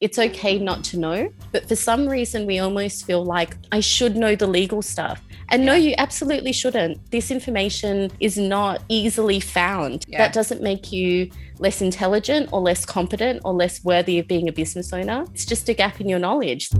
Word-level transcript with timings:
it's 0.00 0.18
okay 0.18 0.58
not 0.58 0.82
to 0.84 0.98
know. 0.98 1.32
But 1.52 1.68
for 1.68 1.76
some 1.76 2.08
reason, 2.08 2.46
we 2.46 2.58
almost 2.58 3.06
feel 3.06 3.24
like 3.24 3.56
I 3.70 3.80
should 3.80 4.16
know 4.16 4.34
the 4.34 4.46
legal 4.46 4.82
stuff. 4.82 5.20
And 5.50 5.66
no, 5.66 5.74
you 5.74 5.94
absolutely 5.98 6.52
shouldn't. 6.52 7.10
This 7.10 7.30
information 7.30 8.10
is 8.20 8.38
not 8.38 8.82
easily 8.88 9.40
found. 9.40 10.04
Yeah. 10.08 10.18
That 10.18 10.32
doesn't 10.32 10.62
make 10.62 10.92
you 10.92 11.30
less 11.58 11.82
intelligent 11.82 12.48
or 12.52 12.60
less 12.60 12.86
competent 12.86 13.42
or 13.44 13.52
less 13.52 13.84
worthy 13.84 14.18
of 14.18 14.26
being 14.26 14.48
a 14.48 14.52
business 14.52 14.92
owner. 14.92 15.24
It's 15.34 15.44
just 15.44 15.68
a 15.68 15.74
gap 15.74 16.00
in 16.00 16.08
your 16.08 16.20
knowledge. 16.20 16.70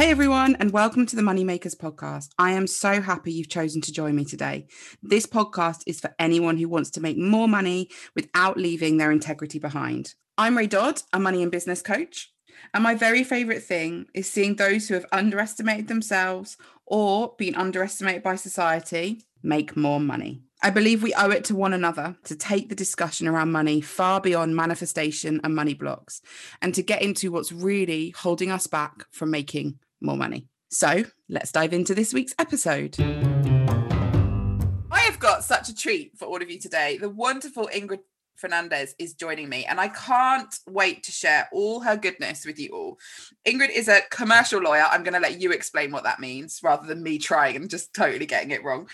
Hey 0.00 0.10
everyone, 0.10 0.56
and 0.58 0.70
welcome 0.72 1.04
to 1.04 1.14
the 1.14 1.20
Moneymakers 1.20 1.76
podcast. 1.76 2.30
I 2.38 2.52
am 2.52 2.66
so 2.66 3.02
happy 3.02 3.34
you've 3.34 3.50
chosen 3.50 3.82
to 3.82 3.92
join 3.92 4.16
me 4.16 4.24
today. 4.24 4.66
This 5.02 5.26
podcast 5.26 5.82
is 5.86 6.00
for 6.00 6.14
anyone 6.18 6.56
who 6.56 6.70
wants 6.70 6.88
to 6.92 7.02
make 7.02 7.18
more 7.18 7.46
money 7.46 7.90
without 8.16 8.56
leaving 8.56 8.96
their 8.96 9.12
integrity 9.12 9.58
behind. 9.58 10.14
I'm 10.38 10.56
Ray 10.56 10.68
Dodd, 10.68 11.02
a 11.12 11.20
money 11.20 11.42
and 11.42 11.52
business 11.52 11.82
coach. 11.82 12.32
And 12.72 12.82
my 12.82 12.94
very 12.94 13.22
favorite 13.22 13.62
thing 13.62 14.06
is 14.14 14.26
seeing 14.26 14.56
those 14.56 14.88
who 14.88 14.94
have 14.94 15.04
underestimated 15.12 15.88
themselves 15.88 16.56
or 16.86 17.34
been 17.36 17.54
underestimated 17.54 18.22
by 18.22 18.36
society 18.36 19.26
make 19.42 19.76
more 19.76 20.00
money. 20.00 20.40
I 20.62 20.70
believe 20.70 21.02
we 21.02 21.12
owe 21.12 21.30
it 21.30 21.44
to 21.44 21.54
one 21.54 21.74
another 21.74 22.16
to 22.24 22.36
take 22.36 22.70
the 22.70 22.74
discussion 22.74 23.28
around 23.28 23.52
money 23.52 23.82
far 23.82 24.22
beyond 24.22 24.56
manifestation 24.56 25.42
and 25.44 25.54
money 25.54 25.74
blocks 25.74 26.22
and 26.62 26.74
to 26.74 26.82
get 26.82 27.02
into 27.02 27.30
what's 27.30 27.52
really 27.52 28.14
holding 28.16 28.50
us 28.50 28.66
back 28.66 29.04
from 29.10 29.30
making 29.30 29.78
more 30.00 30.16
money. 30.16 30.46
So 30.70 31.04
let's 31.28 31.52
dive 31.52 31.72
into 31.72 31.94
this 31.94 32.14
week's 32.14 32.34
episode. 32.38 32.96
I 33.00 35.00
have 35.00 35.18
got 35.18 35.44
such 35.44 35.68
a 35.68 35.74
treat 35.74 36.16
for 36.16 36.26
all 36.26 36.40
of 36.40 36.50
you 36.50 36.58
today. 36.58 36.98
The 36.98 37.08
wonderful 37.08 37.68
Ingrid 37.74 38.00
Fernandez 38.36 38.94
is 38.98 39.14
joining 39.14 39.48
me, 39.48 39.66
and 39.66 39.78
I 39.78 39.88
can't 39.88 40.54
wait 40.66 41.02
to 41.04 41.12
share 41.12 41.48
all 41.52 41.80
her 41.80 41.96
goodness 41.96 42.46
with 42.46 42.58
you 42.58 42.70
all. 42.70 42.98
Ingrid 43.46 43.70
is 43.70 43.88
a 43.88 44.00
commercial 44.10 44.60
lawyer. 44.60 44.86
I'm 44.90 45.02
going 45.02 45.14
to 45.14 45.20
let 45.20 45.40
you 45.40 45.52
explain 45.52 45.92
what 45.92 46.04
that 46.04 46.20
means 46.20 46.60
rather 46.62 46.86
than 46.86 47.02
me 47.02 47.18
trying 47.18 47.56
and 47.56 47.68
just 47.68 47.92
totally 47.92 48.26
getting 48.26 48.50
it 48.50 48.64
wrong. 48.64 48.88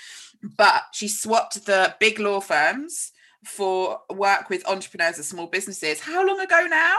But 0.56 0.82
she 0.92 1.08
swapped 1.08 1.66
the 1.66 1.94
big 2.00 2.18
law 2.18 2.40
firms 2.40 3.12
for 3.44 4.00
work 4.10 4.50
with 4.50 4.66
entrepreneurs 4.66 5.16
and 5.16 5.24
small 5.24 5.46
businesses. 5.46 6.00
How 6.00 6.26
long 6.26 6.40
ago 6.40 6.66
now? 6.68 6.96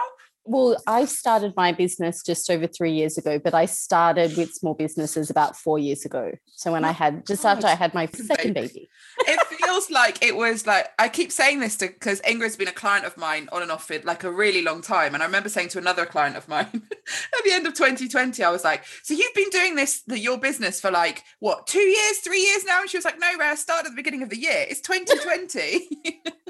Well, 0.49 0.77
I 0.87 1.03
started 1.03 1.53
my 1.57 1.73
business 1.73 2.23
just 2.23 2.49
over 2.49 2.67
three 2.67 2.93
years 2.93 3.17
ago, 3.17 3.37
but 3.37 3.53
I 3.53 3.65
started 3.65 4.37
with 4.37 4.53
small 4.53 4.73
businesses 4.73 5.29
about 5.29 5.57
four 5.57 5.77
years 5.77 6.05
ago. 6.05 6.31
So 6.55 6.71
when 6.71 6.85
I 6.85 6.93
had 6.93 7.27
just 7.27 7.45
after 7.45 7.67
I 7.67 7.75
had 7.75 7.93
my 7.93 8.05
second 8.05 8.53
baby. 8.53 8.89
it 9.19 9.45
feels 9.47 9.91
like 9.91 10.23
it 10.23 10.37
was 10.37 10.65
like 10.65 10.87
I 10.97 11.09
keep 11.09 11.33
saying 11.33 11.59
this 11.59 11.75
because 11.75 12.21
Ingrid's 12.21 12.55
been 12.55 12.69
a 12.69 12.71
client 12.73 13.05
of 13.05 13.17
mine 13.17 13.49
on 13.51 13.61
and 13.61 13.69
off 13.69 13.87
for 13.87 13.99
like 14.05 14.23
a 14.23 14.31
really 14.31 14.61
long 14.61 14.81
time. 14.81 15.13
And 15.13 15.21
I 15.21 15.25
remember 15.25 15.49
saying 15.49 15.67
to 15.69 15.79
another 15.79 16.05
client 16.05 16.37
of 16.37 16.47
mine 16.47 16.69
at 16.73 17.43
the 17.43 17.51
end 17.51 17.67
of 17.67 17.73
2020, 17.73 18.41
I 18.41 18.49
was 18.49 18.63
like, 18.63 18.85
So 19.03 19.13
you've 19.13 19.35
been 19.35 19.49
doing 19.49 19.75
this, 19.75 20.01
the, 20.07 20.17
your 20.17 20.37
business 20.37 20.79
for 20.79 20.91
like 20.91 21.25
what, 21.39 21.67
two 21.67 21.79
years, 21.79 22.19
three 22.19 22.41
years 22.41 22.63
now? 22.63 22.79
And 22.79 22.89
she 22.89 22.97
was 22.97 23.05
like, 23.05 23.19
No, 23.19 23.27
Ray, 23.37 23.49
I 23.49 23.55
started 23.55 23.87
at 23.87 23.91
the 23.91 23.97
beginning 23.97 24.23
of 24.23 24.29
the 24.29 24.39
year. 24.39 24.65
It's 24.69 24.79
2020. 24.79 25.89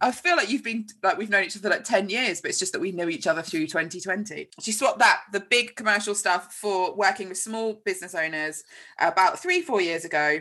I 0.00 0.10
feel 0.10 0.36
like 0.36 0.50
you've 0.50 0.64
been 0.64 0.86
like 1.02 1.18
we've 1.18 1.30
known 1.30 1.44
each 1.44 1.56
other 1.56 1.68
like 1.68 1.84
10 1.84 2.08
years, 2.08 2.40
but 2.40 2.48
it's 2.48 2.58
just 2.58 2.72
that 2.72 2.80
we 2.80 2.92
know 2.92 3.08
each 3.08 3.26
other 3.26 3.42
through 3.42 3.66
2020. 3.66 4.48
She 4.60 4.72
swapped 4.72 4.98
that, 4.98 5.22
the 5.32 5.40
big 5.40 5.76
commercial 5.76 6.14
stuff, 6.14 6.54
for 6.54 6.94
working 6.94 7.28
with 7.28 7.38
small 7.38 7.80
business 7.84 8.14
owners 8.14 8.64
about 8.98 9.38
three, 9.38 9.60
four 9.60 9.80
years 9.80 10.04
ago. 10.04 10.40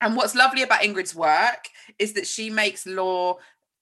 And 0.00 0.14
what's 0.14 0.34
lovely 0.34 0.62
about 0.62 0.82
Ingrid's 0.82 1.14
work 1.14 1.68
is 1.98 2.12
that 2.12 2.26
she 2.26 2.50
makes 2.50 2.86
law 2.86 3.38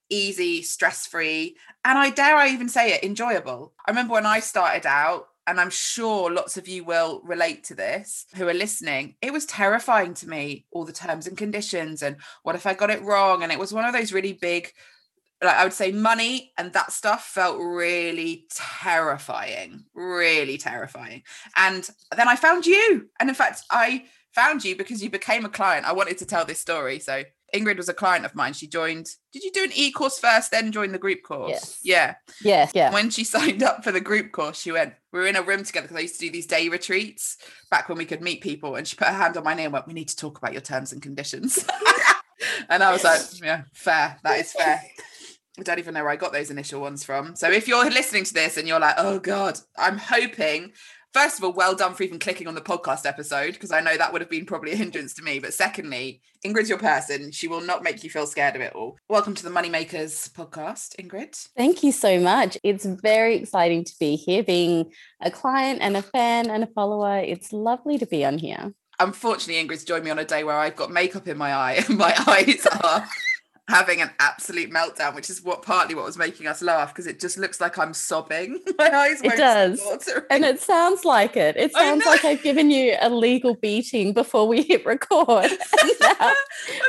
easy, 0.09 0.63
stress 0.63 1.07
free, 1.07 1.57
and 1.85 1.99
I 1.99 2.11
dare 2.11 2.37
I 2.37 2.49
even 2.49 2.69
say 2.69 2.93
it, 2.93 3.03
enjoyable. 3.03 3.73
I 3.87 3.91
remember 3.91 4.13
when 4.13 4.27
I 4.27 4.41
started 4.41 4.87
out, 4.87 5.27
and 5.47 5.61
I'm 5.61 5.71
sure 5.71 6.31
lots 6.31 6.57
of 6.57 6.69
you 6.69 6.85
will 6.85 7.21
relate 7.23 7.65
to 7.65 7.75
this 7.75 8.27
who 8.37 8.49
are 8.49 8.55
listening. 8.55 9.17
It 9.21 9.33
was 9.33 9.47
terrifying 9.47 10.15
to 10.15 10.29
me, 10.29 10.65
all 10.71 10.85
the 10.85 10.93
terms 10.93 11.27
and 11.27 11.37
conditions, 11.37 12.03
and 12.03 12.17
what 12.43 12.55
if 12.55 12.67
I 12.67 12.75
got 12.75 12.91
it 12.91 13.03
wrong? 13.03 13.43
And 13.43 13.53
it 13.53 13.59
was 13.59 13.73
one 13.73 13.85
of 13.85 13.93
those 13.93 14.13
really 14.13 14.33
big, 14.33 14.73
like 15.43 15.57
I 15.57 15.65
would 15.65 15.73
say, 15.73 15.93
money 15.93 16.53
and 16.57 16.73
that 16.73 16.93
stuff 16.93 17.25
felt 17.27 17.59
really 17.59 18.47
terrifying, 18.51 19.85
really 19.95 20.57
terrifying. 20.57 21.23
And 21.57 21.89
then 22.17 22.29
I 22.29 22.37
found 22.37 22.67
you. 22.67 23.11
And 23.21 23.29
in 23.29 23.35
fact, 23.35 23.63
I 23.71 24.05
found 24.35 24.65
you 24.65 24.77
because 24.77 25.03
you 25.03 25.11
became 25.11 25.45
a 25.45 25.51
client. 25.51 25.87
I 25.87 25.93
wanted 25.93 26.19
to 26.19 26.27
tell 26.27 26.45
this 26.45 26.61
story. 26.61 26.99
So 26.99 27.23
Ingrid 27.55 27.77
was 27.77 27.89
a 27.89 27.95
client 27.95 28.25
of 28.25 28.35
mine. 28.35 28.53
She 28.53 28.67
joined, 28.67 29.09
did 29.33 29.45
you 29.45 29.53
do 29.53 29.63
an 29.63 29.71
e 29.75 29.93
course 29.93 30.19
first, 30.19 30.51
then 30.51 30.73
join 30.73 30.91
the 30.91 30.99
group 30.99 31.23
course? 31.23 31.51
Yes. 31.51 31.79
Yeah. 31.85 32.15
Yes, 32.43 32.73
yeah. 32.75 32.93
When 32.93 33.11
she 33.11 33.23
signed 33.25 33.63
up 33.63 33.85
for 33.85 33.93
the 33.93 34.01
group 34.01 34.33
course, 34.33 34.61
she 34.61 34.73
went, 34.73 34.95
We 35.13 35.21
were 35.21 35.27
in 35.27 35.37
a 35.37 35.43
room 35.43 35.63
together 35.63 35.87
because 35.87 35.97
I 35.97 36.01
used 36.01 36.19
to 36.19 36.27
do 36.27 36.33
these 36.33 36.47
day 36.47 36.69
retreats 36.69 37.39
back 37.71 37.89
when 37.89 37.97
we 37.97 38.05
could 38.05 38.21
meet 38.21 38.43
people. 38.43 38.75
And 38.75 38.87
she 38.87 38.97
put 38.97 39.07
her 39.07 39.15
hand 39.15 39.37
on 39.37 39.45
my 39.45 39.55
knee 39.55 39.65
and 39.65 39.73
went, 39.73 39.87
We 39.87 39.95
need 39.95 40.09
to 40.09 40.17
talk 40.17 40.37
about 40.37 40.53
your 40.53 40.63
terms 40.63 40.93
and 40.93 41.01
conditions. 41.01 41.65
and 42.69 42.83
I 42.83 42.93
was 42.93 43.05
like, 43.05 43.21
Yeah, 43.41 43.63
fair. 43.73 44.19
That 44.25 44.41
is 44.41 44.53
fair. 44.53 44.83
I 45.57 45.63
don't 45.63 45.79
even 45.79 45.95
know 45.95 46.03
where 46.03 46.11
I 46.11 46.17
got 46.17 46.33
those 46.33 46.51
initial 46.51 46.81
ones 46.81 47.05
from. 47.05 47.37
So 47.37 47.49
if 47.49 47.69
you're 47.69 47.89
listening 47.89 48.25
to 48.25 48.35
this 48.35 48.57
and 48.57 48.67
you're 48.67 48.81
like, 48.81 48.97
Oh 48.99 49.21
God, 49.21 49.59
I'm 49.79 49.99
hoping 49.99 50.73
first 51.15 51.39
of 51.39 51.45
all, 51.45 51.53
well 51.53 51.75
done 51.75 51.95
for 51.95 52.03
even 52.03 52.19
clicking 52.19 52.49
on 52.49 52.55
the 52.55 52.61
podcast 52.61 53.07
episode 53.07 53.55
because 53.55 53.71
I 53.71 53.81
know 53.81 53.97
that 53.97 54.13
would 54.13 54.21
have 54.21 54.29
been 54.29 54.45
probably 54.45 54.73
a 54.73 54.77
hindrance 54.77 55.15
to 55.15 55.23
me. 55.23 55.39
But 55.39 55.55
secondly, 55.55 56.21
Ingrid's 56.45 56.69
your 56.69 56.79
person. 56.79 57.31
She 57.31 57.49
will 57.49 57.61
not 57.61 57.85
make 57.85 58.03
you 58.03 58.11
feel 58.11 58.27
scared 58.27 58.57
of 58.57 58.63
it 58.63 58.75
all. 58.75 58.99
Welcome 59.09 59.35
to 59.37 59.45
the 59.45 59.51
Moneymakers 59.51 60.31
podcast, 60.33 60.97
Ingrid. 60.97 61.49
Thank 61.57 61.83
you 61.85 61.93
so 61.93 62.19
much. 62.19 62.59
It's 62.65 62.85
very 62.85 63.37
exciting 63.37 63.85
to 63.85 63.95
be 63.99 64.17
here, 64.17 64.43
being 64.43 64.93
a 65.23 65.31
client 65.31 65.81
and 65.81 65.97
a 65.97 66.03
fan 66.03 66.51
and 66.51 66.65
a 66.65 66.67
follower. 66.67 67.19
It's 67.19 67.53
lovely 67.53 67.97
to 67.99 68.07
be 68.07 68.25
on 68.25 68.39
here. 68.39 68.75
Unfortunately, 68.99 69.65
Ingrid's 69.65 69.85
joined 69.85 70.05
me 70.05 70.11
on 70.11 70.19
a 70.19 70.25
day 70.25 70.45
where 70.45 70.57
I've 70.57 70.77
got 70.77 70.91
makeup 70.91 71.29
in 71.29 71.39
my 71.39 71.55
eye 71.55 71.73
and 71.89 71.97
my 71.97 72.15
eyes 72.27 72.67
are 72.83 73.07
having 73.69 74.03
an 74.03 74.11
absolute 74.21 74.71
meltdown, 74.71 75.15
which 75.15 75.31
is 75.31 75.43
what 75.43 75.63
partly 75.63 75.95
what 75.95 76.05
was 76.05 76.19
making 76.19 76.47
us 76.47 76.61
laugh 76.61 76.93
because 76.93 77.07
it 77.07 77.19
just 77.19 77.39
looks 77.39 77.61
like 77.63 77.79
I'm 77.79 77.95
sobbing. 77.95 78.61
My 78.79 78.91
eyes 78.91 79.23
It 79.23 79.37
does. 79.37 79.81
And 80.29 80.45
it 80.45 80.61
sounds 80.61 81.05
like 81.05 81.37
it. 81.37 81.57
It 81.57 81.73
sounds 81.73 82.05
like 82.05 82.25
I've 82.27 82.43
given 82.43 82.71
you 82.71 82.97
a 83.01 83.09
legal 83.09 83.55
beating 83.55 84.13
before 84.13 84.47
we 84.47 84.63
hit 84.63 84.85
record. 84.85 85.47
And 85.47 85.59
now 86.01 86.15
I'm 86.21 86.35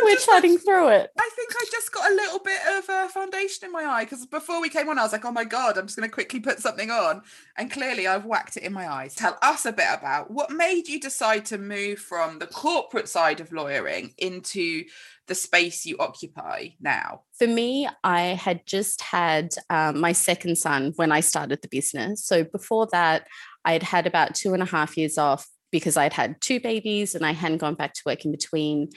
we're 0.03 0.11
like, 0.11 0.19
chatting 0.19 0.57
through 0.57 0.89
it. 0.89 1.11
I 1.17 1.29
think 1.35 1.53
I 1.55 1.65
just 1.71 1.93
got 1.93 2.11
a 2.11 2.13
little 2.13 2.39
bit 2.39 2.59
of 2.77 2.89
uh, 2.89 3.07
foundation 3.07 3.67
in 3.67 3.71
my 3.71 3.85
eye 3.85 4.03
because 4.03 4.25
before 4.25 4.59
we 4.59 4.67
came 4.67 4.89
on, 4.89 4.99
I 4.99 5.03
was 5.03 5.13
like, 5.13 5.23
oh 5.23 5.31
my 5.31 5.45
God, 5.45 5.77
I'm 5.77 5.85
just 5.85 5.97
going 5.97 6.09
to 6.09 6.13
quickly 6.13 6.41
put 6.41 6.59
something 6.59 6.91
on. 6.91 7.21
And 7.57 7.71
clearly 7.71 8.05
I've 8.05 8.25
whacked 8.25 8.57
it 8.57 8.63
in 8.63 8.73
my 8.73 8.91
eyes. 8.91 9.15
Tell 9.15 9.37
us 9.41 9.65
a 9.65 9.71
bit 9.71 9.87
about 9.93 10.29
what 10.29 10.51
made 10.51 10.89
you 10.89 10.99
decide 10.99 11.45
to 11.45 11.57
move 11.57 11.99
from 11.99 12.39
the 12.39 12.47
corporate 12.47 13.07
side 13.07 13.39
of 13.39 13.53
lawyering 13.53 14.13
into 14.17 14.83
the 15.27 15.35
space 15.35 15.85
you 15.85 15.97
occupy 15.99 16.69
now. 16.79 17.21
For 17.39 17.47
me, 17.47 17.87
I 18.03 18.21
had 18.21 18.65
just 18.65 19.01
had 19.01 19.55
um, 19.69 19.99
my 19.99 20.11
second 20.11 20.57
son 20.57 20.93
when 20.95 21.11
I 21.11 21.19
started 21.21 21.61
the 21.61 21.67
business. 21.67 22.23
So 22.25 22.43
before 22.43 22.87
that, 22.91 23.27
I 23.63 23.73
had 23.73 23.83
had 23.83 24.07
about 24.07 24.35
two 24.35 24.53
and 24.53 24.61
a 24.61 24.67
half 24.67 24.97
years 24.97 25.17
off 25.17 25.47
because 25.71 25.97
I'd 25.97 26.13
had 26.13 26.39
two 26.41 26.59
babies 26.59 27.15
and 27.15 27.25
I 27.25 27.31
hadn't 27.33 27.57
gone 27.57 27.73
back 27.75 27.93
to 27.95 28.01
work 28.05 28.23
in 28.23 28.31
between. 28.31 28.89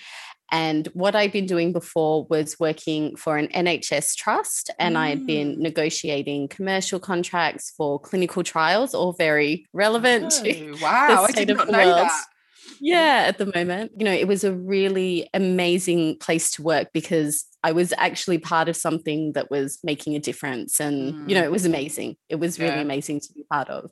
And 0.50 0.86
what 0.94 1.14
I'd 1.14 1.32
been 1.32 1.44
doing 1.46 1.72
before 1.72 2.24
was 2.30 2.56
working 2.58 3.16
for 3.16 3.36
an 3.36 3.48
NHS 3.48 4.14
trust, 4.16 4.70
and 4.78 4.96
I 4.96 5.10
had 5.10 5.26
been 5.26 5.60
negotiating 5.60 6.48
commercial 6.48 6.98
contracts 6.98 7.70
for 7.76 8.00
clinical 8.00 8.42
trials, 8.42 8.94
all 8.94 9.12
very 9.12 9.66
relevant 9.74 10.30
to 10.32 10.70
Oh, 10.70 10.76
wow, 10.80 11.24
I 11.24 11.30
state 11.32 11.48
did 11.48 11.50
of 11.50 11.56
not 11.58 11.66
the 11.66 11.72
know 11.72 11.86
world. 11.86 11.98
that. 11.98 12.24
Yeah, 12.80 13.24
at 13.26 13.38
the 13.38 13.46
moment. 13.54 13.92
You 13.96 14.04
know, 14.04 14.12
it 14.12 14.28
was 14.28 14.44
a 14.44 14.52
really 14.52 15.28
amazing 15.34 16.18
place 16.18 16.50
to 16.52 16.62
work 16.62 16.88
because 16.92 17.44
I 17.62 17.72
was 17.72 17.92
actually 17.96 18.38
part 18.38 18.68
of 18.68 18.76
something 18.76 19.32
that 19.32 19.50
was 19.50 19.78
making 19.82 20.14
a 20.14 20.20
difference. 20.20 20.80
And, 20.80 21.28
you 21.28 21.34
know, 21.34 21.42
mm. 21.42 21.46
it 21.46 21.50
was 21.50 21.66
amazing. 21.66 22.16
It 22.28 22.36
was 22.36 22.58
really 22.58 22.76
Yeah. 22.76 22.82
amazing 22.82 23.20
to 23.20 23.32
be 23.32 23.44
part 23.50 23.68
of. 23.68 23.90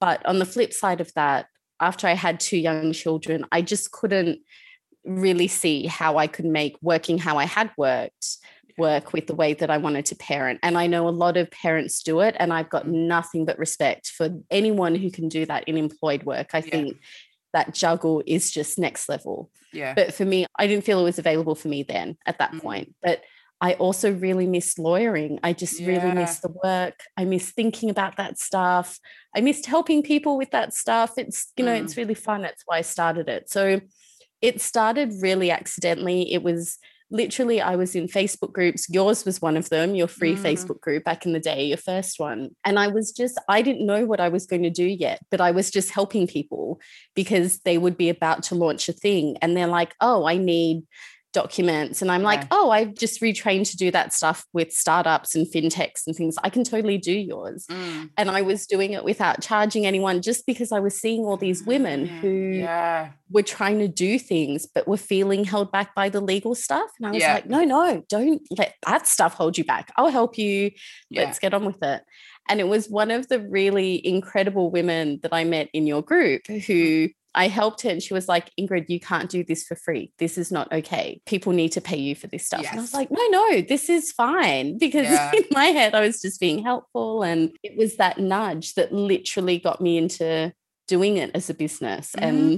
But 0.00 0.24
on 0.26 0.38
the 0.38 0.44
flip 0.44 0.72
side 0.72 1.00
of 1.00 1.12
that, 1.14 1.46
after 1.80 2.06
I 2.06 2.14
had 2.14 2.40
two 2.40 2.58
young 2.58 2.92
children, 2.92 3.46
I 3.50 3.62
just 3.62 3.90
couldn't 3.90 4.40
really 5.04 5.48
see 5.48 5.86
how 5.86 6.16
I 6.18 6.26
could 6.26 6.46
make 6.46 6.76
working 6.80 7.18
how 7.18 7.36
I 7.36 7.44
had 7.44 7.70
worked 7.76 8.38
work 8.76 9.12
with 9.12 9.26
the 9.26 9.34
way 9.34 9.54
that 9.54 9.70
I 9.70 9.78
wanted 9.78 10.06
to 10.06 10.16
parent. 10.16 10.60
And 10.62 10.76
I 10.76 10.86
know 10.86 11.08
a 11.08 11.10
lot 11.10 11.36
of 11.36 11.50
parents 11.50 12.02
do 12.02 12.20
it, 12.20 12.34
and 12.38 12.52
I've 12.52 12.70
got 12.70 12.86
mm. 12.86 13.06
nothing 13.06 13.44
but 13.44 13.58
respect 13.58 14.08
for 14.08 14.30
anyone 14.50 14.94
who 14.94 15.10
can 15.10 15.28
do 15.28 15.46
that 15.46 15.64
in 15.68 15.76
employed 15.76 16.24
work. 16.24 16.50
I 16.54 16.58
Yeah. 16.58 16.70
think 16.70 16.96
that 17.54 17.72
juggle 17.72 18.22
is 18.26 18.50
just 18.50 18.78
next 18.78 19.08
level. 19.08 19.50
Yeah. 19.72 19.94
But 19.94 20.12
for 20.12 20.24
me, 20.24 20.46
I 20.58 20.66
didn't 20.66 20.84
feel 20.84 21.00
it 21.00 21.04
was 21.04 21.18
available 21.18 21.54
for 21.54 21.68
me 21.68 21.82
then 21.82 22.18
at 22.26 22.38
that 22.38 22.52
Mm. 22.52 22.60
point. 22.60 22.94
But 23.02 23.22
I 23.60 23.74
also 23.74 24.12
really 24.12 24.46
missed 24.46 24.78
lawyering. 24.78 25.38
I 25.42 25.54
just 25.54 25.78
really 25.80 26.08
Yeah. 26.08 26.14
missed 26.14 26.42
the 26.42 26.52
work. 26.62 27.00
I 27.16 27.24
miss 27.24 27.50
thinking 27.50 27.88
about 27.88 28.16
that 28.18 28.38
stuff. 28.38 28.98
I 29.34 29.40
missed 29.40 29.66
helping 29.66 30.02
people 30.02 30.36
with 30.36 30.50
that 30.50 30.74
stuff. 30.74 31.12
It's, 31.16 31.52
you 31.56 31.64
know, 31.64 31.72
Mm. 31.72 31.84
it's 31.84 31.96
really 31.96 32.14
fun. 32.14 32.42
That's 32.42 32.62
why 32.66 32.78
I 32.78 32.82
started 32.82 33.28
it. 33.28 33.48
So 33.48 33.80
it 34.42 34.60
started 34.60 35.12
really 35.22 35.50
accidentally. 35.50 36.32
It 36.32 36.42
was 36.42 36.78
literally 37.14 37.60
I 37.60 37.76
was 37.76 37.94
in 37.94 38.08
Facebook 38.08 38.52
groups. 38.52 38.90
Yours 38.90 39.24
was 39.24 39.40
one 39.40 39.56
of 39.56 39.68
them, 39.68 39.94
your 39.94 40.08
free 40.08 40.34
mm. 40.34 40.42
Facebook 40.42 40.80
group 40.80 41.04
back 41.04 41.24
in 41.24 41.32
the 41.32 41.40
day, 41.40 41.64
your 41.64 41.78
first 41.78 42.18
one. 42.18 42.50
And 42.64 42.76
I 42.78 42.88
was 42.88 43.12
just, 43.12 43.40
I 43.48 43.62
didn't 43.62 43.86
know 43.86 44.04
what 44.04 44.20
I 44.20 44.28
was 44.28 44.46
going 44.46 44.64
to 44.64 44.70
do 44.70 44.84
yet, 44.84 45.20
but 45.30 45.40
I 45.40 45.52
was 45.52 45.70
just 45.70 45.90
helping 45.90 46.26
people 46.26 46.80
because 47.14 47.60
they 47.60 47.78
would 47.78 47.96
be 47.96 48.08
about 48.08 48.42
to 48.44 48.56
launch 48.56 48.88
a 48.88 48.92
thing. 48.92 49.36
And 49.40 49.56
they're 49.56 49.68
like, 49.68 49.94
oh, 50.00 50.26
I 50.26 50.36
need 50.36 50.82
documents. 51.34 52.00
And 52.00 52.10
I'm 52.10 52.22
yeah. 52.22 52.28
like, 52.28 52.46
oh, 52.50 52.70
I've 52.70 52.94
just 52.94 53.20
retrained 53.20 53.70
to 53.72 53.76
do 53.76 53.90
that 53.90 54.14
stuff 54.14 54.46
with 54.54 54.72
startups 54.72 55.34
and 55.34 55.46
fintechs 55.46 56.06
and 56.06 56.16
things. 56.16 56.36
I 56.42 56.48
can 56.48 56.64
totally 56.64 56.96
do 56.96 57.12
yours. 57.12 57.66
Mm. 57.66 58.10
And 58.16 58.30
I 58.30 58.40
was 58.40 58.66
doing 58.66 58.94
it 58.94 59.04
without 59.04 59.42
charging 59.42 59.84
anyone 59.84 60.22
just 60.22 60.46
because 60.46 60.72
I 60.72 60.80
was 60.80 60.98
seeing 60.98 61.24
all 61.24 61.36
these 61.36 61.64
women 61.64 62.06
mm, 62.06 62.20
who 62.20 62.58
yeah. 62.60 63.10
were 63.30 63.42
trying 63.42 63.80
to 63.80 63.88
do 63.88 64.18
things 64.18 64.66
but 64.66 64.88
were 64.88 64.96
feeling 64.96 65.44
held 65.44 65.70
back 65.70 65.94
by 65.94 66.08
the 66.08 66.22
legal 66.22 66.54
stuff. 66.54 66.88
And 66.98 67.08
I 67.08 67.10
was 67.10 67.20
yeah. 67.20 67.34
like, 67.34 67.46
no, 67.46 67.64
no, 67.64 68.02
don't 68.08 68.40
let 68.56 68.76
that 68.86 69.06
stuff 69.06 69.34
hold 69.34 69.58
you 69.58 69.64
back. 69.64 69.92
I'll 69.96 70.08
help 70.08 70.38
you. 70.38 70.70
Let's 71.10 71.38
get 71.38 71.52
on 71.52 71.66
with 71.66 71.82
it. 71.82 72.02
And 72.48 72.60
it 72.60 72.68
was 72.68 72.88
one 72.88 73.10
of 73.10 73.28
the 73.28 73.40
really 73.40 74.06
incredible 74.06 74.70
women 74.70 75.18
that 75.22 75.32
I 75.32 75.44
met 75.44 75.68
in 75.72 75.86
your 75.86 76.02
group 76.02 76.46
who 76.46 77.08
I 77.34 77.48
helped 77.48 77.82
her 77.82 77.90
and 77.90 78.02
she 78.02 78.14
was 78.14 78.28
like, 78.28 78.50
Ingrid, 78.58 78.86
you 78.88 79.00
can't 79.00 79.28
do 79.28 79.44
this 79.44 79.64
for 79.64 79.74
free. 79.74 80.12
This 80.18 80.38
is 80.38 80.52
not 80.52 80.72
okay. 80.72 81.20
People 81.26 81.52
need 81.52 81.72
to 81.72 81.80
pay 81.80 81.96
you 81.96 82.14
for 82.14 82.26
this 82.26 82.46
stuff. 82.46 82.62
Yes. 82.62 82.70
And 82.70 82.80
I 82.80 82.82
was 82.82 82.94
like, 82.94 83.10
no, 83.10 83.26
no, 83.28 83.60
this 83.60 83.88
is 83.88 84.12
fine. 84.12 84.78
Because 84.84 85.06
yeah. 85.06 85.32
in 85.34 85.44
my 85.50 85.66
head, 85.66 85.94
I 85.94 86.00
was 86.00 86.20
just 86.20 86.38
being 86.38 86.62
helpful. 86.62 87.22
And 87.22 87.52
it 87.62 87.76
was 87.76 87.96
that 87.96 88.18
nudge 88.18 88.74
that 88.74 88.92
literally 88.92 89.58
got 89.58 89.80
me 89.80 89.96
into 89.96 90.52
doing 90.86 91.16
it 91.16 91.30
as 91.34 91.48
a 91.48 91.54
business 91.54 92.12
mm. 92.16 92.22
and, 92.22 92.50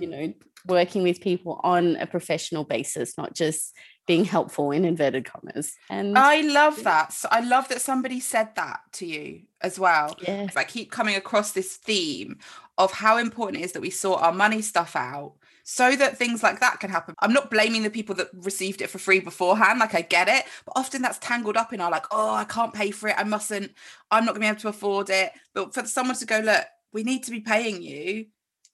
you 0.00 0.08
mm. 0.08 0.10
know, 0.10 0.34
working 0.66 1.04
with 1.04 1.20
people 1.20 1.60
on 1.62 1.96
a 1.96 2.06
professional 2.06 2.64
basis, 2.64 3.16
not 3.16 3.34
just 3.34 3.74
being 4.06 4.24
helpful 4.24 4.72
in 4.72 4.84
inverted 4.84 5.24
commas. 5.24 5.74
And 5.88 6.18
I 6.18 6.40
love 6.40 6.82
that. 6.82 7.12
So 7.12 7.28
I 7.30 7.40
love 7.40 7.68
that 7.68 7.80
somebody 7.80 8.18
said 8.18 8.56
that 8.56 8.80
to 8.94 9.06
you 9.06 9.42
as 9.60 9.78
well. 9.78 10.16
Yes. 10.20 10.56
I 10.56 10.64
keep 10.64 10.90
coming 10.90 11.16
across 11.16 11.52
this 11.52 11.76
theme 11.76 12.38
of 12.76 12.92
how 12.92 13.18
important 13.18 13.62
it 13.62 13.64
is 13.64 13.72
that 13.72 13.82
we 13.82 13.90
sort 13.90 14.22
our 14.22 14.32
money 14.32 14.62
stuff 14.62 14.94
out 14.94 15.34
so 15.64 15.94
that 15.94 16.16
things 16.16 16.42
like 16.42 16.60
that 16.60 16.80
can 16.80 16.88
happen. 16.88 17.14
I'm 17.18 17.32
not 17.32 17.50
blaming 17.50 17.82
the 17.82 17.90
people 17.90 18.14
that 18.14 18.28
received 18.32 18.80
it 18.80 18.88
for 18.88 18.98
free 18.98 19.20
beforehand. 19.20 19.80
Like 19.80 19.94
I 19.94 20.00
get 20.00 20.28
it, 20.28 20.44
but 20.64 20.72
often 20.76 21.02
that's 21.02 21.18
tangled 21.18 21.58
up 21.58 21.72
in 21.74 21.80
our 21.80 21.90
like, 21.90 22.06
oh, 22.10 22.34
I 22.34 22.44
can't 22.44 22.72
pay 22.72 22.90
for 22.90 23.08
it. 23.08 23.16
I 23.18 23.24
mustn't. 23.24 23.72
I'm 24.10 24.24
not 24.24 24.32
gonna 24.32 24.40
be 24.40 24.48
able 24.48 24.60
to 24.60 24.68
afford 24.68 25.10
it. 25.10 25.32
But 25.52 25.74
for 25.74 25.84
someone 25.84 26.16
to 26.16 26.24
go, 26.24 26.38
look, 26.38 26.64
we 26.92 27.02
need 27.02 27.24
to 27.24 27.30
be 27.30 27.40
paying 27.40 27.82
you. 27.82 28.26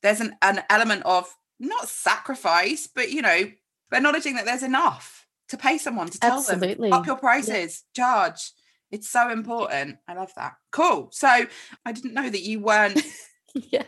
There's 0.02 0.20
an, 0.20 0.36
an 0.42 0.62
element 0.70 1.02
of 1.04 1.34
not 1.58 1.88
sacrifice, 1.88 2.86
but 2.86 3.10
you 3.10 3.22
know, 3.22 3.50
acknowledging 3.90 4.36
that 4.36 4.44
there's 4.44 4.62
enough 4.62 5.26
to 5.48 5.56
pay 5.56 5.78
someone 5.78 6.08
to 6.08 6.20
tell 6.20 6.38
Absolutely. 6.38 6.90
them 6.90 6.98
up 6.98 7.06
your 7.06 7.16
prices, 7.16 7.82
yeah. 7.96 8.04
charge. 8.04 8.52
It's 8.94 9.10
so 9.10 9.28
important. 9.28 9.96
I 10.06 10.14
love 10.14 10.30
that. 10.36 10.54
Cool. 10.70 11.08
So 11.10 11.28
I 11.28 11.92
didn't 11.92 12.14
know 12.14 12.30
that 12.30 12.42
you 12.42 12.60
weren't 12.60 13.02
yeah. 13.54 13.82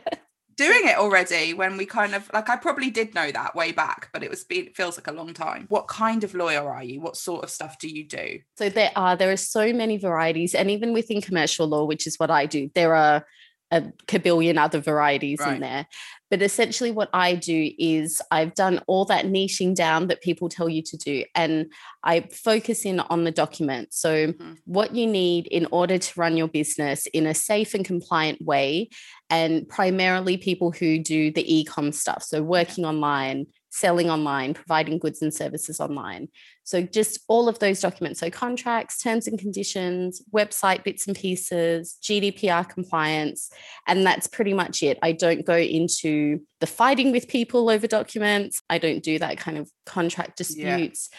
doing 0.56 0.88
it 0.88 0.98
already 0.98 1.54
when 1.54 1.76
we 1.76 1.86
kind 1.86 2.12
of 2.12 2.28
like 2.34 2.50
I 2.50 2.56
probably 2.56 2.90
did 2.90 3.14
know 3.14 3.30
that 3.30 3.54
way 3.54 3.70
back, 3.70 4.08
but 4.12 4.24
it 4.24 4.30
was 4.30 4.44
it 4.50 4.76
feels 4.76 4.98
like 4.98 5.06
a 5.06 5.12
long 5.12 5.32
time. 5.32 5.66
What 5.68 5.86
kind 5.86 6.24
of 6.24 6.34
lawyer 6.34 6.68
are 6.68 6.82
you? 6.82 7.00
What 7.00 7.16
sort 7.16 7.44
of 7.44 7.50
stuff 7.50 7.78
do 7.78 7.88
you 7.88 8.08
do? 8.08 8.40
So 8.58 8.68
there 8.68 8.90
are 8.96 9.14
there 9.14 9.30
are 9.30 9.36
so 9.36 9.72
many 9.72 9.96
varieties, 9.96 10.56
and 10.56 10.72
even 10.72 10.92
within 10.92 11.20
commercial 11.20 11.68
law, 11.68 11.84
which 11.84 12.08
is 12.08 12.18
what 12.18 12.32
I 12.32 12.46
do, 12.46 12.68
there 12.74 12.96
are 12.96 13.24
a 13.70 13.82
kabillion 14.06 14.58
other 14.58 14.80
varieties 14.80 15.38
right. 15.38 15.54
in 15.54 15.60
there. 15.60 15.86
But 16.30 16.42
essentially, 16.42 16.90
what 16.90 17.08
I 17.12 17.34
do 17.34 17.70
is 17.78 18.20
I've 18.30 18.54
done 18.54 18.80
all 18.86 19.04
that 19.06 19.26
niching 19.26 19.74
down 19.74 20.08
that 20.08 20.22
people 20.22 20.48
tell 20.48 20.68
you 20.68 20.82
to 20.82 20.96
do, 20.96 21.24
and 21.34 21.72
I 22.02 22.20
focus 22.32 22.84
in 22.84 23.00
on 23.00 23.24
the 23.24 23.30
document. 23.30 23.94
So, 23.94 24.28
mm-hmm. 24.28 24.54
what 24.64 24.94
you 24.94 25.06
need 25.06 25.46
in 25.46 25.66
order 25.70 25.98
to 25.98 26.20
run 26.20 26.36
your 26.36 26.48
business 26.48 27.06
in 27.06 27.26
a 27.26 27.34
safe 27.34 27.74
and 27.74 27.84
compliant 27.84 28.42
way, 28.42 28.88
and 29.30 29.68
primarily 29.68 30.36
people 30.36 30.72
who 30.72 30.98
do 30.98 31.30
the 31.30 31.54
e 31.54 31.64
com 31.64 31.92
stuff. 31.92 32.24
So, 32.24 32.42
working 32.42 32.84
online, 32.84 33.46
selling 33.76 34.10
online, 34.10 34.54
providing 34.54 34.98
goods 34.98 35.20
and 35.20 35.32
services 35.32 35.80
online. 35.80 36.28
So, 36.64 36.82
just 36.82 37.20
all 37.28 37.48
of 37.48 37.58
those 37.58 37.80
documents. 37.80 38.20
So, 38.20 38.30
contracts, 38.30 39.02
terms 39.02 39.26
and 39.26 39.38
conditions, 39.38 40.22
website 40.34 40.82
bits 40.82 41.06
and 41.06 41.14
pieces, 41.14 41.96
GDPR 42.02 42.68
compliance. 42.68 43.50
And 43.86 44.06
that's 44.06 44.26
pretty 44.26 44.54
much 44.54 44.82
it. 44.82 44.98
I 45.02 45.12
don't 45.12 45.44
go 45.44 45.56
into 45.56 46.40
the 46.60 46.66
fighting 46.66 47.12
with 47.12 47.28
people 47.28 47.68
over 47.68 47.86
documents, 47.86 48.62
I 48.70 48.78
don't 48.78 49.02
do 49.02 49.18
that 49.18 49.38
kind 49.38 49.58
of 49.58 49.70
contract 49.84 50.38
disputes. 50.38 51.10
Yeah. 51.12 51.18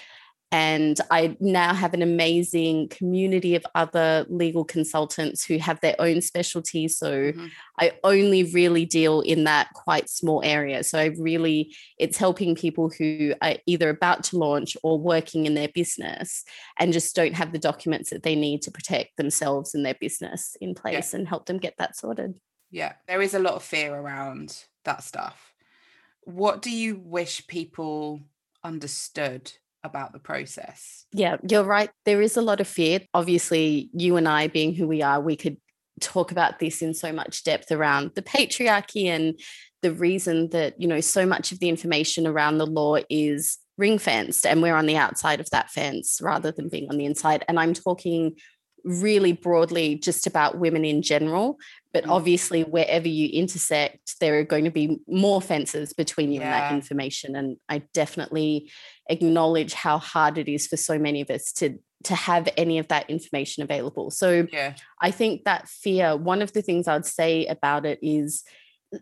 And 0.51 0.97
I 1.11 1.35
now 1.41 1.73
have 1.73 1.93
an 1.93 2.01
amazing 2.01 2.87
community 2.87 3.55
of 3.55 3.65
other 3.75 4.25
legal 4.29 4.63
consultants 4.63 5.43
who 5.43 5.57
have 5.57 5.81
their 5.81 5.95
own 5.99 6.21
specialties. 6.21 6.97
So 6.97 7.33
mm-hmm. 7.33 7.47
I 7.79 7.91
only 8.05 8.43
really 8.43 8.85
deal 8.85 9.19
in 9.19 9.43
that 9.43 9.73
quite 9.73 10.09
small 10.09 10.41
area. 10.45 10.85
So 10.85 10.99
I 10.99 11.07
really, 11.19 11.75
it's 11.97 12.17
helping 12.17 12.55
people 12.55 12.89
who 12.89 13.33
are 13.41 13.55
either 13.65 13.89
about 13.89 14.23
to 14.25 14.37
launch 14.37 14.77
or 14.83 14.97
working 14.97 15.45
in 15.45 15.53
their 15.53 15.67
business 15.67 16.45
and 16.79 16.93
just 16.93 17.13
don't 17.13 17.35
have 17.35 17.51
the 17.51 17.59
documents 17.59 18.09
that 18.11 18.23
they 18.23 18.35
need 18.35 18.61
to 18.61 18.71
protect 18.71 19.17
themselves 19.17 19.75
and 19.75 19.85
their 19.85 19.97
business 19.99 20.55
in 20.61 20.73
place 20.73 21.11
yeah. 21.11 21.19
and 21.19 21.27
help 21.27 21.45
them 21.47 21.57
get 21.57 21.75
that 21.77 21.97
sorted. 21.97 22.35
Yeah, 22.71 22.93
there 23.05 23.21
is 23.21 23.33
a 23.33 23.39
lot 23.39 23.55
of 23.55 23.63
fear 23.63 23.93
around 23.93 24.63
that 24.85 25.03
stuff. 25.03 25.53
What 26.21 26.61
do 26.61 26.71
you 26.71 27.01
wish 27.03 27.47
people 27.47 28.21
understood 28.63 29.51
about 29.83 30.13
the 30.13 30.19
process. 30.19 31.05
Yeah, 31.11 31.37
you're 31.47 31.63
right. 31.63 31.89
There 32.05 32.21
is 32.21 32.37
a 32.37 32.41
lot 32.41 32.59
of 32.59 32.67
fear. 32.67 33.01
Obviously, 33.13 33.89
you 33.93 34.17
and 34.17 34.27
I, 34.27 34.47
being 34.47 34.73
who 34.73 34.87
we 34.87 35.01
are, 35.01 35.21
we 35.21 35.35
could 35.35 35.57
talk 35.99 36.31
about 36.31 36.59
this 36.59 36.81
in 36.81 36.93
so 36.93 37.11
much 37.11 37.43
depth 37.43 37.71
around 37.71 38.11
the 38.15 38.21
patriarchy 38.21 39.05
and 39.05 39.39
the 39.81 39.93
reason 39.93 40.49
that, 40.49 40.79
you 40.79 40.87
know, 40.87 41.01
so 41.01 41.25
much 41.25 41.51
of 41.51 41.59
the 41.59 41.69
information 41.69 42.27
around 42.27 42.57
the 42.57 42.65
law 42.65 42.97
is 43.09 43.57
ring 43.77 43.99
fenced 43.99 44.45
and 44.45 44.61
we're 44.61 44.75
on 44.75 44.87
the 44.87 44.97
outside 44.97 45.39
of 45.39 45.49
that 45.51 45.69
fence 45.69 46.19
rather 46.21 46.51
than 46.51 46.69
being 46.69 46.89
on 46.89 46.97
the 46.97 47.05
inside. 47.05 47.45
And 47.47 47.59
I'm 47.59 47.73
talking 47.73 48.35
really 48.83 49.33
broadly 49.33 49.95
just 49.95 50.27
about 50.27 50.57
women 50.57 50.85
in 50.85 51.01
general 51.01 51.57
but 51.93 52.05
mm. 52.05 52.09
obviously 52.09 52.63
wherever 52.63 53.07
you 53.07 53.27
intersect 53.29 54.17
there 54.19 54.39
are 54.39 54.43
going 54.43 54.63
to 54.63 54.71
be 54.71 54.99
more 55.07 55.41
fences 55.41 55.93
between 55.93 56.31
you 56.31 56.39
yeah. 56.39 56.45
and 56.45 56.53
that 56.53 56.73
information 56.73 57.35
and 57.35 57.57
i 57.67 57.79
definitely 57.93 58.71
acknowledge 59.09 59.73
how 59.73 59.97
hard 59.97 60.37
it 60.37 60.47
is 60.47 60.67
for 60.67 60.77
so 60.77 60.97
many 60.97 61.21
of 61.21 61.29
us 61.29 61.51
to 61.53 61.77
to 62.03 62.15
have 62.15 62.47
any 62.57 62.77
of 62.77 62.87
that 62.89 63.09
information 63.09 63.63
available 63.63 64.11
so 64.11 64.45
yeah. 64.51 64.73
i 65.01 65.09
think 65.09 65.43
that 65.45 65.67
fear 65.67 66.15
one 66.15 66.41
of 66.41 66.53
the 66.53 66.61
things 66.61 66.87
i'd 66.87 67.05
say 67.05 67.45
about 67.47 67.85
it 67.85 67.99
is 68.01 68.43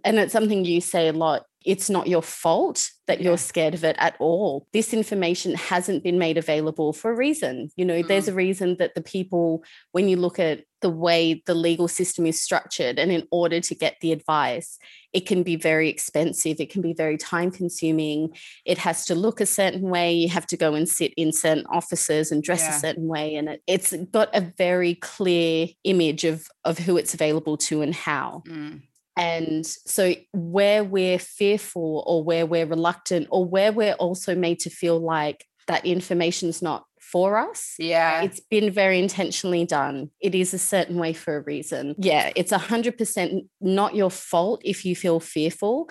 and 0.03 0.17
it's 0.17 0.33
something 0.33 0.65
you 0.65 0.81
say 0.81 1.07
a 1.07 1.13
lot 1.13 1.45
it's 1.65 1.89
not 1.89 2.07
your 2.07 2.21
fault 2.21 2.91
that 3.07 3.19
yeah. 3.19 3.25
you're 3.25 3.37
scared 3.37 3.73
of 3.73 3.83
it 3.83 3.95
at 3.99 4.15
all. 4.19 4.67
This 4.71 4.93
information 4.93 5.55
hasn't 5.55 6.03
been 6.03 6.19
made 6.19 6.37
available 6.37 6.93
for 6.93 7.11
a 7.11 7.15
reason. 7.15 7.69
You 7.75 7.85
know, 7.85 8.01
mm. 8.01 8.07
there's 8.07 8.27
a 8.27 8.33
reason 8.33 8.77
that 8.77 8.95
the 8.95 9.01
people, 9.01 9.63
when 9.91 10.07
you 10.07 10.17
look 10.17 10.39
at 10.39 10.63
the 10.81 10.89
way 10.89 11.41
the 11.45 11.55
legal 11.55 11.87
system 11.87 12.25
is 12.25 12.41
structured, 12.41 12.99
and 12.99 13.11
in 13.11 13.27
order 13.31 13.59
to 13.59 13.75
get 13.75 13.95
the 14.01 14.11
advice, 14.11 14.77
it 15.13 15.25
can 15.25 15.41
be 15.41 15.55
very 15.55 15.89
expensive, 15.89 16.59
it 16.59 16.69
can 16.69 16.81
be 16.81 16.93
very 16.93 17.17
time 17.17 17.49
consuming. 17.49 18.35
It 18.65 18.77
has 18.79 19.05
to 19.05 19.15
look 19.15 19.41
a 19.41 19.45
certain 19.45 19.89
way. 19.89 20.13
You 20.13 20.29
have 20.29 20.45
to 20.47 20.57
go 20.57 20.75
and 20.75 20.87
sit 20.87 21.13
in 21.15 21.31
certain 21.31 21.65
offices 21.67 22.31
and 22.31 22.43
dress 22.43 22.61
yeah. 22.61 22.75
a 22.75 22.79
certain 22.79 23.07
way. 23.07 23.35
And 23.35 23.49
it, 23.49 23.63
it's 23.65 23.93
got 24.11 24.29
a 24.35 24.41
very 24.41 24.95
clear 24.95 25.67
image 25.83 26.25
of, 26.25 26.47
of 26.63 26.77
who 26.77 26.97
it's 26.97 27.13
available 27.13 27.57
to 27.57 27.81
and 27.81 27.95
how. 27.95 28.43
Mm. 28.47 28.81
And 29.17 29.65
so, 29.65 30.13
where 30.33 30.83
we're 30.83 31.19
fearful 31.19 32.03
or 32.05 32.23
where 32.23 32.45
we're 32.45 32.65
reluctant 32.65 33.27
or 33.29 33.45
where 33.45 33.71
we're 33.71 33.93
also 33.93 34.35
made 34.35 34.59
to 34.61 34.69
feel 34.69 34.99
like 34.99 35.45
that 35.67 35.85
information 35.85 36.49
is 36.49 36.61
not 36.61 36.85
for 36.99 37.37
us. 37.37 37.75
Yeah. 37.79 38.23
It's 38.23 38.39
been 38.39 38.71
very 38.71 38.99
intentionally 38.99 39.65
done. 39.65 40.09
It 40.19 40.35
is 40.35 40.53
a 40.53 40.59
certain 40.59 40.97
way 40.97 41.13
for 41.13 41.37
a 41.37 41.41
reason. 41.41 41.95
Yeah. 41.97 42.31
It's 42.35 42.51
100% 42.51 43.47
not 43.61 43.95
your 43.95 44.11
fault 44.11 44.61
if 44.65 44.85
you 44.85 44.95
feel 44.95 45.19
fearful. 45.19 45.89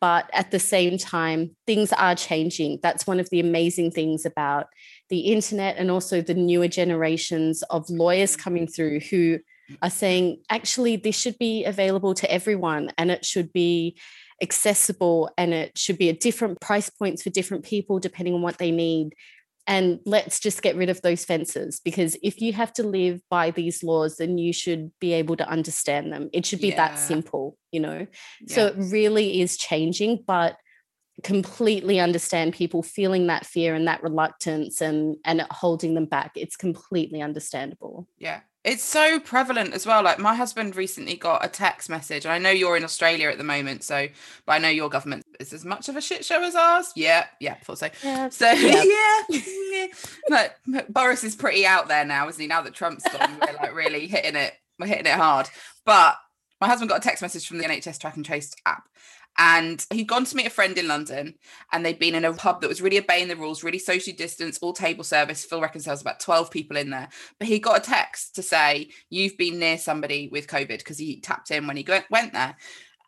But 0.00 0.30
at 0.32 0.50
the 0.50 0.58
same 0.58 0.96
time, 0.96 1.56
things 1.66 1.92
are 1.92 2.14
changing. 2.14 2.78
That's 2.82 3.06
one 3.06 3.20
of 3.20 3.28
the 3.28 3.38
amazing 3.38 3.90
things 3.90 4.24
about 4.24 4.66
the 5.10 5.20
internet 5.20 5.76
and 5.76 5.90
also 5.90 6.22
the 6.22 6.34
newer 6.34 6.68
generations 6.68 7.62
of 7.64 7.88
lawyers 7.90 8.34
coming 8.34 8.66
through 8.66 9.00
who 9.00 9.40
are 9.82 9.90
saying 9.90 10.42
actually 10.50 10.96
this 10.96 11.18
should 11.18 11.38
be 11.38 11.64
available 11.64 12.14
to 12.14 12.30
everyone 12.30 12.90
and 12.98 13.10
it 13.10 13.24
should 13.24 13.52
be 13.52 13.96
accessible 14.42 15.30
and 15.36 15.52
it 15.52 15.76
should 15.76 15.98
be 15.98 16.08
at 16.08 16.20
different 16.20 16.60
price 16.60 16.90
points 16.90 17.22
for 17.22 17.30
different 17.30 17.64
people 17.64 17.98
depending 17.98 18.34
on 18.34 18.42
what 18.42 18.58
they 18.58 18.70
need. 18.70 19.14
And 19.66 20.00
let's 20.04 20.40
just 20.40 20.62
get 20.62 20.74
rid 20.74 20.88
of 20.88 21.00
those 21.02 21.24
fences 21.24 21.80
because 21.84 22.16
if 22.22 22.40
you 22.40 22.52
have 22.54 22.72
to 22.74 22.82
live 22.82 23.20
by 23.30 23.50
these 23.50 23.82
laws 23.82 24.16
then 24.16 24.38
you 24.38 24.52
should 24.52 24.90
be 25.00 25.12
able 25.12 25.36
to 25.36 25.48
understand 25.48 26.12
them. 26.12 26.30
It 26.32 26.46
should 26.46 26.60
be 26.60 26.68
yeah. 26.68 26.76
that 26.76 26.98
simple 26.98 27.56
you 27.70 27.80
know? 27.80 28.06
Yeah. 28.40 28.54
so 28.54 28.66
it 28.66 28.74
really 28.76 29.40
is 29.40 29.56
changing 29.56 30.24
but 30.26 30.56
completely 31.22 32.00
understand 32.00 32.54
people 32.54 32.82
feeling 32.82 33.26
that 33.26 33.44
fear 33.44 33.74
and 33.74 33.86
that 33.86 34.02
reluctance 34.02 34.80
and 34.80 35.16
and 35.24 35.42
holding 35.50 35.94
them 35.94 36.06
back. 36.06 36.32
It's 36.34 36.56
completely 36.56 37.20
understandable. 37.20 38.08
Yeah 38.16 38.40
it's 38.62 38.82
so 38.82 39.18
prevalent 39.18 39.72
as 39.72 39.86
well 39.86 40.02
like 40.02 40.18
my 40.18 40.34
husband 40.34 40.76
recently 40.76 41.16
got 41.16 41.44
a 41.44 41.48
text 41.48 41.88
message 41.88 42.26
and 42.26 42.32
i 42.32 42.38
know 42.38 42.50
you're 42.50 42.76
in 42.76 42.84
australia 42.84 43.28
at 43.28 43.38
the 43.38 43.44
moment 43.44 43.82
so 43.82 44.06
but 44.44 44.52
i 44.52 44.58
know 44.58 44.68
your 44.68 44.90
government 44.90 45.24
is 45.38 45.52
as 45.52 45.64
much 45.64 45.88
of 45.88 45.96
a 45.96 46.00
shit 46.00 46.24
show 46.24 46.42
as 46.42 46.54
ours. 46.54 46.92
Yeah 46.94 47.26
yeah 47.40 47.54
thought 47.64 47.78
so. 47.78 47.88
Yeah. 48.04 48.28
so 48.28 48.50
yeah, 48.52 49.22
yeah. 49.30 49.86
but, 50.28 50.56
but 50.66 50.92
boris 50.92 51.24
is 51.24 51.34
pretty 51.34 51.64
out 51.66 51.88
there 51.88 52.04
now 52.04 52.28
isn't 52.28 52.40
he? 52.40 52.46
Now 52.46 52.62
that 52.62 52.74
trump's 52.74 53.04
gone 53.10 53.38
we're 53.40 53.54
like 53.54 53.74
really 53.74 54.06
hitting 54.06 54.36
it 54.36 54.52
we're 54.78 54.86
hitting 54.86 55.06
it 55.06 55.12
hard. 55.12 55.48
But 55.84 56.16
my 56.60 56.66
husband 56.66 56.90
got 56.90 56.98
a 56.98 57.02
text 57.02 57.22
message 57.22 57.46
from 57.46 57.58
the 57.58 57.64
nhs 57.64 57.98
track 57.98 58.16
and 58.16 58.24
trace 58.24 58.54
app 58.66 58.88
and 59.38 59.84
he'd 59.90 60.08
gone 60.08 60.24
to 60.24 60.36
meet 60.36 60.46
a 60.46 60.50
friend 60.50 60.76
in 60.76 60.88
London 60.88 61.34
and 61.72 61.84
they'd 61.84 61.98
been 61.98 62.14
in 62.14 62.24
a 62.24 62.32
pub 62.32 62.60
that 62.60 62.68
was 62.68 62.82
really 62.82 62.98
obeying 62.98 63.28
the 63.28 63.36
rules, 63.36 63.64
really 63.64 63.78
socially 63.78 64.14
distanced, 64.14 64.62
all 64.62 64.72
table 64.72 65.04
service. 65.04 65.44
Phil 65.44 65.60
reckons 65.60 65.84
there 65.84 65.92
was 65.92 66.02
about 66.02 66.20
12 66.20 66.50
people 66.50 66.76
in 66.76 66.90
there. 66.90 67.08
But 67.38 67.48
he 67.48 67.58
got 67.58 67.78
a 67.78 67.90
text 67.90 68.34
to 68.34 68.42
say, 68.42 68.90
You've 69.08 69.38
been 69.38 69.58
near 69.58 69.78
somebody 69.78 70.28
with 70.28 70.46
COVID 70.46 70.78
because 70.78 70.98
he 70.98 71.20
tapped 71.20 71.50
in 71.50 71.66
when 71.66 71.76
he 71.76 71.86
went 72.10 72.32
there. 72.32 72.56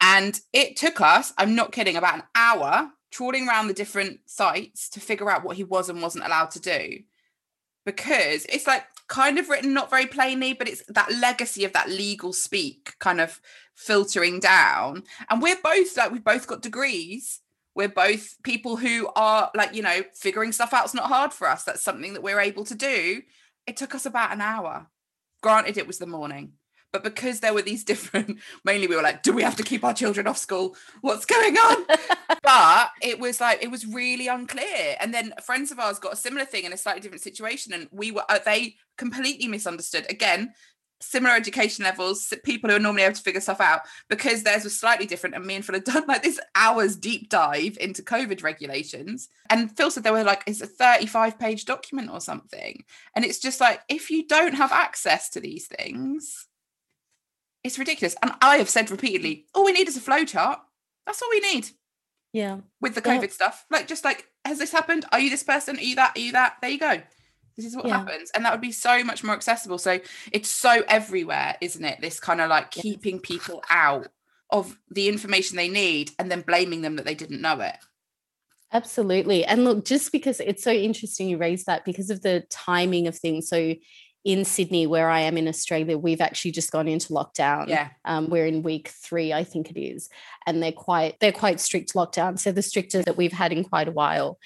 And 0.01 0.41
it 0.53 0.77
took 0.77 1.01
us, 1.01 1.33
I'm 1.39 1.55
not 1.55 1.73
kidding, 1.73 1.97
about 1.97 2.17
an 2.17 2.25
hour 2.35 2.91
trawling 3.11 3.47
around 3.47 3.69
the 3.69 3.75
different 3.75 4.21
sites 4.27 4.89
to 4.91 5.01
figure 5.01 5.31
out 5.31 5.45
what 5.45 5.57
he 5.57 5.65
was 5.65 5.89
and 5.89 6.01
wasn't 6.01 6.25
allowed 6.25 6.51
to 6.53 6.61
do. 6.61 7.01
Because 7.85 8.47
it's 8.47 8.67
like 8.67 8.85
kind 9.09 9.39
of 9.39 9.49
written 9.49 9.75
not 9.75 9.91
very 9.91 10.07
plainly, 10.07 10.55
but 10.55 10.69
it's 10.69 10.83
that 10.89 11.13
legacy 11.13 11.65
of 11.65 11.75
that 11.75 11.91
legal 11.91 12.33
speak 12.33 12.95
kind 12.99 13.21
of 13.21 13.41
filtering 13.83 14.41
down. 14.41 15.05
And 15.29 15.43
we're 15.43 15.61
both 15.63 15.97
like, 15.97 16.13
we've 16.13 16.25
both 16.25 16.47
got 16.47 16.63
degrees. 16.63 17.41
We're 17.75 17.89
both 17.89 18.37
people 18.43 18.77
who 18.77 19.09
are 19.17 19.51
like, 19.55 19.75
you 19.75 19.83
know, 19.83 20.03
figuring 20.15 20.53
stuff 20.53 20.75
out 20.75 20.87
is 20.87 20.95
not 20.95 21.09
hard 21.09 21.33
for 21.33 21.49
us. 21.49 21.65
That's 21.65 21.83
something 21.83 22.15
that 22.15 22.23
we're 22.23 22.41
able 22.41 22.65
to 22.65 22.75
do. 22.75 23.23
It 23.67 23.77
took 23.77 23.95
us 23.95 24.07
about 24.07 24.33
an 24.33 24.41
hour. 24.41 24.87
Granted, 25.43 25.79
it 25.79 25.87
was 25.87 25.99
the 25.99 26.07
morning. 26.07 26.53
But 26.93 27.03
because 27.03 27.41
there 27.41 27.55
were 27.55 27.63
these 27.63 27.85
different, 27.93 28.39
mainly 28.65 28.87
we 28.87 28.97
were 28.97 29.03
like, 29.03 29.23
do 29.23 29.33
we 29.33 29.43
have 29.43 29.57
to 29.57 29.63
keep 29.63 29.85
our 29.85 29.95
children 29.95 30.27
off 30.27 30.39
school? 30.39 30.77
What's 31.01 31.25
going 31.25 31.57
on? 31.57 31.87
but 32.43 32.91
it 33.01 33.19
was 33.19 33.41
like, 33.41 33.63
it 33.63 33.71
was 33.71 33.87
really 33.87 34.29
unclear. 34.29 34.97
And 35.01 35.13
then 35.13 35.33
friends 35.43 35.73
of 35.73 35.79
ours 35.79 35.99
got 35.99 36.13
a 36.13 36.17
similar 36.17 36.45
thing 36.45 36.65
in 36.65 36.73
a 36.73 36.77
slightly 36.77 37.01
different 37.01 37.23
situation. 37.23 37.73
And 37.73 37.89
we 37.91 38.11
were, 38.11 38.25
uh, 38.29 38.39
they 38.45 38.77
completely 38.99 39.49
misunderstood. 39.49 40.07
Again, 40.11 40.53
similar 41.03 41.35
education 41.35 41.85
levels, 41.85 42.33
people 42.45 42.71
who 42.71 42.77
are 42.77 42.81
normally 42.81 43.03
able 43.03 43.15
to 43.15 43.23
figure 43.23 43.41
stuff 43.41 43.61
out, 43.61 43.83
because 44.09 44.43
theirs 44.43 44.65
was 44.65 44.79
slightly 44.79 45.07
different. 45.07 45.35
And 45.35 45.45
me 45.45 45.57
and 45.57 45.65
Phil 45.65 45.75
had 45.75 45.85
done 45.85 46.07
like 46.07 46.23
this 46.23 46.41
hours 46.55 46.97
deep 46.97 47.29
dive 47.29 47.77
into 47.81 48.03
COVID 48.03 48.43
regulations. 48.43 49.29
And 49.51 49.77
Phil 49.77 49.91
said 49.91 50.05
they 50.05 50.11
were 50.11 50.25
like, 50.25 50.43
it's 50.47 50.61
a 50.61 50.67
35 50.67 51.39
page 51.39 51.65
document 51.65 52.11
or 52.11 52.21
something. 52.21 52.85
And 53.15 53.25
it's 53.25 53.39
just 53.39 53.61
like, 53.61 53.81
if 53.89 54.11
you 54.11 54.27
don't 54.27 54.55
have 54.55 54.73
access 54.73 55.29
to 55.31 55.41
these 55.41 55.67
things, 55.67 56.47
it's 57.65 57.79
ridiculous. 57.79 58.17
And 58.23 58.33
I 58.41 58.57
have 58.57 58.69
said 58.69 58.91
repeatedly, 58.91 59.47
all 59.55 59.65
we 59.65 59.73
need 59.73 59.89
is 59.89 59.97
a 59.97 60.01
flow 60.01 60.25
chart. 60.25 60.61
That's 61.07 61.23
all 61.23 61.31
we 61.31 61.41
need. 61.41 61.69
Yeah. 62.33 62.59
With 62.81 62.95
the 62.95 63.03
COVID 63.03 63.23
yeah. 63.23 63.29
stuff. 63.29 63.67
Like 63.71 63.87
just 63.87 64.05
like, 64.05 64.27
has 64.45 64.59
this 64.59 64.73
happened? 64.73 65.05
Are 65.13 65.21
you 65.21 65.31
this 65.31 65.43
person? 65.43 65.77
Are 65.77 65.83
you 65.83 65.97
that? 65.97 66.17
Are 66.17 66.21
you 66.21 66.33
that? 66.33 66.57
There 66.61 66.71
you 66.71 66.79
go. 66.79 67.03
This 67.57 67.67
is 67.67 67.77
what 67.77 67.87
yeah. 67.87 67.99
happens. 67.99 68.31
And 68.35 68.45
that 68.45 68.53
would 68.53 68.61
be 68.61 68.73
so 68.73 69.05
much 69.05 69.23
more 69.23 69.35
accessible. 69.35 69.79
So 69.79 70.01
it's 70.33 70.51
so 70.51 70.83
everywhere, 70.89 71.57
isn't 71.61 71.85
it? 71.85 72.01
This 72.01 72.21
kind 72.21 72.41
of 72.41 72.49
like 72.49 72.71
keeping 72.71 73.21
people 73.21 73.63
out 73.71 74.09
of 74.51 74.77
the 74.91 75.09
information 75.09 75.57
they 75.57 75.69
need 75.69 76.11
and 76.19 76.31
then 76.31 76.43
blaming 76.43 76.83
them 76.83 76.97
that 76.97 77.05
they 77.05 77.15
didn't 77.15 77.41
know 77.41 77.61
it. 77.61 77.77
Absolutely. 78.73 79.45
And 79.45 79.65
look, 79.65 79.85
just 79.85 80.13
because 80.13 80.41
it's 80.41 80.63
so 80.63 80.73
interesting 80.73 81.29
you 81.29 81.37
raised 81.37 81.67
that 81.67 81.85
because 81.85 82.11
of 82.11 82.23
the 82.23 82.45
timing 82.51 83.07
of 83.07 83.17
things. 83.17 83.49
So 83.49 83.75
in 84.25 84.45
Sydney, 84.45 84.87
where 84.87 85.11
I 85.11 85.21
am 85.21 85.37
in 85.37 85.49
Australia, 85.49 85.99
we've 85.99 86.21
actually 86.21 86.53
just 86.53 86.71
gone 86.71 86.89
into 86.89 87.13
lockdown. 87.13 87.69
Yeah, 87.69 87.91
um, 88.05 88.31
we're 88.31 88.47
in 88.47 88.63
week 88.63 88.89
three, 88.89 89.33
I 89.33 89.43
think 89.45 89.71
it 89.71 89.81
is, 89.81 90.09
and 90.47 90.63
they're 90.63 90.71
quite 90.71 91.19
they're 91.21 91.33
quite 91.33 91.61
strict 91.61 91.95
lockdown. 91.95 92.39
So 92.39 92.53
the 92.53 92.63
stricter 92.63 93.03
that 93.03 93.17
we've 93.17 93.33
had 93.33 93.53
in 93.53 93.65
quite 93.65 93.89
a 93.89 93.93
while. 93.93 94.39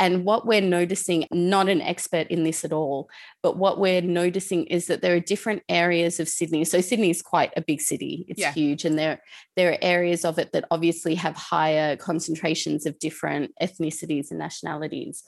And 0.00 0.24
what 0.24 0.46
we're 0.46 0.60
noticing, 0.60 1.26
not 1.32 1.68
an 1.68 1.80
expert 1.80 2.28
in 2.28 2.44
this 2.44 2.64
at 2.64 2.72
all, 2.72 3.10
but 3.42 3.56
what 3.56 3.80
we're 3.80 4.00
noticing 4.00 4.64
is 4.66 4.86
that 4.86 5.02
there 5.02 5.14
are 5.16 5.20
different 5.20 5.62
areas 5.68 6.20
of 6.20 6.28
Sydney. 6.28 6.64
So 6.64 6.80
Sydney 6.80 7.10
is 7.10 7.20
quite 7.20 7.52
a 7.56 7.62
big 7.62 7.80
city; 7.80 8.24
it's 8.28 8.40
yeah. 8.40 8.52
huge, 8.52 8.84
and 8.84 8.98
there 8.98 9.20
there 9.56 9.72
are 9.72 9.78
areas 9.82 10.24
of 10.24 10.38
it 10.38 10.52
that 10.52 10.66
obviously 10.70 11.16
have 11.16 11.34
higher 11.34 11.96
concentrations 11.96 12.86
of 12.86 12.98
different 12.98 13.52
ethnicities 13.60 14.30
and 14.30 14.38
nationalities. 14.38 15.24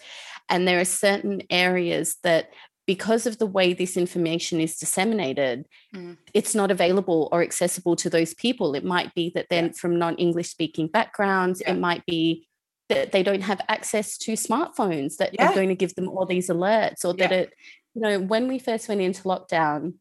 And 0.49 0.69
there 0.69 0.81
are 0.81 0.85
certain 0.85 1.43
areas 1.51 2.17
that 2.23 2.51
because 2.87 3.25
of 3.25 3.39
the 3.39 3.47
way 3.47 3.73
this 3.73 3.97
information 3.97 4.61
is 4.61 4.77
disseminated, 4.77 5.65
mm. 5.95 6.17
it's 6.35 6.57
not 6.57 6.73
available 6.73 7.29
or 7.31 7.41
accessible 7.41 7.95
to 7.95 8.11
those 8.11 8.35
people. 8.35 8.75
It 8.75 8.85
might 8.85 9.15
be 9.15 9.31
that 9.37 9.47
they're 9.49 9.67
yeah. 9.67 9.73
from 9.73 9.97
non 9.97 10.17
English 10.17 10.49
speaking 10.49 10.89
backgrounds. 10.89 11.61
Yeah. 11.61 11.73
It 11.73 11.79
might 11.79 12.05
be 12.05 12.49
that 12.91 13.13
they 13.13 13.23
don't 13.23 13.43
have 13.43 13.61
access 13.69 14.19
to 14.19 14.33
smartphones 14.33 15.17
that 15.17 15.31
yeah. 15.33 15.49
are 15.49 15.55
going 15.55 15.71
to 15.71 15.75
give 15.75 15.95
them 15.95 16.09
all 16.09 16.27
these 16.27 16.49
alerts, 16.49 17.05
or 17.05 17.15
that 17.15 17.33
it, 17.33 17.55
you 17.95 18.03
know, 18.03 18.21
when 18.21 18.47
we 18.47 18.59
first 18.59 18.89
went 18.89 19.01
into 19.01 19.23
lockdown, 19.23 19.95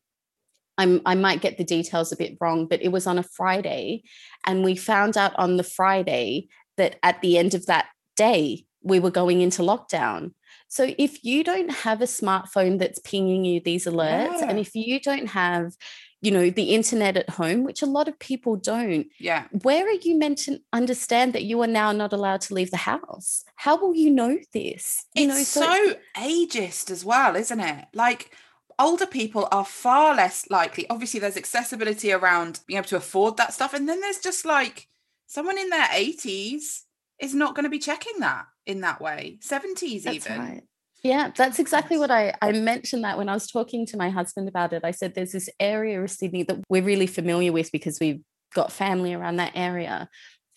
I'm, 0.77 1.01
I 1.05 1.15
might 1.15 1.41
get 1.41 1.57
the 1.57 1.63
details 1.63 2.11
a 2.11 2.17
bit 2.17 2.37
wrong, 2.39 2.67
but 2.67 2.81
it 2.81 2.91
was 2.91 3.07
on 3.07 3.17
a 3.17 3.23
Friday. 3.23 4.03
And 4.45 4.63
we 4.63 4.75
found 4.75 5.17
out 5.17 5.33
on 5.37 5.57
the 5.57 5.63
Friday 5.63 6.47
that 6.77 6.97
at 7.03 7.21
the 7.21 7.37
end 7.37 7.53
of 7.53 7.65
that 7.65 7.87
day, 8.15 8.65
we 8.81 8.99
were 8.99 9.11
going 9.11 9.41
into 9.41 9.61
lockdown. 9.61 10.31
So 10.69 10.93
if 10.97 11.23
you 11.23 11.43
don't 11.43 11.71
have 11.71 12.01
a 12.01 12.05
smartphone 12.05 12.79
that's 12.79 12.99
pinging 12.99 13.43
you 13.43 13.59
these 13.59 13.85
alerts, 13.85 14.39
yeah. 14.39 14.49
and 14.49 14.59
if 14.59 14.75
you 14.75 15.01
don't 15.01 15.27
have, 15.27 15.73
you 16.21 16.31
know, 16.31 16.49
the 16.49 16.75
internet 16.75 17.15
at 17.15 17.29
home, 17.29 17.63
which 17.63 17.81
a 17.81 17.85
lot 17.85 18.07
of 18.07 18.19
people 18.19 18.55
don't, 18.55 19.07
yeah, 19.19 19.45
where 19.61 19.85
are 19.85 19.99
you 20.01 20.17
meant 20.17 20.37
to 20.39 20.59
understand 20.73 21.33
that 21.33 21.43
you 21.43 21.61
are 21.61 21.67
now 21.67 21.91
not 21.91 22.13
allowed 22.13 22.41
to 22.41 22.53
leave 22.53 22.71
the 22.71 22.77
house? 22.77 23.43
How 23.55 23.77
will 23.77 23.95
you 23.95 24.09
know 24.09 24.37
this? 24.53 25.05
You 25.15 25.29
it's 25.29 25.55
know, 25.55 25.63
so, 25.63 25.93
so 25.93 25.95
ageist 26.17 26.91
as 26.91 27.05
well, 27.05 27.35
isn't 27.35 27.59
it? 27.59 27.85
Like 27.93 28.35
older 28.77 29.05
people 29.05 29.47
are 29.51 29.65
far 29.65 30.15
less 30.15 30.49
likely. 30.49 30.89
Obviously, 30.89 31.19
there's 31.19 31.37
accessibility 31.37 32.11
around 32.11 32.59
being 32.67 32.77
able 32.77 32.87
to 32.89 32.97
afford 32.97 33.37
that 33.37 33.53
stuff, 33.53 33.73
and 33.73 33.87
then 33.87 34.01
there's 34.01 34.19
just 34.19 34.45
like 34.45 34.87
someone 35.27 35.57
in 35.57 35.69
their 35.69 35.87
80s 35.87 36.81
is 37.19 37.35
not 37.35 37.55
going 37.55 37.63
to 37.63 37.69
be 37.69 37.79
checking 37.79 38.19
that 38.19 38.45
in 38.65 38.81
that 38.81 39.01
way 39.01 39.39
70s 39.41 40.03
that's 40.03 40.27
even 40.27 40.39
right. 40.39 40.63
Yeah 41.03 41.31
that's 41.35 41.59
exactly 41.59 41.97
what 41.97 42.11
I, 42.11 42.33
I 42.41 42.51
mentioned 42.51 43.03
that 43.03 43.17
when 43.17 43.29
i 43.29 43.33
was 43.33 43.47
talking 43.47 43.85
to 43.87 43.97
my 43.97 44.09
husband 44.09 44.47
about 44.47 44.73
it 44.73 44.83
i 44.83 44.91
said 44.91 45.15
there's 45.15 45.31
this 45.31 45.49
area 45.59 46.01
of 46.01 46.11
sydney 46.11 46.43
that 46.43 46.59
we're 46.69 46.83
really 46.83 47.07
familiar 47.07 47.51
with 47.51 47.71
because 47.71 47.99
we've 47.99 48.21
got 48.53 48.71
family 48.71 49.13
around 49.13 49.37
that 49.37 49.51
area 49.55 50.09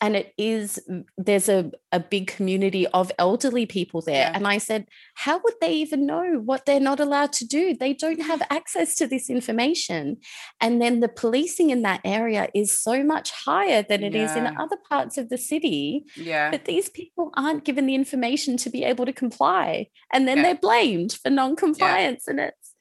and 0.02 0.16
it 0.16 0.34
is 0.36 0.78
there's 1.16 1.48
a, 1.48 1.70
a 1.92 2.00
big 2.00 2.26
community 2.26 2.86
of 2.88 3.10
elderly 3.18 3.64
people 3.64 4.02
there. 4.02 4.28
Yeah. 4.28 4.32
and 4.34 4.46
i 4.46 4.58
said 4.58 4.86
how 5.14 5.40
would 5.42 5.54
they 5.60 5.72
even 5.72 6.06
know 6.06 6.42
what 6.44 6.66
they're 6.66 6.80
not 6.80 7.00
allowed 7.00 7.32
to 7.34 7.46
do? 7.46 7.74
They 7.74 7.92
don't 7.92 8.22
have 8.22 8.42
access 8.50 8.96
to 8.96 9.06
this 9.06 9.30
information. 9.30 10.16
And 10.60 10.82
then 10.82 11.00
the 11.00 11.08
policing 11.08 11.70
in 11.70 11.82
that 11.82 12.00
area 12.04 12.48
is 12.54 12.76
so 12.76 13.04
much 13.04 13.30
higher 13.30 13.82
than 13.82 14.02
it 14.02 14.14
yeah. 14.14 14.24
is 14.24 14.36
in 14.36 14.46
other 14.56 14.76
parts 14.88 15.18
of 15.18 15.28
the 15.28 15.38
city. 15.38 16.04
Yeah. 16.16 16.50
But 16.50 16.64
these 16.64 16.88
people 16.88 17.30
aren't 17.36 17.64
given 17.64 17.86
the 17.86 17.94
information 17.94 18.56
to 18.58 18.70
be 18.70 18.84
able 18.84 19.06
to 19.06 19.12
comply. 19.12 19.88
And 20.12 20.26
then 20.26 20.38
yeah. 20.38 20.42
they're 20.42 20.54
blamed 20.56 21.12
for 21.12 21.30
non-compliance. 21.30 22.26
And 22.26 22.40
it's 22.40 22.74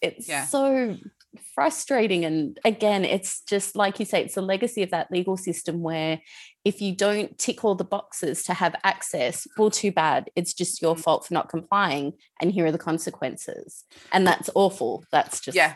it's 0.00 0.50
so 0.50 0.96
frustrating. 1.54 2.24
And 2.24 2.58
again 2.64 3.04
it's 3.04 3.42
just 3.42 3.76
like 3.76 3.98
you 3.98 4.06
say 4.06 4.22
it's 4.22 4.36
a 4.36 4.42
legacy 4.42 4.82
of 4.82 4.90
that 4.90 5.10
legal 5.10 5.36
system 5.36 5.80
where 5.80 6.20
if 6.64 6.80
you 6.80 6.94
don't 6.94 7.36
tick 7.38 7.64
all 7.64 7.74
the 7.74 7.84
boxes 7.84 8.44
to 8.44 8.54
have 8.54 8.76
access, 8.84 9.46
well, 9.58 9.70
too 9.70 9.90
bad. 9.90 10.30
It's 10.36 10.54
just 10.54 10.80
your 10.80 10.94
mm. 10.94 11.00
fault 11.00 11.26
for 11.26 11.34
not 11.34 11.48
complying. 11.48 12.12
And 12.40 12.52
here 12.52 12.66
are 12.66 12.72
the 12.72 12.78
consequences. 12.78 13.84
And 14.12 14.26
that's 14.26 14.48
awful. 14.54 15.04
That's 15.10 15.40
just. 15.40 15.56
Yeah. 15.56 15.74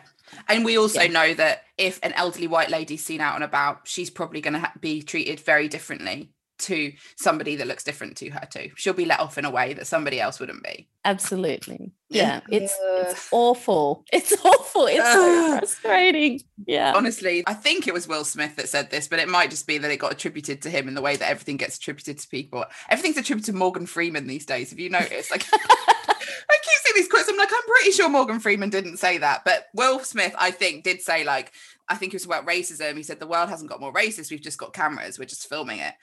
And 0.48 0.64
we 0.64 0.78
also 0.78 1.02
yeah. 1.02 1.12
know 1.12 1.34
that 1.34 1.62
if 1.76 1.98
an 2.02 2.12
elderly 2.12 2.46
white 2.46 2.70
lady's 2.70 3.04
seen 3.04 3.20
out 3.20 3.34
and 3.34 3.44
about, 3.44 3.88
she's 3.88 4.10
probably 4.10 4.40
going 4.40 4.54
to 4.54 4.60
ha- 4.60 4.72
be 4.80 5.02
treated 5.02 5.40
very 5.40 5.68
differently 5.68 6.32
to 6.66 6.92
somebody 7.16 7.56
that 7.56 7.66
looks 7.66 7.84
different 7.84 8.16
to 8.18 8.30
her 8.30 8.46
too. 8.50 8.70
She'll 8.76 8.92
be 8.92 9.04
let 9.04 9.20
off 9.20 9.38
in 9.38 9.44
a 9.44 9.50
way 9.50 9.74
that 9.74 9.86
somebody 9.86 10.20
else 10.20 10.40
wouldn't 10.40 10.62
be. 10.62 10.88
Absolutely. 11.04 11.92
Yeah. 12.08 12.40
It's 12.50 12.74
it's 12.80 13.28
awful. 13.30 14.04
It's 14.12 14.32
awful. 14.44 14.86
It's 14.86 15.12
so 15.12 15.54
ah. 15.54 15.58
frustrating. 15.58 16.40
Yeah. 16.66 16.92
Honestly, 16.94 17.44
I 17.46 17.54
think 17.54 17.86
it 17.86 17.94
was 17.94 18.08
Will 18.08 18.24
Smith 18.24 18.56
that 18.56 18.68
said 18.68 18.90
this, 18.90 19.08
but 19.08 19.18
it 19.18 19.28
might 19.28 19.50
just 19.50 19.66
be 19.66 19.78
that 19.78 19.90
it 19.90 19.98
got 19.98 20.12
attributed 20.12 20.62
to 20.62 20.70
him 20.70 20.88
in 20.88 20.94
the 20.94 21.02
way 21.02 21.16
that 21.16 21.28
everything 21.28 21.56
gets 21.56 21.76
attributed 21.76 22.18
to 22.18 22.28
people. 22.28 22.64
Everything's 22.88 23.16
attributed 23.16 23.52
to 23.52 23.58
Morgan 23.58 23.86
Freeman 23.86 24.26
these 24.26 24.46
days. 24.46 24.70
Have 24.70 24.80
you 24.80 24.90
noticed? 24.90 25.30
Like 25.30 25.46
I 25.52 26.56
keep 26.62 26.80
seeing 26.84 26.96
these 26.96 27.08
quotes. 27.08 27.28
I'm 27.28 27.36
like, 27.36 27.52
I'm 27.52 27.68
pretty 27.68 27.92
sure 27.92 28.08
Morgan 28.08 28.40
Freeman 28.40 28.70
didn't 28.70 28.98
say 28.98 29.18
that, 29.18 29.44
but 29.44 29.66
Will 29.74 30.00
Smith, 30.00 30.34
I 30.38 30.50
think, 30.50 30.84
did 30.84 31.00
say 31.00 31.24
like, 31.24 31.52
I 31.88 31.94
think 31.94 32.12
it 32.12 32.16
was 32.16 32.24
about 32.24 32.46
racism. 32.46 32.96
He 32.96 33.02
said 33.02 33.20
the 33.20 33.26
world 33.26 33.48
hasn't 33.48 33.70
got 33.70 33.80
more 33.80 33.92
racist. 33.92 34.30
We've 34.30 34.40
just 34.40 34.58
got 34.58 34.72
cameras. 34.72 35.18
We're 35.18 35.26
just 35.26 35.48
filming 35.48 35.78
it. 35.78 35.94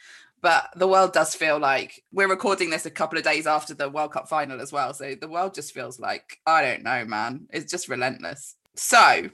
But 0.43 0.71
the 0.75 0.89
world 0.89 1.13
does 1.13 1.33
feel 1.33 1.57
like 1.57 2.03
we're 2.11 2.27
recording 2.27 2.69
this 2.69 2.85
a 2.85 2.91
couple 2.91 3.17
of 3.17 3.23
days 3.23 3.47
after 3.47 3.73
the 3.73 3.89
World 3.89 4.11
Cup 4.11 4.27
final 4.27 4.59
as 4.59 4.73
well. 4.73 4.93
So 4.93 5.15
the 5.15 5.29
world 5.29 5.55
just 5.55 5.73
feels 5.73 5.99
like 6.01 6.37
I 6.45 6.61
don't 6.61 6.83
know, 6.83 7.05
man. 7.05 7.47
It's 7.51 7.71
just 7.71 7.87
relentless. 7.87 8.55
So 8.75 9.29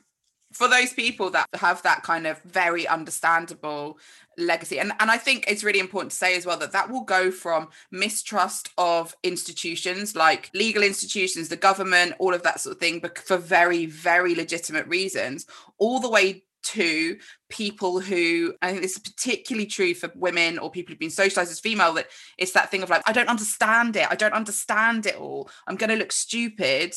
for 0.53 0.67
those 0.67 0.93
people 0.93 1.29
that 1.31 1.47
have 1.55 1.81
that 1.83 2.03
kind 2.03 2.25
of 2.25 2.41
very 2.43 2.87
understandable 2.87 3.99
legacy 4.37 4.79
and, 4.79 4.93
and 4.99 5.11
i 5.11 5.17
think 5.17 5.43
it's 5.47 5.63
really 5.63 5.79
important 5.79 6.11
to 6.11 6.17
say 6.17 6.35
as 6.35 6.45
well 6.45 6.57
that 6.57 6.71
that 6.71 6.89
will 6.89 7.03
go 7.03 7.29
from 7.29 7.67
mistrust 7.91 8.69
of 8.77 9.15
institutions 9.21 10.15
like 10.15 10.49
legal 10.53 10.81
institutions 10.81 11.49
the 11.49 11.55
government 11.55 12.13
all 12.19 12.33
of 12.33 12.41
that 12.41 12.59
sort 12.59 12.75
of 12.75 12.79
thing 12.79 12.99
but 12.99 13.17
for 13.17 13.37
very 13.37 13.85
very 13.85 14.33
legitimate 14.33 14.87
reasons 14.87 15.45
all 15.77 15.99
the 15.99 16.09
way 16.09 16.43
to 16.61 17.17
people 17.49 17.99
who 17.99 18.53
I 18.61 18.71
think 18.71 18.81
this 18.81 18.95
is 18.95 18.99
particularly 18.99 19.65
true 19.65 19.93
for 19.93 20.11
women 20.15 20.59
or 20.59 20.69
people 20.71 20.91
who've 20.91 20.99
been 20.99 21.09
socialized 21.09 21.51
as 21.51 21.59
female 21.59 21.93
that 21.93 22.07
it's 22.37 22.51
that 22.53 22.69
thing 22.69 22.83
of 22.83 22.89
like 22.89 23.03
I 23.07 23.13
don't 23.13 23.29
understand 23.29 23.95
it 23.95 24.07
I 24.09 24.15
don't 24.15 24.33
understand 24.33 25.05
it 25.05 25.15
all 25.15 25.49
I'm 25.67 25.77
going 25.77 25.89
to 25.89 25.95
look 25.95 26.11
stupid 26.11 26.93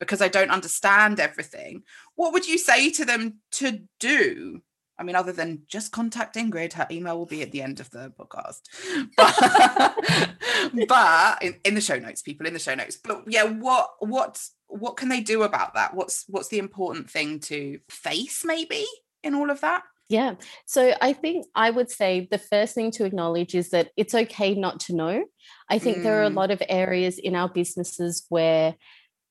because 0.00 0.20
I 0.20 0.28
don't 0.28 0.50
understand 0.50 1.20
everything. 1.20 1.82
What 2.14 2.32
would 2.32 2.46
you 2.46 2.58
say 2.58 2.90
to 2.90 3.04
them 3.04 3.40
to 3.52 3.80
do? 4.00 4.62
I 4.98 5.02
mean, 5.02 5.16
other 5.16 5.32
than 5.32 5.62
just 5.66 5.92
contact 5.92 6.36
Ingrid, 6.36 6.74
her 6.74 6.86
email 6.90 7.18
will 7.18 7.26
be 7.26 7.42
at 7.42 7.50
the 7.50 7.62
end 7.62 7.80
of 7.80 7.90
the 7.90 8.12
podcast. 8.18 8.60
But, 10.76 10.88
but 10.88 11.42
in, 11.42 11.56
in 11.64 11.74
the 11.74 11.80
show 11.80 11.98
notes, 11.98 12.22
people 12.22 12.46
in 12.46 12.52
the 12.52 12.58
show 12.58 12.74
notes. 12.74 12.96
But 12.96 13.24
yeah, 13.26 13.44
what 13.44 13.90
what 13.98 14.40
what 14.66 14.96
can 14.96 15.08
they 15.08 15.20
do 15.20 15.42
about 15.42 15.74
that? 15.74 15.94
What's 15.94 16.24
what's 16.28 16.48
the 16.48 16.58
important 16.58 17.10
thing 17.10 17.40
to 17.40 17.80
face 17.88 18.44
maybe 18.44 18.86
in 19.24 19.34
all 19.34 19.50
of 19.50 19.60
that? 19.60 19.82
Yeah. 20.08 20.34
So 20.66 20.94
I 21.00 21.12
think 21.12 21.46
I 21.54 21.70
would 21.70 21.90
say 21.90 22.28
the 22.30 22.38
first 22.38 22.74
thing 22.74 22.90
to 22.92 23.04
acknowledge 23.04 23.54
is 23.54 23.70
that 23.70 23.90
it's 23.96 24.14
okay 24.14 24.54
not 24.54 24.80
to 24.80 24.94
know. 24.94 25.24
I 25.70 25.78
think 25.78 25.98
mm. 25.98 26.02
there 26.02 26.20
are 26.20 26.24
a 26.24 26.30
mm. 26.30 26.36
lot 26.36 26.50
of 26.50 26.62
areas 26.68 27.18
in 27.18 27.34
our 27.34 27.48
businesses 27.48 28.26
where 28.28 28.74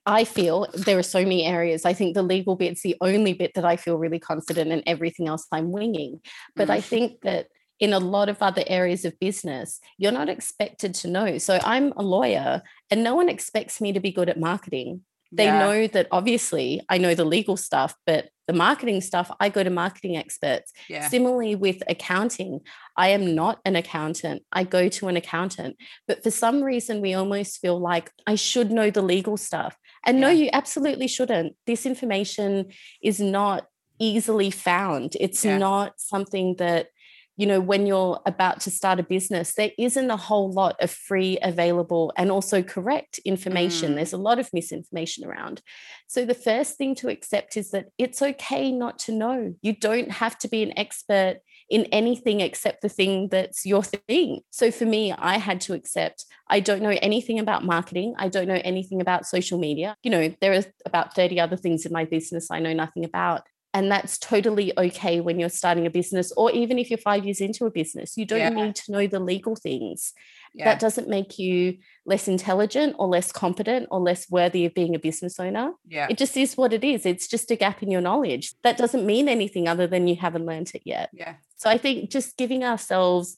I 0.06 0.26
feel 0.26 0.68
there 0.74 0.98
are 0.98 1.04
so 1.04 1.22
many 1.22 1.46
areas. 1.46 1.86
I 1.86 1.94
think 1.94 2.16
the 2.16 2.24
legal 2.24 2.56
bit's 2.56 2.82
the 2.82 2.98
only 3.02 3.34
bit 3.34 3.54
that 3.54 3.66
I 3.66 3.78
feel 3.78 3.98
really 3.98 4.20
confident 4.20 4.72
and 4.72 4.84
everything 4.86 5.28
else 5.28 5.46
I'm 5.52 5.72
winging. 5.72 6.22
But 6.56 6.68
mm. 6.68 6.72
I 6.72 6.82
think 6.82 7.22
that 7.22 7.48
in 7.80 7.94
a 7.94 8.00
lot 8.00 8.30
of 8.30 8.42
other 8.42 8.64
areas 8.68 9.06
of 9.06 9.20
business, 9.20 9.80
you're 9.98 10.12
not 10.12 10.30
expected 10.30 10.94
to 10.96 11.08
know. 11.08 11.38
So 11.38 11.60
I'm 11.64 11.94
a 11.96 12.04
lawyer 12.04 12.62
and 12.90 13.04
no 13.04 13.16
one 13.16 13.30
expects 13.30 13.80
me 13.80 13.94
to 13.94 14.00
be 14.00 14.12
good 14.12 14.30
at 14.30 14.40
marketing. 14.40 15.02
They 15.32 15.46
yeah. 15.46 15.60
know 15.60 15.88
that 15.88 16.08
obviously 16.12 16.82
I 16.90 16.98
know 16.98 17.16
the 17.16 17.26
legal 17.26 17.58
stuff, 17.58 17.96
but 18.06 18.30
the 18.48 18.54
marketing 18.54 19.02
stuff, 19.02 19.32
I 19.40 19.50
go 19.50 19.64
to 19.64 19.70
marketing 19.70 20.18
experts. 20.18 20.74
Yeah. 20.90 21.08
Similarly 21.08 21.56
with 21.56 21.82
accounting, 21.88 22.62
I 22.98 23.10
am 23.10 23.36
not 23.36 23.60
an 23.66 23.76
accountant. 23.76 24.44
I 24.52 24.64
go 24.64 24.90
to 24.90 25.08
an 25.08 25.18
accountant. 25.18 25.78
But 26.08 26.24
for 26.24 26.32
some 26.32 26.62
reason, 26.64 27.02
we 27.02 27.14
almost 27.14 27.60
feel 27.62 27.80
like 27.80 28.12
I 28.28 28.36
should 28.36 28.72
know 28.72 28.90
the 28.90 29.02
legal 29.02 29.38
stuff. 29.38 29.78
And 30.06 30.20
yeah. 30.20 30.28
no, 30.28 30.30
you 30.32 30.50
absolutely 30.52 31.08
shouldn't. 31.08 31.56
This 31.66 31.86
information 31.86 32.72
is 33.02 33.20
not 33.20 33.68
easily 34.00 34.52
found. 34.52 35.16
It's 35.20 35.46
yeah. 35.46 35.58
not 35.58 35.94
something 35.98 36.56
that, 36.58 36.88
you 37.36 37.48
know, 37.48 37.60
when 37.60 37.88
you're 37.88 38.20
about 38.26 38.60
to 38.62 38.72
start 38.72 39.00
a 39.00 39.04
business, 39.04 39.56
there 39.56 39.72
isn't 39.80 40.12
a 40.12 40.18
whole 40.18 40.52
lot 40.52 40.76
of 40.80 40.92
free, 40.92 41.40
available, 41.42 42.14
and 42.16 42.30
also 42.30 42.62
correct 42.62 43.20
information. 43.26 43.94
Mm. 43.94 43.96
There's 43.96 44.14
a 44.14 44.18
lot 44.18 44.38
of 44.38 44.50
misinformation 44.54 45.26
around. 45.26 45.62
So 46.08 46.26
the 46.26 46.36
first 46.36 46.78
thing 46.78 46.94
to 46.96 47.10
accept 47.10 47.58
is 47.58 47.72
that 47.72 47.88
it's 47.98 48.22
okay 48.22 48.72
not 48.72 49.00
to 49.00 49.12
know. 49.12 49.56
You 49.64 49.74
don't 49.74 50.12
have 50.12 50.38
to 50.40 50.48
be 50.48 50.62
an 50.62 50.78
expert 50.78 51.38
in 51.70 51.86
anything 51.86 52.40
except 52.40 52.84
the 52.84 52.90
thing 52.90 53.30
that's 53.30 53.66
your 53.66 53.82
thing. 53.84 54.42
So 54.52 54.70
for 54.70 54.86
me, 54.86 55.12
I 55.12 55.38
had 55.40 55.60
to 55.62 55.74
accept 55.74 56.26
I 56.50 56.60
don't 56.60 56.84
know 56.84 56.96
anything 57.02 57.40
about 57.40 57.66
marketing. 57.66 58.14
I 58.20 58.28
don't 58.28 58.48
know 58.48 58.62
anything 58.64 59.02
about 59.02 59.26
social 59.26 59.58
media. 59.58 59.96
You 60.04 60.12
know, 60.12 60.36
there 60.40 60.54
are 60.54 60.64
about 60.86 61.16
30 61.16 61.40
other 61.40 61.56
things 61.56 61.86
in 61.86 61.92
my 61.92 62.06
business 62.06 62.52
I 62.52 62.60
know 62.60 62.74
nothing 62.74 63.06
about. 63.06 63.42
And 63.74 63.92
that's 63.92 64.20
totally 64.20 64.72
okay 64.78 65.20
when 65.20 65.40
you're 65.40 65.50
starting 65.50 65.88
a 65.88 65.90
business, 65.90 66.32
or 66.38 66.52
even 66.52 66.78
if 66.78 66.92
you're 66.92 66.98
five 67.00 67.26
years 67.26 67.42
into 67.42 67.66
a 67.66 67.72
business. 67.72 68.16
You 68.16 68.26
don't 68.26 68.40
yeah. 68.40 68.50
need 68.50 68.76
to 68.76 68.92
know 68.92 69.08
the 69.08 69.20
legal 69.20 69.56
things. 69.56 70.14
Yeah. 70.54 70.66
That 70.66 70.80
doesn't 70.80 71.10
make 71.10 71.40
you 71.40 71.80
less 72.06 72.28
intelligent 72.28 72.96
or 73.00 73.08
less 73.08 73.32
competent 73.32 73.88
or 73.90 74.00
less 74.00 74.30
worthy 74.30 74.66
of 74.66 74.76
being 74.76 74.94
a 74.94 75.00
business 75.00 75.40
owner. 75.40 75.72
Yeah. 75.88 76.06
It 76.08 76.20
just 76.20 76.38
is 76.38 76.56
what 76.56 76.74
it 76.74 76.84
is. 76.84 77.08
It's 77.08 77.28
just 77.28 77.50
a 77.50 77.56
gap 77.56 77.82
in 77.82 77.90
your 77.90 78.02
knowledge. 78.02 78.54
That 78.62 78.78
doesn't 78.78 79.06
mean 79.06 79.28
anything 79.28 79.68
other 79.68 79.88
than 79.88 80.08
you 80.08 80.18
haven't 80.18 80.46
learned 80.46 80.72
it 80.76 80.84
yet. 80.86 81.10
Yeah. 81.12 81.36
So 81.56 81.70
I 81.72 81.80
think 81.80 82.12
just 82.12 82.38
giving 82.38 82.64
ourselves 82.64 83.38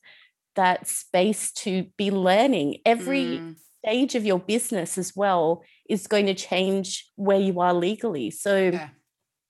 that 0.55 0.87
space 0.87 1.53
to 1.53 1.85
be 1.97 2.11
learning 2.11 2.79
every 2.85 3.39
mm. 3.39 3.55
stage 3.81 4.15
of 4.15 4.25
your 4.25 4.39
business 4.39 4.97
as 4.97 5.15
well 5.15 5.63
is 5.89 6.07
going 6.07 6.25
to 6.25 6.33
change 6.33 7.09
where 7.15 7.39
you 7.39 7.61
are 7.61 7.73
legally. 7.73 8.31
So 8.31 8.71
yeah 8.73 8.89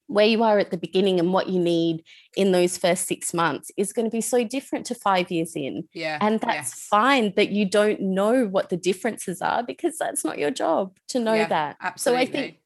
where 0.08 0.26
you 0.26 0.44
are 0.44 0.60
at 0.60 0.72
the 0.72 0.78
beginning 0.78 1.20
and 1.20 1.34
what 1.34 1.50
you 1.50 1.60
need 1.60 2.04
in 2.38 2.52
those 2.52 2.78
first 2.78 3.08
six 3.08 3.34
months 3.34 3.72
is 3.78 3.94
going 3.94 4.06
to 4.06 4.12
be 4.12 4.22
so 4.22 4.44
different 4.44 4.86
to 4.86 4.96
five 4.96 5.32
years 5.32 5.56
in. 5.56 5.88
Yeah. 5.94 6.18
And 6.22 6.40
that's 6.40 6.72
yes. 6.72 6.88
fine 6.88 7.34
that 7.36 7.50
you 7.50 7.66
don't 7.66 8.00
know 8.00 8.46
what 8.46 8.70
the 8.70 8.78
differences 8.78 9.42
are 9.42 9.64
because 9.64 9.98
that's 9.98 10.24
not 10.24 10.38
your 10.38 10.52
job 10.52 10.98
to 11.10 11.20
know 11.20 11.34
yeah, 11.34 11.48
that. 11.48 11.78
Absolutely. 11.82 12.26
So 12.26 12.30
I 12.30 12.32
think 12.32 12.60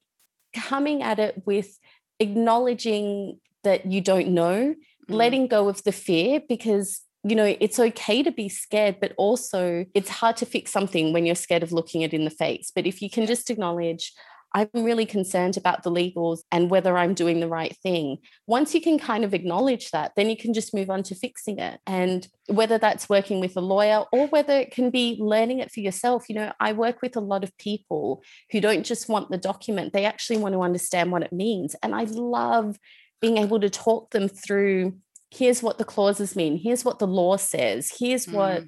coming 0.56 1.02
at 1.02 1.20
it 1.20 1.44
with 1.46 1.80
acknowledging 2.20 3.40
that 3.64 3.86
you 3.86 4.02
don't 4.02 4.30
know, 4.30 4.76
mm. 4.76 4.76
letting 5.08 5.48
go 5.48 5.70
of 5.70 5.84
the 5.84 5.92
fear 5.92 6.42
because 6.48 7.02
you 7.24 7.36
know, 7.36 7.56
it's 7.60 7.80
okay 7.80 8.24
to 8.24 8.32
be 8.32 8.48
scared, 8.48 8.98
but 9.02 9.14
also 9.18 9.86
it's 9.94 10.10
hard 10.10 10.38
to 10.38 10.46
fix 10.46 10.72
something 10.72 11.12
when 11.12 11.26
you're 11.26 11.36
scared 11.36 11.64
of 11.64 11.74
looking 11.74 12.02
it 12.02 12.14
in 12.14 12.24
the 12.24 12.30
face. 12.30 12.72
But 12.74 12.88
if 12.88 13.02
you 13.02 13.10
can 13.10 13.26
just 13.26 13.50
acknowledge, 13.50 14.14
I'm 14.54 14.70
really 14.74 15.06
concerned 15.06 15.58
about 15.58 15.84
the 15.84 15.92
legals 15.92 16.40
and 16.52 16.70
whether 16.70 16.98
I'm 16.98 17.14
doing 17.14 17.40
the 17.40 17.48
right 17.48 17.76
thing. 17.84 18.18
Once 18.48 18.74
you 18.74 18.82
can 18.82 18.98
kind 18.98 19.24
of 19.24 19.34
acknowledge 19.34 19.92
that, 19.92 20.14
then 20.16 20.30
you 20.30 20.38
can 20.38 20.54
just 20.54 20.74
move 20.74 20.90
on 20.90 21.04
to 21.04 21.16
fixing 21.16 21.60
it. 21.60 21.80
And 21.86 22.28
whether 22.48 22.78
that's 22.78 23.10
working 23.10 23.40
with 23.40 23.56
a 23.58 23.62
lawyer 23.62 24.06
or 24.12 24.28
whether 24.28 24.54
it 24.54 24.72
can 24.72 24.90
be 24.90 25.18
learning 25.20 25.60
it 25.60 25.72
for 25.72 25.82
yourself. 25.82 26.26
You 26.30 26.36
know, 26.36 26.54
I 26.60 26.74
work 26.74 27.02
with 27.02 27.16
a 27.16 27.22
lot 27.22 27.44
of 27.44 27.56
people 27.58 28.24
who 28.52 28.60
don't 28.60 28.86
just 28.86 29.08
want 29.08 29.30
the 29.30 29.38
document, 29.38 29.94
they 29.94 30.06
actually 30.06 30.38
want 30.38 30.54
to 30.54 30.62
understand 30.62 31.12
what 31.12 31.24
it 31.24 31.34
means. 31.34 31.76
And 31.84 31.94
I 31.94 32.04
love 32.04 32.78
being 33.22 33.38
able 33.38 33.60
to 33.60 33.70
talk 33.70 34.12
them 34.12 34.28
through 34.28 34.94
here's 35.32 35.62
what 35.62 35.78
the 35.78 35.86
clauses 35.86 36.36
mean, 36.36 36.58
here's 36.58 36.84
what 36.84 37.00
the 37.00 37.08
law 37.08 37.38
says, 37.38 37.92
here's 38.00 38.26
mm. 38.26 38.34
what 38.34 38.64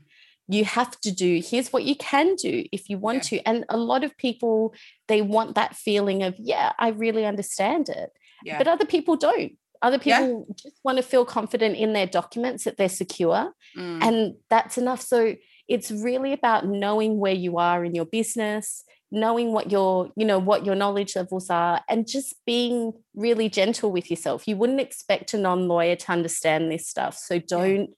you 0.48 0.66
have 0.66 1.00
to 1.02 1.12
do 1.12 1.42
here's 1.44 1.72
what 1.72 1.84
you 1.84 1.96
can 1.96 2.36
do 2.36 2.64
if 2.72 2.90
you 2.90 2.98
want 2.98 3.32
yeah. 3.32 3.40
to 3.40 3.48
and 3.48 3.66
a 3.70 3.78
lot 3.78 4.04
of 4.04 4.16
people 4.18 4.74
they 5.08 5.22
want 5.22 5.56
that 5.56 5.76
feeling 5.76 6.24
of 6.24 6.36
yeah 6.38 6.74
i 6.80 6.90
really 6.90 7.26
understand 7.26 7.90
it 7.90 8.12
yeah. 8.44 8.58
but 8.58 8.68
other 8.68 8.86
people 8.86 9.16
don't 9.16 9.54
other 9.82 9.98
people 9.98 10.46
yeah. 10.48 10.54
just 10.56 10.80
want 10.84 10.98
to 10.98 11.04
feel 11.04 11.26
confident 11.26 11.76
in 11.76 11.94
their 11.94 12.06
documents 12.06 12.64
that 12.64 12.78
they're 12.78 12.90
secure 12.90 13.52
mm. 13.78 14.04
and 14.04 14.36
that's 14.50 14.78
enough 14.78 15.02
so 15.02 15.36
it's 15.68 15.92
really 15.92 16.34
about 16.34 16.68
knowing 16.68 17.18
where 17.18 17.34
you 17.34 17.58
are 17.58 17.86
in 17.86 17.96
your 17.96 18.06
business 18.06 18.84
knowing 19.12 19.52
what 19.52 19.72
your 19.72 20.10
you 20.16 20.26
know 20.26 20.40
what 20.40 20.66
your 20.66 20.76
knowledge 20.76 21.16
levels 21.16 21.50
are 21.50 21.82
and 21.90 22.08
just 22.08 22.36
being 22.46 22.94
really 23.14 23.50
gentle 23.50 23.92
with 23.92 24.10
yourself 24.10 24.48
you 24.48 24.56
wouldn't 24.56 24.80
expect 24.80 25.34
a 25.34 25.38
non-lawyer 25.38 25.96
to 25.96 26.12
understand 26.12 26.72
this 26.72 26.88
stuff 26.88 27.18
so 27.18 27.38
don't 27.40 27.90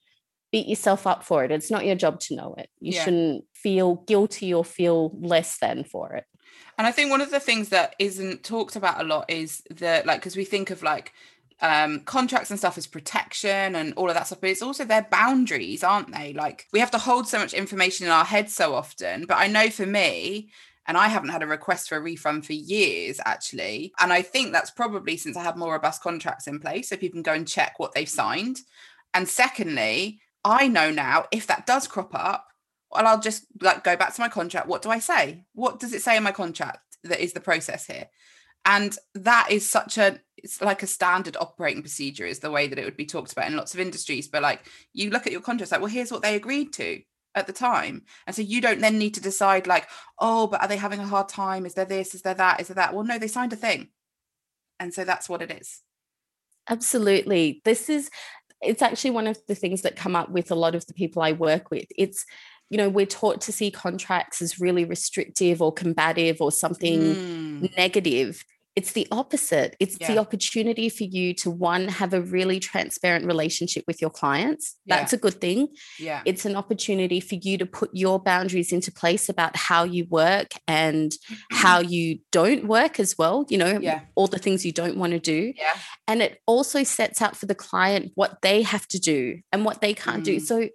beat 0.54 0.68
yourself 0.68 1.04
up 1.04 1.24
for 1.24 1.42
it. 1.42 1.50
It's 1.50 1.68
not 1.68 1.84
your 1.84 1.96
job 1.96 2.20
to 2.20 2.36
know 2.36 2.54
it. 2.56 2.70
You 2.78 2.92
yeah. 2.92 3.02
shouldn't 3.02 3.44
feel 3.54 3.96
guilty 4.06 4.54
or 4.54 4.64
feel 4.64 5.10
less 5.18 5.58
than 5.58 5.82
for 5.82 6.12
it. 6.12 6.26
And 6.78 6.86
I 6.86 6.92
think 6.92 7.10
one 7.10 7.20
of 7.20 7.32
the 7.32 7.40
things 7.40 7.70
that 7.70 7.96
isn't 7.98 8.44
talked 8.44 8.76
about 8.76 9.00
a 9.00 9.04
lot 9.04 9.28
is 9.28 9.64
that, 9.70 10.06
like, 10.06 10.20
because 10.20 10.36
we 10.36 10.44
think 10.44 10.70
of 10.70 10.80
like 10.84 11.12
um 11.60 12.00
contracts 12.00 12.50
and 12.50 12.58
stuff 12.58 12.78
as 12.78 12.86
protection 12.86 13.74
and 13.74 13.94
all 13.94 14.08
of 14.08 14.14
that 14.16 14.26
stuff 14.26 14.40
but 14.40 14.50
it's 14.50 14.60
also 14.60 14.84
their 14.84 15.06
boundaries 15.08 15.84
aren't 15.84 16.12
they 16.12 16.32
like 16.32 16.66
we 16.72 16.80
have 16.80 16.90
to 16.90 16.98
hold 16.98 17.28
so 17.28 17.38
much 17.38 17.54
information 17.54 18.04
in 18.04 18.12
our 18.12 18.24
head 18.24 18.50
so 18.50 18.74
often 18.74 19.24
but 19.24 19.36
i 19.36 19.46
know 19.46 19.70
for 19.70 19.86
me 19.86 20.50
and 20.86 20.98
I 20.98 21.06
haven't 21.06 21.30
had 21.30 21.44
a 21.44 21.46
request 21.46 21.88
for 21.88 21.96
a 21.96 22.00
refund 22.00 22.44
for 22.44 22.52
years, 22.52 23.18
actually. 23.24 23.94
And 24.00 24.12
I 24.12 24.20
think 24.20 24.52
that's 24.52 24.70
probably 24.70 25.16
since 25.16 25.34
I 25.34 25.42
have 25.42 25.56
more 25.56 25.72
robust 25.72 26.02
contracts 26.02 26.46
in 26.46 26.60
place. 26.60 26.90
So 26.90 26.96
people 26.98 27.16
can 27.16 27.22
go 27.22 27.32
and 27.32 27.48
check 27.48 27.78
what 27.78 27.94
they've 27.94 28.06
signed. 28.06 28.58
And 29.14 29.26
secondly, 29.28 30.20
I 30.44 30.68
know 30.68 30.90
now 30.90 31.26
if 31.30 31.46
that 31.46 31.66
does 31.66 31.86
crop 31.88 32.14
up, 32.14 32.46
well, 32.92 33.06
I'll 33.06 33.20
just 33.20 33.46
like 33.60 33.82
go 33.82 33.96
back 33.96 34.14
to 34.14 34.20
my 34.20 34.28
contract. 34.28 34.68
What 34.68 34.82
do 34.82 34.90
I 34.90 34.98
say? 34.98 35.44
What 35.54 35.80
does 35.80 35.92
it 35.92 36.02
say 36.02 36.16
in 36.16 36.22
my 36.22 36.32
contract 36.32 36.78
that 37.02 37.20
is 37.20 37.32
the 37.32 37.40
process 37.40 37.86
here? 37.86 38.08
And 38.66 38.96
that 39.14 39.48
is 39.50 39.68
such 39.68 39.98
a 39.98 40.20
it's 40.36 40.60
like 40.60 40.82
a 40.82 40.86
standard 40.86 41.36
operating 41.38 41.82
procedure 41.82 42.26
is 42.26 42.40
the 42.40 42.50
way 42.50 42.66
that 42.66 42.78
it 42.78 42.84
would 42.84 42.96
be 42.96 43.06
talked 43.06 43.32
about 43.32 43.46
in 43.46 43.56
lots 43.56 43.74
of 43.74 43.80
industries. 43.80 44.28
But 44.28 44.42
like 44.42 44.66
you 44.92 45.10
look 45.10 45.26
at 45.26 45.32
your 45.32 45.40
contracts, 45.40 45.72
like, 45.72 45.80
well, 45.80 45.90
here's 45.90 46.12
what 46.12 46.22
they 46.22 46.36
agreed 46.36 46.72
to. 46.74 47.00
at 47.34 47.46
the 47.46 47.52
time. 47.52 48.02
And 48.26 48.34
so 48.34 48.42
you 48.42 48.60
don't 48.60 48.80
then 48.80 48.98
need 48.98 49.14
to 49.14 49.20
decide, 49.20 49.66
like, 49.66 49.88
oh, 50.18 50.46
but 50.46 50.62
are 50.62 50.68
they 50.68 50.76
having 50.76 51.00
a 51.00 51.06
hard 51.06 51.28
time? 51.28 51.66
Is 51.66 51.74
there 51.74 51.84
this? 51.84 52.14
Is 52.14 52.22
there 52.22 52.34
that? 52.34 52.60
Is 52.60 52.68
there 52.68 52.76
that? 52.76 52.94
Well, 52.94 53.04
no, 53.04 53.18
they 53.18 53.28
signed 53.28 53.52
a 53.52 53.56
thing. 53.56 53.88
And 54.78 54.92
so 54.92 55.04
that's 55.04 55.28
what 55.28 55.42
it 55.42 55.50
is. 55.50 55.80
Absolutely. 56.68 57.60
This 57.64 57.88
is, 57.88 58.10
it's 58.64 58.82
actually 58.82 59.10
one 59.10 59.26
of 59.26 59.38
the 59.48 59.54
things 59.54 59.82
that 59.82 59.96
come 59.96 60.16
up 60.16 60.30
with 60.30 60.50
a 60.50 60.54
lot 60.54 60.74
of 60.74 60.86
the 60.86 60.94
people 60.94 61.22
I 61.22 61.32
work 61.32 61.70
with. 61.70 61.86
It's, 61.96 62.24
you 62.70 62.78
know, 62.78 62.88
we're 62.88 63.06
taught 63.06 63.40
to 63.42 63.52
see 63.52 63.70
contracts 63.70 64.40
as 64.42 64.60
really 64.60 64.84
restrictive 64.84 65.60
or 65.60 65.72
combative 65.72 66.40
or 66.40 66.50
something 66.50 67.00
mm. 67.00 67.76
negative 67.76 68.44
it's 68.76 68.92
the 68.92 69.06
opposite. 69.12 69.76
It's 69.78 69.96
yeah. 70.00 70.12
the 70.12 70.18
opportunity 70.18 70.88
for 70.88 71.04
you 71.04 71.32
to 71.34 71.50
one 71.50 71.86
have 71.86 72.12
a 72.12 72.20
really 72.20 72.58
transparent 72.58 73.24
relationship 73.24 73.84
with 73.86 74.00
your 74.00 74.10
clients. 74.10 74.76
That's 74.86 75.12
a 75.12 75.16
good 75.16 75.40
thing. 75.40 75.68
Yeah. 75.98 76.22
It's 76.24 76.44
an 76.44 76.56
opportunity 76.56 77.20
for 77.20 77.36
you 77.36 77.56
to 77.58 77.66
put 77.66 77.90
your 77.92 78.18
boundaries 78.18 78.72
into 78.72 78.90
place 78.90 79.28
about 79.28 79.54
how 79.54 79.84
you 79.84 80.06
work 80.10 80.54
and 80.66 81.12
how 81.52 81.80
you 81.80 82.18
don't 82.32 82.66
work 82.66 82.98
as 82.98 83.16
well, 83.16 83.46
you 83.48 83.58
know, 83.58 83.78
yeah. 83.80 84.00
all 84.16 84.26
the 84.26 84.38
things 84.38 84.66
you 84.66 84.72
don't 84.72 84.96
want 84.96 85.12
to 85.12 85.20
do. 85.20 85.52
Yeah. 85.56 85.78
And 86.08 86.20
it 86.20 86.40
also 86.46 86.82
sets 86.82 87.22
out 87.22 87.36
for 87.36 87.46
the 87.46 87.54
client 87.54 88.10
what 88.16 88.38
they 88.42 88.62
have 88.62 88.88
to 88.88 88.98
do 88.98 89.38
and 89.52 89.64
what 89.64 89.80
they 89.80 89.94
can't 89.94 90.22
mm. 90.22 90.26
do. 90.26 90.40
So 90.40 90.68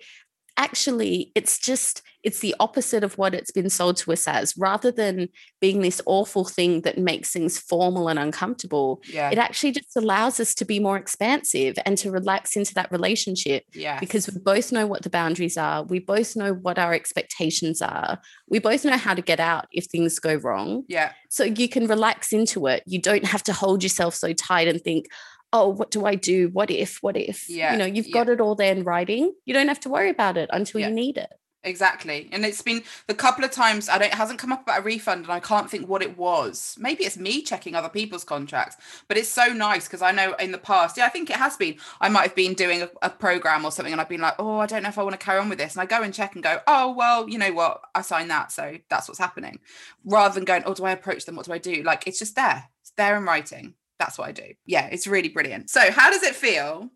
actually 0.59 1.31
it's 1.33 1.57
just 1.57 2.03
it's 2.21 2.39
the 2.39 2.53
opposite 2.59 3.01
of 3.01 3.17
what 3.17 3.33
it's 3.33 3.49
been 3.49 3.69
sold 3.69 3.95
to 3.95 4.11
us 4.11 4.27
as. 4.27 4.53
Rather 4.57 4.91
than 4.91 5.29
being 5.61 5.79
this 5.79 6.01
awful 6.05 6.43
thing 6.43 6.81
that 6.81 6.97
makes 6.97 7.31
things 7.31 7.57
formal 7.57 8.09
and 8.09 8.19
uncomfortable 8.19 9.01
yeah. 9.07 9.31
it 9.31 9.37
actually 9.37 9.71
just 9.71 9.95
allows 9.95 10.39
us 10.39 10.53
to 10.53 10.65
be 10.65 10.79
more 10.79 10.97
expansive 10.97 11.77
and 11.85 11.97
to 11.97 12.11
relax 12.11 12.55
into 12.55 12.73
that 12.73 12.91
relationship 12.91 13.63
yeah 13.73 13.99
because 13.99 14.29
we 14.29 14.39
both 14.39 14.71
know 14.71 14.85
what 14.85 15.03
the 15.03 15.09
boundaries 15.09 15.57
are 15.57 15.83
we 15.83 15.99
both 15.99 16.35
know 16.35 16.53
what 16.53 16.77
our 16.77 16.93
expectations 16.93 17.81
are 17.81 18.19
we 18.49 18.59
both 18.59 18.83
know 18.83 18.97
how 18.97 19.13
to 19.13 19.21
get 19.21 19.39
out 19.39 19.67
if 19.71 19.85
things 19.85 20.19
go 20.19 20.35
wrong. 20.35 20.83
Yeah. 20.87 21.13
So 21.29 21.43
you 21.43 21.69
can 21.69 21.87
relax 21.87 22.33
into 22.33 22.67
it. 22.67 22.83
You 22.85 22.99
don't 22.99 23.25
have 23.25 23.43
to 23.43 23.53
hold 23.53 23.83
yourself 23.83 24.15
so 24.15 24.33
tight 24.33 24.67
and 24.67 24.81
think 24.81 25.07
oh, 25.51 25.69
what 25.69 25.91
do 25.91 26.05
I 26.05 26.15
do? 26.15 26.49
What 26.49 26.71
if? 26.71 27.01
What 27.01 27.17
if? 27.17 27.49
Yeah. 27.49 27.73
You 27.73 27.79
know, 27.79 27.85
you've 27.85 28.07
yeah. 28.07 28.13
got 28.13 28.29
it 28.29 28.41
all 28.41 28.55
there 28.55 28.71
in 28.71 28.83
writing. 28.83 29.33
You 29.45 29.53
don't 29.53 29.67
have 29.67 29.79
to 29.81 29.89
worry 29.89 30.09
about 30.09 30.37
it 30.37 30.49
until 30.51 30.81
yeah. 30.81 30.89
you 30.89 30.93
need 30.93 31.17
it. 31.17 31.33
Exactly. 31.61 32.29
And 32.31 32.45
it's 32.45 32.61
been 32.61 32.83
the 33.07 33.13
couple 33.13 33.43
of 33.43 33.51
times 33.51 33.89
I 33.89 33.97
don't 33.97 34.07
it 34.07 34.13
hasn't 34.13 34.39
come 34.39 34.53
up 34.53 34.63
about 34.63 34.79
a 34.79 34.81
refund 34.81 35.23
and 35.23 35.31
I 35.31 35.41
can't 35.41 35.69
think 35.69 35.89
what 35.89 36.01
it 36.01 36.17
was. 36.17 36.77
Maybe 36.79 37.03
it's 37.03 37.17
me 37.17 37.41
checking 37.41 37.75
other 37.75 37.89
people's 37.89 38.23
contracts, 38.23 38.77
but 39.09 39.17
it's 39.17 39.27
so 39.27 39.47
nice 39.47 39.85
because 39.85 40.01
I 40.01 40.13
know 40.13 40.35
in 40.35 40.53
the 40.53 40.57
past, 40.57 40.95
yeah, 40.95 41.05
I 41.05 41.09
think 41.09 41.29
it 41.29 41.35
has 41.35 41.57
been. 41.57 41.75
I 41.99 42.07
might 42.07 42.21
have 42.21 42.35
been 42.35 42.53
doing 42.53 42.81
a, 42.81 42.89
a, 43.01 43.09
program 43.09 43.65
or 43.65 43.73
something 43.73 43.91
and 43.91 43.99
I've 43.99 44.07
been 44.07 44.21
like, 44.21 44.35
oh, 44.39 44.59
I 44.59 44.67
don't 44.67 44.83
know 44.83 44.89
if 44.89 44.97
I 44.97 45.03
want 45.03 45.19
to 45.19 45.25
carry 45.25 45.39
on 45.39 45.49
with 45.49 45.57
this. 45.57 45.73
And 45.73 45.81
I 45.81 45.85
go 45.85 46.01
and 46.01 46.13
check 46.13 46.33
and 46.33 46.41
go, 46.41 46.61
oh, 46.65 46.93
well, 46.93 47.27
you 47.27 47.37
know 47.37 47.51
what? 47.51 47.81
I 47.93 48.03
signed 48.03 48.31
that. 48.31 48.53
So 48.53 48.77
that's 48.89 49.09
what's 49.09 49.19
happening. 49.19 49.59
Rather 50.05 50.35
than 50.35 50.45
going, 50.45 50.63
oh, 50.65 50.73
do 50.73 50.85
I 50.85 50.91
approach 50.91 51.25
them? 51.25 51.35
What 51.35 51.45
do 51.45 51.51
I 51.51 51.57
do? 51.57 51.83
Like 51.83 52.07
it's 52.07 52.19
just 52.19 52.37
there. 52.37 52.69
It's 52.81 52.91
there 52.91 53.17
in 53.17 53.25
writing 53.25 53.73
that's 53.99 54.17
what 54.17 54.29
I 54.29 54.31
do. 54.31 54.53
Yeah, 54.65 54.87
it's 54.87 55.07
really 55.07 55.29
brilliant. 55.29 55.69
So, 55.69 55.91
how 55.91 56.09
does 56.09 56.23
it 56.23 56.35
feel 56.35 56.89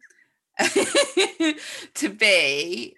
to 1.96 2.10
be 2.10 2.96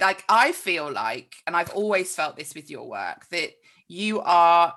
like, 0.00 0.24
I 0.28 0.52
feel 0.52 0.90
like, 0.90 1.34
and 1.46 1.54
I've 1.54 1.70
always 1.70 2.14
felt 2.14 2.36
this 2.36 2.54
with 2.54 2.70
your 2.70 2.88
work, 2.88 3.28
that 3.30 3.50
you 3.88 4.20
are 4.20 4.74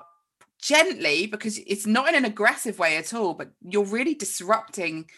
gently, 0.62 1.26
because 1.26 1.58
it's 1.60 1.86
not 1.86 2.10
in 2.10 2.16
an 2.16 2.26
aggressive 2.26 2.80
way 2.80 2.98
at 2.98 3.14
all, 3.14 3.34
but 3.34 3.52
you're 3.62 3.86
really 3.86 4.14
disrupting 4.14 5.10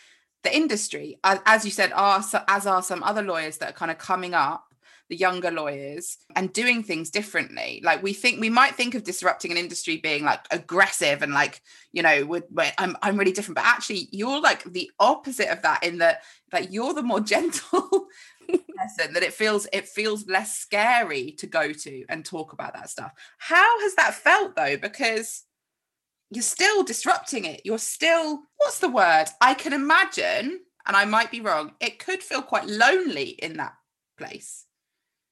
the 0.43 0.55
industry. 0.55 1.19
As 1.23 1.65
you 1.65 1.71
said, 1.71 1.91
are, 1.93 2.23
as 2.47 2.67
are 2.67 2.83
some 2.83 3.03
other 3.03 3.23
lawyers 3.23 3.57
that 3.57 3.69
are 3.69 3.73
kind 3.73 3.91
of 3.91 3.97
coming 3.97 4.33
up 4.33 4.66
the 5.09 5.15
younger 5.15 5.51
lawyers 5.51 6.17
and 6.35 6.51
doing 6.51 6.83
things 6.83 7.09
differently. 7.09 7.81
Like 7.83 8.03
we 8.03 8.13
think 8.13 8.41
we 8.41 8.49
might 8.49 8.75
think 8.75 8.93
of 8.93 9.03
disrupting 9.03 9.51
an 9.51 9.57
industry 9.57 9.97
being 9.97 10.23
like 10.23 10.45
aggressive 10.51 11.21
and 11.21 11.33
like, 11.33 11.61
you 11.93 12.03
know, 12.03 12.25
we're, 12.25 12.43
I'm, 12.77 12.97
I'm 13.01 13.17
really 13.17 13.31
different, 13.31 13.55
but 13.55 13.65
actually 13.65 14.09
you're 14.11 14.41
like 14.41 14.63
the 14.65 14.91
opposite 14.99 15.49
of 15.49 15.61
that 15.61 15.83
in 15.83 15.99
that 15.99 16.23
that 16.51 16.71
you're 16.71 16.93
the 16.93 17.03
more 17.03 17.19
gentle 17.21 18.07
person 18.47 19.13
that 19.13 19.23
it 19.23 19.33
feels 19.33 19.67
it 19.73 19.87
feels 19.87 20.27
less 20.27 20.57
scary 20.57 21.31
to 21.33 21.47
go 21.47 21.71
to 21.71 22.05
and 22.09 22.25
talk 22.25 22.53
about 22.53 22.73
that 22.73 22.89
stuff. 22.89 23.11
How 23.37 23.79
has 23.81 23.95
that 23.95 24.13
felt 24.13 24.55
though? 24.55 24.77
Because 24.77 25.43
you're 26.29 26.41
still 26.41 26.83
disrupting 26.83 27.45
it. 27.45 27.61
You're 27.63 27.77
still, 27.77 28.41
what's 28.57 28.79
the 28.79 28.89
word? 28.89 29.27
I 29.39 29.53
can 29.53 29.71
imagine, 29.71 30.59
and 30.85 30.97
I 30.97 31.05
might 31.05 31.31
be 31.31 31.39
wrong, 31.39 31.71
it 31.79 31.99
could 31.99 32.21
feel 32.21 32.41
quite 32.41 32.67
lonely 32.67 33.29
in 33.29 33.55
that 33.57 33.75
place 34.17 34.66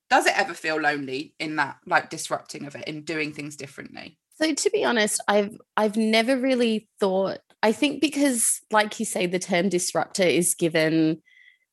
does 0.09 0.25
it 0.25 0.37
ever 0.37 0.53
feel 0.53 0.79
lonely 0.79 1.33
in 1.39 1.55
that 1.55 1.77
like 1.85 2.09
disrupting 2.09 2.65
of 2.65 2.75
it 2.75 2.83
and 2.87 3.05
doing 3.05 3.31
things 3.31 3.55
differently 3.55 4.17
so 4.39 4.53
to 4.53 4.69
be 4.69 4.83
honest 4.83 5.21
i've 5.27 5.57
i've 5.77 5.97
never 5.97 6.37
really 6.37 6.87
thought 6.99 7.39
i 7.63 7.71
think 7.71 8.01
because 8.01 8.61
like 8.71 8.99
you 8.99 9.05
say 9.05 9.25
the 9.25 9.39
term 9.39 9.69
disruptor 9.69 10.23
is 10.23 10.55
given 10.55 11.21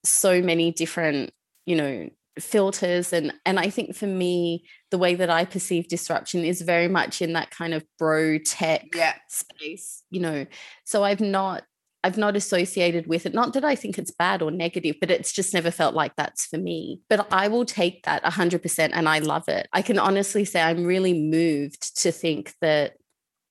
so 0.05 0.41
many 0.41 0.71
different 0.71 1.33
you 1.67 1.77
know 1.77 2.09
filters 2.41 3.13
and 3.13 3.33
and 3.45 3.61
i 3.61 3.69
think 3.69 3.95
for 3.95 4.07
me 4.07 4.65
the 4.91 4.97
way 4.97 5.15
that 5.15 5.29
i 5.29 5.45
perceive 5.45 5.87
disruption 5.89 6.45
is 6.45 6.63
very 6.63 6.89
much 6.89 7.21
in 7.21 7.35
that 7.35 7.51
kind 7.51 7.75
of 7.75 7.85
bro 7.99 8.39
tech 8.39 8.87
yeah. 8.95 9.15
space 9.29 10.03
you 10.11 10.19
know 10.19 10.47
so 10.85 11.05
i've 11.05 11.21
not 11.21 11.63
I've 12.05 12.19
not 12.19 12.37
associated 12.37 13.07
with 13.07 13.27
it. 13.27 13.35
Not 13.35 13.53
that 13.53 13.65
I 13.65 13.77
think 13.77 13.97
it's 13.97 14.11
bad 14.11 14.43
or 14.43 14.51
negative, 14.51 14.97
but 15.01 15.11
it's 15.11 15.33
just 15.33 15.55
never 15.55 15.71
felt 15.71 15.95
like 15.95 16.17
that's 16.17 16.47
for 16.47 16.59
me. 16.59 17.01
But 17.09 17.29
I 17.33 17.49
will 17.49 17.65
take 17.65 18.05
that 18.05 18.25
100% 18.25 18.91
and 18.93 19.09
I 19.09 19.21
love 19.21 19.49
it. 19.49 19.69
I 19.73 19.83
can 19.83 19.99
honestly 19.99 20.45
say 20.45 20.61
I'm 20.61 20.85
really 20.85 21.15
moved 21.15 22.03
to 22.03 22.11
think 22.11 22.55
that 22.61 22.95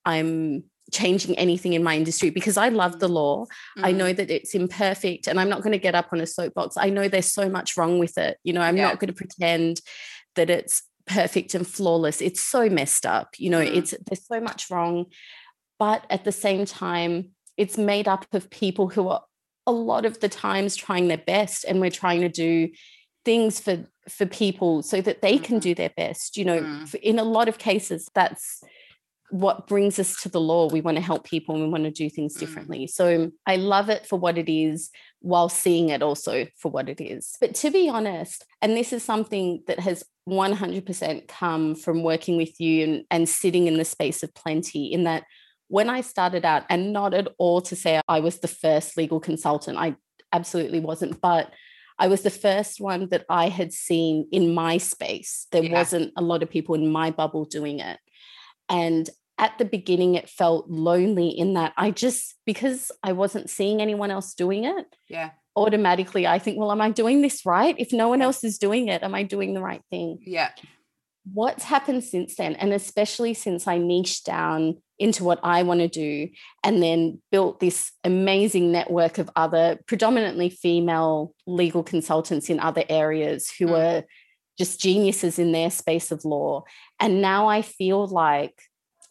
I'm 0.06 0.66
changing 0.92 1.38
anything 1.38 1.74
in 1.74 1.84
my 1.84 1.96
industry 1.96 2.30
because 2.30 2.58
I 2.58 2.70
love 2.70 3.00
the 3.00 3.08
law. 3.08 3.46
Mm. 3.78 3.86
I 3.86 3.92
know 3.94 4.12
that 4.12 4.30
it's 4.30 4.54
imperfect 4.54 5.28
and 5.28 5.40
I'm 5.40 5.50
not 5.50 5.62
going 5.62 5.72
to 5.72 5.78
get 5.78 5.96
up 5.96 6.10
on 6.12 6.20
a 6.20 6.28
soapbox. 6.28 6.76
I 6.78 6.90
know 6.90 7.08
there's 7.08 7.32
so 7.32 7.50
much 7.50 7.78
wrong 7.78 8.00
with 8.00 8.18
it. 8.18 8.38
You 8.44 8.54
know, 8.54 8.62
I'm 8.62 8.76
yeah. 8.76 8.88
not 8.88 9.00
going 9.00 9.08
to 9.08 9.14
pretend 9.14 9.82
that 10.36 10.50
it's 10.50 10.84
perfect 11.06 11.56
and 11.56 11.66
flawless. 11.66 12.22
It's 12.22 12.42
so 12.42 12.70
messed 12.70 13.06
up. 13.06 13.30
You 13.38 13.50
know, 13.50 13.62
mm. 13.62 13.76
it's 13.76 13.94
there's 14.06 14.26
so 14.26 14.42
much 14.42 14.70
wrong. 14.70 15.06
But 15.80 16.06
at 16.10 16.26
the 16.26 16.32
same 16.32 16.66
time, 16.66 17.32
it's 17.58 17.78
made 17.78 18.08
up 18.08 18.26
of 18.34 18.50
people 18.50 18.90
who 18.90 19.08
are 19.08 19.24
a 19.68 19.72
lot 19.72 20.06
of 20.06 20.20
the 20.20 20.30
times 20.30 20.76
trying 20.76 21.08
their 21.08 21.18
best 21.18 21.66
and 21.66 21.80
we're 21.80 21.92
trying 21.92 22.22
to 22.22 22.30
do 22.30 22.70
things 23.24 23.60
for 23.60 23.86
for 24.10 24.26
people 24.26 24.82
so 24.82 25.00
that 25.00 25.22
they 25.22 25.38
can 25.38 25.56
mm-hmm. 25.56 25.70
do 25.70 25.76
their 25.76 25.92
best 25.96 26.38
you 26.38 26.44
know 26.44 26.60
mm. 26.60 26.96
in 26.96 27.20
a 27.20 27.24
lot 27.24 27.48
of 27.48 27.58
cases 27.58 28.10
that's 28.16 28.64
what 29.30 29.68
brings 29.68 29.98
us 30.00 30.22
to 30.22 30.28
the 30.28 30.42
law 30.42 30.68
we 30.68 30.82
want 30.82 30.98
to 30.98 31.04
help 31.04 31.24
people 31.24 31.56
and 31.56 31.64
we 31.64 31.70
want 31.70 31.84
to 31.84 31.92
do 31.92 32.10
things 32.10 32.36
mm. 32.36 32.40
differently 32.40 32.88
so 32.88 33.32
i 33.46 33.56
love 33.56 33.90
it 33.90 34.08
for 34.08 34.18
what 34.18 34.40
it 34.40 34.52
is 34.52 34.90
while 35.20 35.50
seeing 35.50 35.90
it 35.90 36.02
also 36.02 36.48
for 36.58 36.72
what 36.72 36.90
it 36.90 37.00
is 37.00 37.38
but 37.40 37.54
to 37.54 37.70
be 37.70 37.88
honest 37.88 38.44
and 38.62 38.76
this 38.76 38.92
is 38.92 39.04
something 39.04 39.62
that 39.68 39.80
has 39.80 40.04
100% 40.30 41.28
come 41.28 41.74
from 41.76 42.04
working 42.04 42.38
with 42.38 42.60
you 42.60 42.84
and, 42.84 43.06
and 43.10 43.28
sitting 43.28 43.68
in 43.68 43.78
the 43.78 43.86
space 43.86 44.22
of 44.22 44.34
plenty 44.36 44.86
in 44.86 45.04
that 45.04 45.24
when 45.72 45.90
I 45.90 46.02
started 46.02 46.44
out, 46.44 46.64
and 46.70 46.92
not 46.92 47.14
at 47.14 47.30
all 47.38 47.62
to 47.62 47.78
say 47.78 48.02
I 48.08 48.20
was 48.20 48.40
the 48.40 48.50
first 48.50 48.98
legal 48.98 49.22
consultant, 49.22 49.78
I 49.78 49.96
absolutely 50.34 50.82
wasn't, 50.82 51.22
but 51.22 51.54
I 51.98 52.08
was 52.08 52.24
the 52.24 52.30
first 52.30 52.82
one 52.82 53.08
that 53.10 53.26
I 53.30 53.48
had 53.48 53.72
seen 53.72 54.28
in 54.34 54.54
my 54.54 54.78
space. 54.78 55.48
There 55.52 55.64
yeah. 55.64 55.72
wasn't 55.72 56.12
a 56.18 56.22
lot 56.22 56.44
of 56.44 56.50
people 56.50 56.76
in 56.76 56.92
my 56.92 57.12
bubble 57.12 57.46
doing 57.46 57.80
it. 57.80 58.00
And 58.68 59.10
at 59.38 59.58
the 59.60 59.66
beginning, 59.66 60.16
it 60.16 60.30
felt 60.30 60.70
lonely 60.70 61.30
in 61.30 61.54
that 61.54 61.72
I 61.78 61.92
just, 61.92 62.36
because 62.46 62.92
I 63.02 63.14
wasn't 63.14 63.50
seeing 63.50 63.82
anyone 63.82 64.12
else 64.12 64.34
doing 64.34 64.66
it. 64.66 64.86
Yeah. 65.08 65.30
Automatically, 65.56 66.28
I 66.28 66.38
think, 66.38 66.58
well, 66.60 66.72
am 66.72 66.82
I 66.82 66.90
doing 66.92 67.22
this 67.22 67.46
right? 67.46 67.76
If 67.78 67.94
no 67.94 68.10
one 68.10 68.22
else 68.22 68.44
is 68.44 68.58
doing 68.58 68.90
it, 68.90 69.04
am 69.04 69.16
I 69.16 69.24
doing 69.24 69.54
the 69.54 69.62
right 69.62 69.84
thing? 69.90 70.20
Yeah. 70.26 70.50
What's 71.34 71.64
happened 71.64 72.04
since 72.04 72.36
then? 72.36 72.56
And 72.56 72.74
especially 72.74 73.34
since 73.34 73.68
I 73.68 73.78
niched 73.78 74.26
down 74.26 74.82
into 74.98 75.24
what 75.24 75.40
I 75.44 75.64
want 75.64 75.80
to 75.80 75.88
do, 75.88 76.30
and 76.64 76.82
then 76.82 77.20
built 77.32 77.60
this 77.60 77.92
amazing 78.04 78.72
network 78.72 79.18
of 79.18 79.30
other 79.36 79.80
predominantly 79.88 80.50
female 80.50 81.34
legal 81.48 81.84
consultants 81.84 82.50
in 82.50 82.60
other 82.60 82.84
areas 82.88 83.52
who 83.58 83.68
mm. 83.68 83.80
are 83.80 84.06
just 84.60 84.80
geniuses 84.80 85.40
in 85.40 85.52
their 85.52 85.72
space 85.72 86.12
of 86.12 86.24
law. 86.24 86.64
And 87.00 87.22
now 87.22 87.48
I 87.48 87.64
feel 87.64 88.06
like 88.08 88.62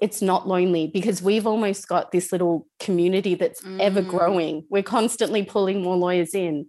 it's 0.00 0.22
not 0.22 0.48
lonely 0.48 0.86
because 0.86 1.20
we've 1.20 1.46
almost 1.46 1.88
got 1.88 2.12
this 2.12 2.32
little 2.32 2.66
community 2.78 3.34
that's 3.34 3.60
mm. 3.60 3.80
ever 3.80 4.00
growing. 4.00 4.64
We're 4.70 4.82
constantly 4.82 5.42
pulling 5.42 5.82
more 5.82 5.96
lawyers 5.96 6.34
in 6.34 6.66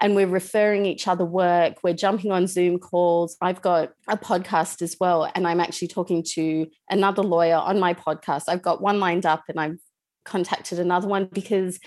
and 0.00 0.14
we're 0.14 0.26
referring 0.26 0.86
each 0.86 1.06
other 1.08 1.24
work. 1.24 1.78
We're 1.82 1.94
jumping 1.94 2.32
on 2.32 2.46
Zoom 2.46 2.78
calls. 2.78 3.36
I've 3.40 3.62
got 3.62 3.92
a 4.08 4.16
podcast 4.16 4.82
as 4.82 4.96
well, 4.98 5.30
and 5.34 5.46
I'm 5.46 5.60
actually 5.60 5.88
talking 5.88 6.22
to 6.34 6.66
another 6.90 7.22
lawyer 7.22 7.56
on 7.56 7.78
my 7.80 7.94
podcast. 7.94 8.44
I've 8.48 8.62
got 8.62 8.82
one 8.82 9.00
lined 9.00 9.26
up 9.26 9.44
and 9.48 9.60
I've 9.60 9.78
contacted 10.24 10.78
another 10.78 11.06
one 11.06 11.28
because 11.32 11.78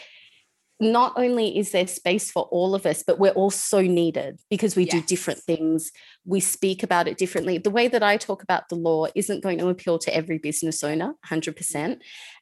not 0.79 1.13
only 1.15 1.57
is 1.57 1.71
there 1.71 1.87
space 1.87 2.29
for 2.29 2.43
all 2.51 2.75
of 2.75 2.85
us, 2.85 3.03
but 3.05 3.17
we're 3.17 3.31
all 3.31 3.49
so 3.49 3.81
needed 3.81 4.39
because 4.49 4.75
we 4.75 4.83
yes. 4.83 4.93
do 4.93 5.01
different 5.01 5.39
things. 5.39 5.91
We 6.23 6.39
speak 6.39 6.83
about 6.83 7.07
it 7.07 7.17
differently. 7.17 7.57
The 7.57 7.71
way 7.71 7.87
that 7.87 8.03
I 8.03 8.17
talk 8.17 8.43
about 8.43 8.69
the 8.69 8.75
law 8.75 9.07
isn't 9.15 9.41
going 9.41 9.57
to 9.57 9.69
appeal 9.69 9.97
to 9.99 10.15
every 10.15 10.37
business 10.37 10.83
owner, 10.83 11.15
100%. 11.25 11.99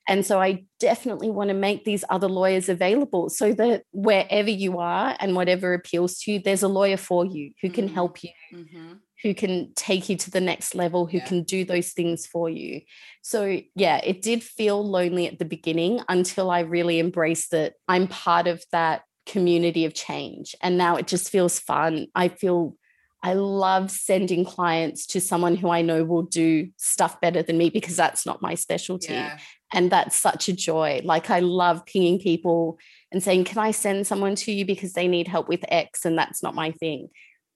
And 0.07 0.25
so 0.25 0.39
I 0.39 0.65
definitely 0.79 1.31
want 1.31 1.49
to 1.49 1.55
make 1.55 1.83
these 1.83 2.03
other 2.09 2.27
lawyers 2.27 2.69
available 2.69 3.29
so 3.29 3.53
that 3.53 3.83
wherever 3.91 4.49
you 4.49 4.79
are 4.79 5.15
and 5.19 5.35
whatever 5.35 5.73
appeals 5.73 6.19
to 6.19 6.33
you, 6.33 6.39
there's 6.39 6.63
a 6.63 6.67
lawyer 6.67 6.97
for 6.97 7.25
you 7.25 7.51
who 7.61 7.69
can 7.69 7.85
mm-hmm. 7.85 7.95
help 7.95 8.23
you. 8.23 8.29
Mm-hmm 8.53 8.93
who 9.23 9.33
can 9.33 9.73
take 9.75 10.07
you 10.07 10.15
to 10.15 10.29
the 10.29 10.39
next 10.39 10.75
level, 10.75 11.07
who 11.07 11.17
yeah. 11.17 11.25
can 11.25 11.41
do 11.41 11.65
those 11.65 11.93
things 11.93 12.27
for 12.27 12.47
you. 12.47 12.81
So, 13.23 13.59
yeah, 13.73 13.99
it 14.03 14.21
did 14.21 14.43
feel 14.43 14.87
lonely 14.87 15.25
at 15.25 15.39
the 15.39 15.45
beginning 15.45 16.01
until 16.07 16.51
I 16.51 16.59
really 16.59 16.99
embraced 16.99 17.49
that 17.49 17.73
I'm 17.87 18.07
part 18.07 18.45
of 18.45 18.63
that 18.71 19.01
community 19.25 19.85
of 19.85 19.95
change. 19.95 20.55
And 20.61 20.77
now 20.77 20.97
it 20.97 21.07
just 21.07 21.31
feels 21.31 21.57
fun. 21.57 22.05
I 22.13 22.27
feel 22.27 22.75
I 23.23 23.33
love 23.33 23.89
sending 23.89 24.45
clients 24.45 25.07
to 25.07 25.19
someone 25.19 25.55
who 25.55 25.69
I 25.69 25.81
know 25.81 26.03
will 26.03 26.21
do 26.21 26.69
stuff 26.77 27.19
better 27.19 27.41
than 27.41 27.57
me 27.57 27.71
because 27.71 27.95
that's 27.95 28.27
not 28.27 28.43
my 28.43 28.53
specialty. 28.53 29.13
Yeah. 29.13 29.39
And 29.75 29.91
that's 29.91 30.15
such 30.15 30.49
a 30.49 30.53
joy. 30.53 31.01
Like, 31.03 31.29
I 31.29 31.41
love 31.41 31.85
pinging 31.85 32.19
people 32.19 32.79
and 33.11 33.21
saying, 33.21 33.43
Can 33.43 33.59
I 33.59 33.71
send 33.71 34.07
someone 34.07 34.35
to 34.35 34.51
you 34.51 34.65
because 34.65 34.93
they 34.93 35.07
need 35.07 35.27
help 35.27 35.47
with 35.47 35.63
X? 35.67 36.05
And 36.05 36.17
that's 36.17 36.41
not 36.41 36.55
my 36.55 36.71
thing 36.71 37.09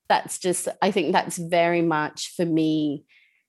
that's 0.09 0.39
just 0.39 0.67
i 0.81 0.91
think 0.91 1.13
that's 1.13 1.37
very 1.37 1.81
much 1.81 2.33
for 2.35 2.45
me 2.45 3.05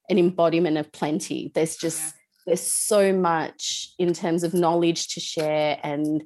an 0.09 0.18
embodiment 0.18 0.76
of 0.76 0.92
plenty 0.92 1.50
there's 1.54 1.76
just 1.76 2.00
yeah. 2.00 2.12
there's 2.46 2.62
so 2.62 3.12
much 3.12 3.88
in 3.98 4.12
terms 4.12 4.44
of 4.44 4.54
knowledge 4.54 5.09
to 5.09 5.18
share 5.18 5.80
and 5.83 6.22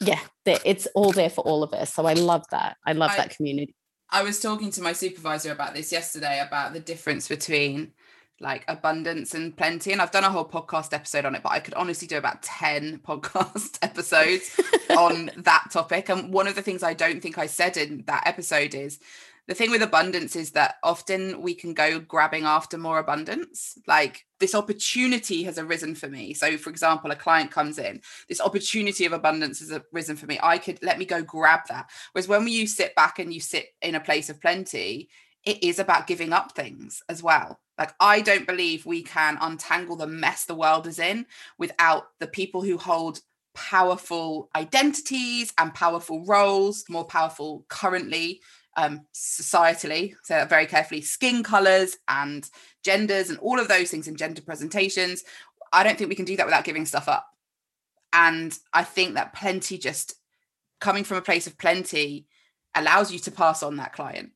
yeah 0.00 0.20
it's 0.44 0.86
all 0.94 1.10
there 1.10 1.30
for 1.30 1.40
all 1.40 1.62
of 1.62 1.72
us 1.72 1.92
so 1.92 2.06
i 2.06 2.12
love 2.12 2.44
that 2.50 2.76
i 2.86 2.92
love 2.92 3.10
I, 3.12 3.16
that 3.16 3.34
community 3.34 3.74
i 4.10 4.22
was 4.22 4.38
talking 4.38 4.70
to 4.72 4.82
my 4.82 4.92
supervisor 4.92 5.50
about 5.50 5.74
this 5.74 5.90
yesterday 5.90 6.44
about 6.46 6.74
the 6.74 6.80
difference 6.80 7.26
between 7.26 7.92
like 8.40 8.64
abundance 8.68 9.34
and 9.34 9.56
plenty 9.56 9.92
and 9.92 10.02
i've 10.02 10.10
done 10.10 10.24
a 10.24 10.30
whole 10.30 10.44
podcast 10.44 10.92
episode 10.92 11.24
on 11.24 11.34
it 11.34 11.42
but 11.42 11.52
i 11.52 11.60
could 11.60 11.74
honestly 11.74 12.06
do 12.06 12.18
about 12.18 12.42
10 12.42 12.98
podcast 13.06 13.78
episodes 13.82 14.58
on 14.96 15.30
that 15.36 15.64
topic 15.70 16.08
and 16.08 16.32
one 16.32 16.46
of 16.46 16.54
the 16.54 16.62
things 16.62 16.82
i 16.82 16.94
don't 16.94 17.20
think 17.22 17.38
i 17.38 17.46
said 17.46 17.76
in 17.76 18.02
that 18.06 18.26
episode 18.26 18.74
is 18.74 18.98
the 19.46 19.54
thing 19.54 19.70
with 19.70 19.82
abundance 19.82 20.34
is 20.34 20.50
that 20.52 20.76
often 20.82 21.40
we 21.40 21.54
can 21.54 21.72
go 21.72 22.00
grabbing 22.00 22.44
after 22.44 22.76
more 22.76 22.98
abundance. 22.98 23.78
Like 23.86 24.26
this 24.40 24.56
opportunity 24.56 25.44
has 25.44 25.56
arisen 25.56 25.94
for 25.94 26.08
me. 26.08 26.34
So, 26.34 26.58
for 26.58 26.70
example, 26.70 27.12
a 27.12 27.16
client 27.16 27.52
comes 27.52 27.78
in, 27.78 28.00
this 28.28 28.40
opportunity 28.40 29.06
of 29.06 29.12
abundance 29.12 29.60
has 29.60 29.80
arisen 29.92 30.16
for 30.16 30.26
me. 30.26 30.40
I 30.42 30.58
could 30.58 30.82
let 30.82 30.98
me 30.98 31.04
go 31.04 31.22
grab 31.22 31.60
that. 31.68 31.88
Whereas 32.12 32.26
when 32.26 32.48
you 32.48 32.66
sit 32.66 32.94
back 32.96 33.20
and 33.20 33.32
you 33.32 33.40
sit 33.40 33.68
in 33.82 33.94
a 33.94 34.00
place 34.00 34.28
of 34.30 34.40
plenty, 34.40 35.08
it 35.44 35.62
is 35.62 35.78
about 35.78 36.08
giving 36.08 36.32
up 36.32 36.52
things 36.52 37.02
as 37.08 37.22
well. 37.22 37.60
Like, 37.78 37.94
I 38.00 38.20
don't 38.20 38.46
believe 38.46 38.86
we 38.86 39.02
can 39.02 39.38
untangle 39.40 39.96
the 39.96 40.06
mess 40.06 40.44
the 40.44 40.54
world 40.54 40.86
is 40.86 40.98
in 40.98 41.26
without 41.58 42.08
the 42.20 42.26
people 42.26 42.62
who 42.62 42.78
hold 42.78 43.20
powerful 43.54 44.50
identities 44.54 45.52
and 45.58 45.74
powerful 45.74 46.24
roles, 46.24 46.84
more 46.88 47.04
powerful 47.04 47.64
currently 47.68 48.40
um, 48.76 49.06
societally, 49.14 50.14
so 50.22 50.44
very 50.44 50.66
carefully, 50.66 51.00
skin 51.00 51.42
colors 51.42 51.96
and 52.08 52.48
genders 52.84 53.30
and 53.30 53.38
all 53.38 53.58
of 53.58 53.68
those 53.68 53.90
things 53.90 54.08
and 54.08 54.18
gender 54.18 54.42
presentations. 54.42 55.24
I 55.72 55.82
don't 55.82 55.98
think 55.98 56.10
we 56.10 56.16
can 56.16 56.26
do 56.26 56.36
that 56.36 56.46
without 56.46 56.64
giving 56.64 56.86
stuff 56.86 57.08
up. 57.08 57.26
And 58.12 58.56
I 58.72 58.84
think 58.84 59.14
that 59.14 59.34
plenty 59.34 59.78
just 59.78 60.14
coming 60.80 61.04
from 61.04 61.16
a 61.16 61.22
place 61.22 61.46
of 61.46 61.58
plenty 61.58 62.26
allows 62.74 63.10
you 63.10 63.18
to 63.20 63.30
pass 63.30 63.62
on 63.62 63.76
that 63.76 63.92
client. 63.92 64.32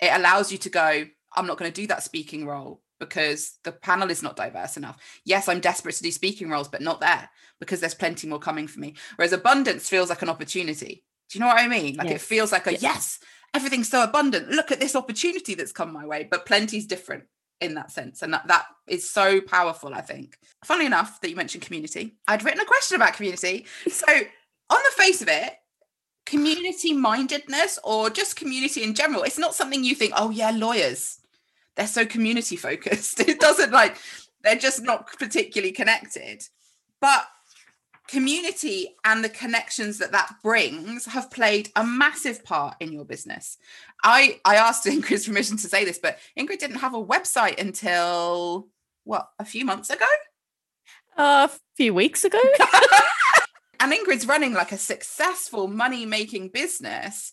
It 0.00 0.10
allows 0.12 0.50
you 0.50 0.58
to 0.58 0.70
go, 0.70 1.04
I'm 1.36 1.46
not 1.46 1.58
going 1.58 1.72
to 1.72 1.80
do 1.80 1.86
that 1.88 2.02
speaking 2.02 2.46
role 2.46 2.82
because 2.98 3.58
the 3.64 3.72
panel 3.72 4.10
is 4.10 4.22
not 4.22 4.36
diverse 4.36 4.76
enough. 4.76 4.96
Yes, 5.24 5.48
I'm 5.48 5.60
desperate 5.60 5.96
to 5.96 6.02
do 6.02 6.12
speaking 6.12 6.48
roles, 6.48 6.68
but 6.68 6.82
not 6.82 7.00
there 7.00 7.28
because 7.58 7.80
there's 7.80 7.94
plenty 7.94 8.28
more 8.28 8.38
coming 8.38 8.68
for 8.68 8.80
me. 8.80 8.94
Whereas 9.16 9.32
abundance 9.32 9.88
feels 9.88 10.08
like 10.08 10.22
an 10.22 10.28
opportunity. 10.28 11.02
Do 11.28 11.38
you 11.38 11.40
know 11.40 11.48
what 11.48 11.58
I 11.58 11.68
mean? 11.68 11.96
Like 11.96 12.08
yes. 12.08 12.22
it 12.22 12.26
feels 12.26 12.52
like 12.52 12.66
a 12.66 12.72
yes. 12.72 12.82
yes, 12.82 13.18
everything's 13.54 13.88
so 13.88 14.04
abundant. 14.04 14.50
Look 14.50 14.70
at 14.70 14.80
this 14.80 14.94
opportunity 14.94 15.54
that's 15.54 15.72
come 15.72 15.92
my 15.92 16.06
way. 16.06 16.28
But 16.30 16.46
plenty's 16.46 16.86
different 16.86 17.24
in 17.62 17.74
that 17.74 17.90
sense. 17.90 18.22
And 18.22 18.34
that, 18.34 18.46
that 18.48 18.66
is 18.86 19.08
so 19.08 19.40
powerful, 19.40 19.94
I 19.94 20.00
think. 20.00 20.36
Funnily 20.64 20.86
enough, 20.86 21.20
that 21.20 21.30
you 21.30 21.36
mentioned 21.36 21.64
community, 21.64 22.16
I'd 22.28 22.44
written 22.44 22.60
a 22.60 22.66
question 22.66 22.96
about 22.96 23.14
community. 23.14 23.66
So, 23.88 24.06
on 24.12 24.78
the 24.84 25.02
face 25.02 25.22
of 25.22 25.28
it, 25.28 25.54
community 26.26 26.92
mindedness 26.92 27.78
or 27.84 28.10
just 28.10 28.36
community 28.36 28.82
in 28.82 28.94
general, 28.94 29.22
it's 29.22 29.38
not 29.38 29.54
something 29.54 29.84
you 29.84 29.94
think, 29.94 30.12
oh, 30.16 30.30
yeah, 30.30 30.50
lawyers, 30.50 31.18
they're 31.76 31.86
so 31.86 32.04
community 32.06 32.56
focused. 32.56 33.20
It 33.28 33.40
doesn't 33.40 33.72
like, 33.72 33.96
they're 34.42 34.56
just 34.56 34.82
not 34.82 35.06
particularly 35.18 35.72
connected. 35.72 36.46
But 37.00 37.26
community 38.08 38.94
and 39.04 39.24
the 39.24 39.28
connections 39.28 39.98
that 39.98 40.12
that 40.12 40.34
brings 40.42 41.06
have 41.06 41.30
played 41.30 41.70
a 41.76 41.84
massive 41.84 42.44
part 42.44 42.76
in 42.80 42.92
your 42.92 43.04
business. 43.04 43.58
I 44.02 44.40
I 44.44 44.56
asked 44.56 44.84
Ingrid's 44.86 45.26
permission 45.26 45.56
to 45.58 45.68
say 45.68 45.84
this, 45.84 45.98
but 45.98 46.18
Ingrid 46.38 46.58
didn't 46.58 46.76
have 46.76 46.94
a 46.94 47.04
website 47.04 47.60
until 47.60 48.68
what 49.04 49.30
a 49.38 49.44
few 49.44 49.64
months 49.64 49.90
ago. 49.90 50.06
Uh, 51.16 51.48
a 51.50 51.58
few 51.76 51.92
weeks 51.94 52.24
ago. 52.24 52.40
and 53.80 53.92
Ingrid's 53.92 54.26
running 54.26 54.54
like 54.54 54.72
a 54.72 54.78
successful 54.78 55.68
money 55.68 56.06
making 56.06 56.48
business, 56.48 57.32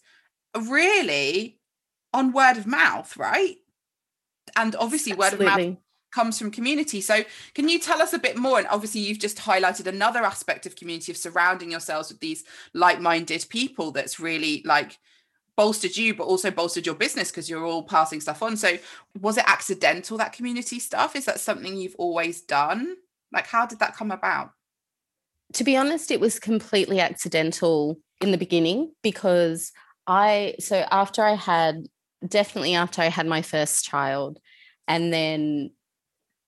really 0.58 1.60
on 2.14 2.34
word 2.34 2.58
of 2.58 2.66
mouth, 2.66 3.16
right? 3.18 3.58
And 4.56 4.76
obviously, 4.76 5.14
Absolutely. 5.14 5.46
word 5.46 5.52
of 5.52 5.60
mouth 5.60 5.78
comes 6.12 6.40
from 6.40 6.52
community. 6.52 7.02
So, 7.02 7.24
can 7.54 7.70
you 7.70 7.80
tell 7.80 8.02
us 8.02 8.14
a 8.14 8.20
bit 8.20 8.38
more? 8.38 8.58
And 8.58 8.68
obviously, 8.68 9.02
you've 9.02 9.20
just 9.20 9.38
highlighted 9.38 9.88
another 9.88 10.20
aspect 10.20 10.66
of 10.66 10.76
community 10.76 11.12
of 11.12 11.18
surrounding 11.18 11.72
yourselves 11.72 12.10
with 12.10 12.20
these 12.20 12.44
like 12.74 13.00
minded 13.00 13.46
people 13.50 13.92
that's 13.92 14.20
really 14.20 14.62
like 14.66 14.98
bolstered 15.56 15.98
you, 15.98 16.16
but 16.16 16.24
also 16.24 16.50
bolstered 16.50 16.86
your 16.86 16.96
business 16.96 17.32
because 17.32 17.50
you're 17.50 17.66
all 17.66 17.84
passing 17.84 18.22
stuff 18.22 18.42
on. 18.42 18.56
So, 18.58 18.78
was 19.20 19.38
it 19.38 19.44
accidental 19.48 20.18
that 20.18 20.34
community 20.34 20.80
stuff? 20.80 21.16
Is 21.16 21.26
that 21.26 21.40
something 21.40 21.76
you've 21.76 21.96
always 21.98 22.42
done? 22.42 22.96
Like, 23.32 23.48
how 23.48 23.66
did 23.66 23.80
that 23.80 23.96
come 23.96 24.12
about? 24.12 24.52
To 25.54 25.64
be 25.64 25.76
honest, 25.76 26.12
it 26.12 26.20
was 26.20 26.40
completely 26.40 27.00
accidental 27.00 28.00
in 28.22 28.32
the 28.32 28.38
beginning 28.38 28.92
because 29.04 29.72
I, 30.08 30.56
so 30.60 30.86
after 30.92 31.24
I 31.24 31.34
had, 31.34 31.88
definitely 32.28 32.76
after 32.76 33.02
I 33.02 33.08
had 33.08 33.28
my 33.28 33.42
first 33.42 33.86
child, 33.86 34.40
and 34.88 35.14
then 35.14 35.72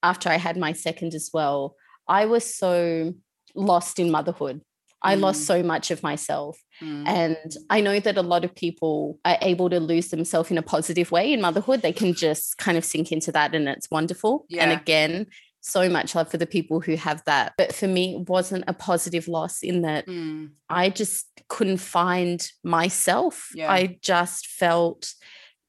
after 0.04 0.30
I 0.30 0.38
had 0.38 0.58
my 0.58 0.74
second 0.74 1.14
as 1.14 1.30
well, 1.34 1.76
I 2.08 2.26
was 2.26 2.56
so 2.56 3.14
lost 3.56 4.00
in 4.00 4.12
motherhood. 4.12 4.62
I 5.04 5.16
mm. 5.16 5.22
lost 5.22 5.46
so 5.46 5.64
much 5.64 5.92
of 5.92 6.04
myself. 6.04 6.60
Mm. 6.82 7.08
And 7.08 7.54
I 7.70 7.82
know 7.82 8.00
that 8.00 8.18
a 8.18 8.22
lot 8.22 8.46
of 8.46 8.54
people 8.54 9.20
are 9.26 9.38
able 9.42 9.70
to 9.70 9.80
lose 9.80 10.10
themselves 10.10 10.52
in 10.52 10.58
a 10.58 10.64
positive 10.64 11.12
way 11.12 11.34
in 11.34 11.42
motherhood. 11.42 11.82
They 11.82 11.94
can 11.94 12.14
just 12.14 12.58
kind 12.58 12.78
of 12.78 12.86
sink 12.86 13.12
into 13.12 13.32
that 13.32 13.56
and 13.56 13.68
it's 13.68 13.90
wonderful. 13.90 14.46
Yeah. 14.50 14.64
And 14.64 14.80
again, 14.80 15.28
so 15.62 15.90
much 15.90 16.16
love 16.16 16.30
for 16.30 16.38
the 16.38 16.48
people 16.48 16.82
who 16.82 16.96
have 16.96 17.24
that. 17.26 17.54
But 17.58 17.74
for 17.74 17.88
me, 17.88 18.16
it 18.16 18.30
wasn't 18.30 18.64
a 18.68 18.74
positive 18.74 19.28
loss 19.28 19.62
in 19.62 19.82
that 19.84 20.08
mm. 20.08 20.52
I 20.70 20.90
just 20.90 21.28
couldn't 21.50 21.78
find 21.78 22.46
myself. 22.64 23.50
Yeah. 23.54 23.72
I 23.72 23.98
just 24.02 24.48
felt 24.48 25.14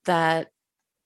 that 0.07 0.49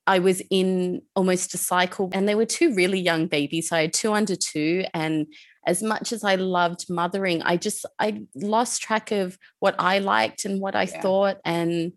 I 0.06 0.20
was 0.20 0.40
in 0.50 1.02
almost 1.14 1.54
a 1.54 1.58
cycle, 1.58 2.10
and 2.12 2.28
there 2.28 2.36
were 2.36 2.46
two 2.46 2.74
really 2.74 3.00
young 3.00 3.26
babies. 3.26 3.68
So 3.68 3.76
I 3.76 3.82
had 3.82 3.92
two 3.92 4.12
under 4.12 4.36
two, 4.36 4.84
and 4.94 5.26
as 5.66 5.82
much 5.82 6.12
as 6.12 6.22
I 6.22 6.36
loved 6.36 6.86
mothering, 6.88 7.42
I 7.42 7.56
just 7.56 7.84
I 7.98 8.22
lost 8.34 8.82
track 8.82 9.10
of 9.10 9.36
what 9.58 9.74
I 9.78 9.98
liked 9.98 10.44
and 10.44 10.60
what 10.60 10.76
I 10.76 10.84
yeah. 10.84 11.00
thought, 11.00 11.38
and 11.44 11.92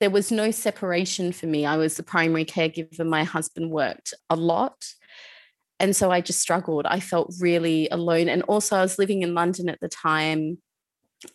there 0.00 0.10
was 0.10 0.32
no 0.32 0.50
separation 0.50 1.30
for 1.30 1.46
me. 1.46 1.66
I 1.66 1.76
was 1.76 1.96
the 1.96 2.02
primary 2.02 2.44
caregiver. 2.44 3.06
My 3.06 3.22
husband 3.22 3.70
worked 3.70 4.14
a 4.30 4.36
lot. 4.36 4.74
And 5.78 5.94
so 5.94 6.10
I 6.10 6.20
just 6.20 6.40
struggled. 6.40 6.86
I 6.86 7.00
felt 7.00 7.34
really 7.40 7.88
alone. 7.90 8.28
And 8.28 8.42
also, 8.42 8.76
I 8.76 8.82
was 8.82 8.98
living 8.98 9.22
in 9.22 9.34
London 9.34 9.68
at 9.68 9.80
the 9.80 9.88
time. 9.88 10.58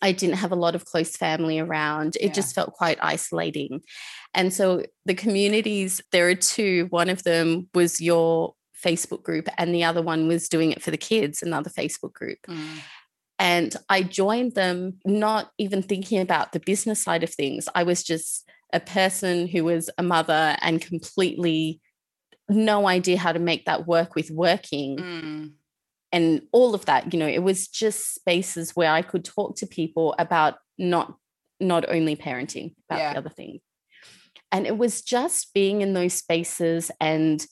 I 0.02 0.12
didn't 0.12 0.36
have 0.36 0.52
a 0.52 0.56
lot 0.56 0.74
of 0.74 0.84
close 0.84 1.16
family 1.16 1.58
around. 1.58 2.16
It 2.16 2.26
yeah. 2.28 2.32
just 2.32 2.54
felt 2.54 2.72
quite 2.72 2.98
isolating. 3.00 3.82
And 4.34 4.52
so 4.52 4.82
the 5.04 5.14
communities, 5.14 6.00
there 6.12 6.28
are 6.28 6.34
two. 6.34 6.86
One 6.90 7.08
of 7.08 7.22
them 7.22 7.68
was 7.74 8.00
your 8.00 8.54
Facebook 8.84 9.22
group, 9.22 9.48
and 9.58 9.74
the 9.74 9.84
other 9.84 10.02
one 10.02 10.28
was 10.28 10.48
doing 10.48 10.72
it 10.72 10.82
for 10.82 10.90
the 10.90 10.96
kids, 10.96 11.42
another 11.42 11.70
Facebook 11.70 12.12
group. 12.12 12.38
Mm. 12.48 12.78
And 13.38 13.76
I 13.88 14.02
joined 14.02 14.54
them 14.54 14.98
not 15.04 15.50
even 15.58 15.82
thinking 15.82 16.20
about 16.20 16.52
the 16.52 16.60
business 16.60 17.02
side 17.02 17.22
of 17.22 17.30
things. 17.30 17.68
I 17.74 17.82
was 17.82 18.02
just 18.02 18.48
a 18.72 18.80
person 18.80 19.46
who 19.46 19.64
was 19.64 19.90
a 19.98 20.02
mother 20.02 20.56
and 20.62 20.80
completely 20.80 21.80
no 22.48 22.88
idea 22.88 23.18
how 23.18 23.32
to 23.32 23.38
make 23.38 23.66
that 23.66 23.86
work 23.86 24.14
with 24.14 24.30
working. 24.30 24.96
Mm 24.96 25.52
and 26.12 26.42
all 26.52 26.74
of 26.74 26.84
that 26.86 27.12
you 27.12 27.18
know 27.18 27.26
it 27.26 27.42
was 27.42 27.68
just 27.68 28.14
spaces 28.14 28.72
where 28.76 28.92
i 28.92 29.02
could 29.02 29.24
talk 29.24 29.56
to 29.56 29.66
people 29.66 30.14
about 30.18 30.54
not 30.78 31.16
not 31.58 31.88
only 31.88 32.14
parenting, 32.16 32.74
about 32.86 32.98
Yeah. 32.98 33.12
the 33.14 33.18
other 33.20 33.30
things. 33.30 33.62
And 34.52 34.66
it 34.66 34.76
was 34.76 35.00
just 35.00 35.54
being 35.54 35.80
in 35.80 35.94
those 35.94 36.12
spaces 36.12 36.90
and 37.00 37.44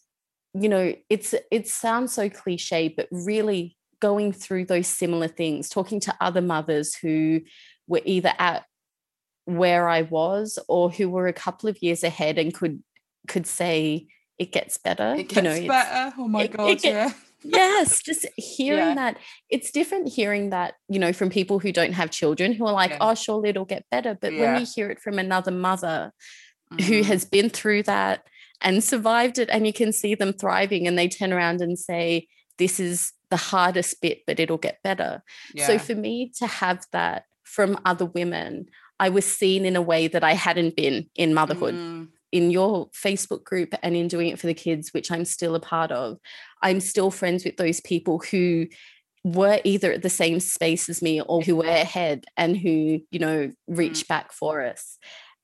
you 0.53 0.69
know, 0.69 0.95
it's 1.09 1.35
it 1.51 1.67
sounds 1.69 2.12
so 2.12 2.29
cliche, 2.29 2.88
but 2.88 3.09
really 3.11 3.77
going 4.01 4.31
through 4.33 4.67
those 4.67 4.87
similar 4.88 5.27
things, 5.27 5.71
talking 5.71 6.01
to 6.01 6.14
other 6.21 6.43
mothers 6.43 6.95
who 6.95 7.40
were 7.88 8.03
either 8.05 8.33
at 8.38 8.64
where 9.47 9.88
I 9.88 10.03
was 10.03 10.59
or 10.69 10.90
who 10.90 11.09
were 11.09 11.27
a 11.27 11.33
couple 11.33 11.69
of 11.71 11.83
years 11.83 12.05
ahead 12.05 12.38
and 12.38 12.53
could 12.53 12.83
could 13.27 13.47
say 13.47 14.07
it 14.38 14.53
gets 14.53 14.77
better. 14.77 15.14
It 15.17 15.29
gets 15.31 15.37
you 15.37 15.43
know, 15.43 15.67
better. 15.69 16.14
Oh 16.19 16.29
my 16.29 16.43
it- 16.43 16.45
it 16.53 16.57
god, 16.57 16.79
get- 16.83 16.85
yeah. 16.85 17.12
Yes 17.45 18.01
just 18.03 18.27
hearing 18.37 18.79
Yeah. 18.89 18.95
that 18.95 19.17
it's 19.51 19.71
different 19.71 20.09
hearing 20.09 20.51
that 20.51 20.75
you 20.89 20.99
know 20.99 21.13
from 21.13 21.31
people 21.31 21.59
who 21.59 21.73
don't 21.73 21.93
have 21.93 22.11
children 22.11 22.53
who 22.53 22.67
are 22.67 22.73
like 22.73 22.91
Yeah. 22.93 22.99
oh 23.01 23.15
surely 23.15 23.51
it'll 23.51 23.65
get 23.65 23.85
better 23.91 24.17
but 24.21 24.33
Yeah. 24.33 24.41
when 24.53 24.61
you 24.61 24.67
hear 24.75 24.91
it 24.91 25.01
from 25.01 25.19
another 25.19 25.51
mother 25.51 26.13
who 26.71 27.03
Mm. 27.03 27.05
has 27.05 27.25
been 27.25 27.51
through 27.51 27.83
that 27.85 28.25
and 28.61 28.83
survived 28.83 29.39
it 29.39 29.49
and 29.51 29.67
you 29.67 29.73
can 29.73 29.93
see 29.93 30.15
them 30.15 30.33
thriving 30.33 30.87
and 30.87 30.99
they 30.99 31.09
turn 31.09 31.33
around 31.33 31.61
and 31.61 31.79
say 31.79 32.27
this 32.59 32.81
is 32.81 33.13
the 33.31 33.37
hardest 33.37 34.01
bit 34.01 34.23
but 34.27 34.41
it'll 34.41 34.57
get 34.59 34.83
better 34.83 35.23
so 35.67 35.79
for 35.79 35.95
me 35.95 36.33
to 36.39 36.47
have 36.47 36.85
that 36.93 37.25
from 37.43 37.79
other 37.85 38.07
women 38.07 38.67
i 39.01 39.09
was 39.09 39.25
seen 39.25 39.65
in 39.65 39.77
a 39.77 39.83
way 39.83 40.07
that 40.09 40.25
i 40.25 40.33
hadn't 40.33 40.77
been 40.77 41.09
in 41.17 41.35
motherhood 41.35 41.75
Mm, 41.75 42.09
in 42.35 42.51
your 42.51 42.88
Facebook 42.90 43.44
group 43.44 43.73
and 43.85 43.94
in 43.94 44.09
doing 44.09 44.27
it 44.27 44.40
for 44.40 44.49
the 44.49 44.55
kids, 44.55 44.92
which 44.92 45.12
I'm 45.12 45.25
still 45.25 45.55
a 45.55 45.61
part 45.61 45.92
of, 45.92 46.18
I'm 46.62 46.81
still 46.81 47.12
friends 47.12 47.44
with 47.44 47.57
those 47.57 47.81
people 47.81 48.18
who 48.18 48.66
were 49.23 49.61
either 49.62 49.92
at 49.92 50.03
the 50.03 50.11
same 50.11 50.40
space 50.40 50.88
as 50.88 51.01
me 51.01 51.20
or 51.20 51.42
who 51.42 51.55
were 51.55 51.64
ahead 51.64 52.25
and 52.37 52.57
who, 52.57 52.99
you 53.12 53.20
know, 53.20 53.53
reached 53.68 54.07
mm. 54.07 54.09
back 54.09 54.33
for 54.33 54.66
us. 54.66 54.99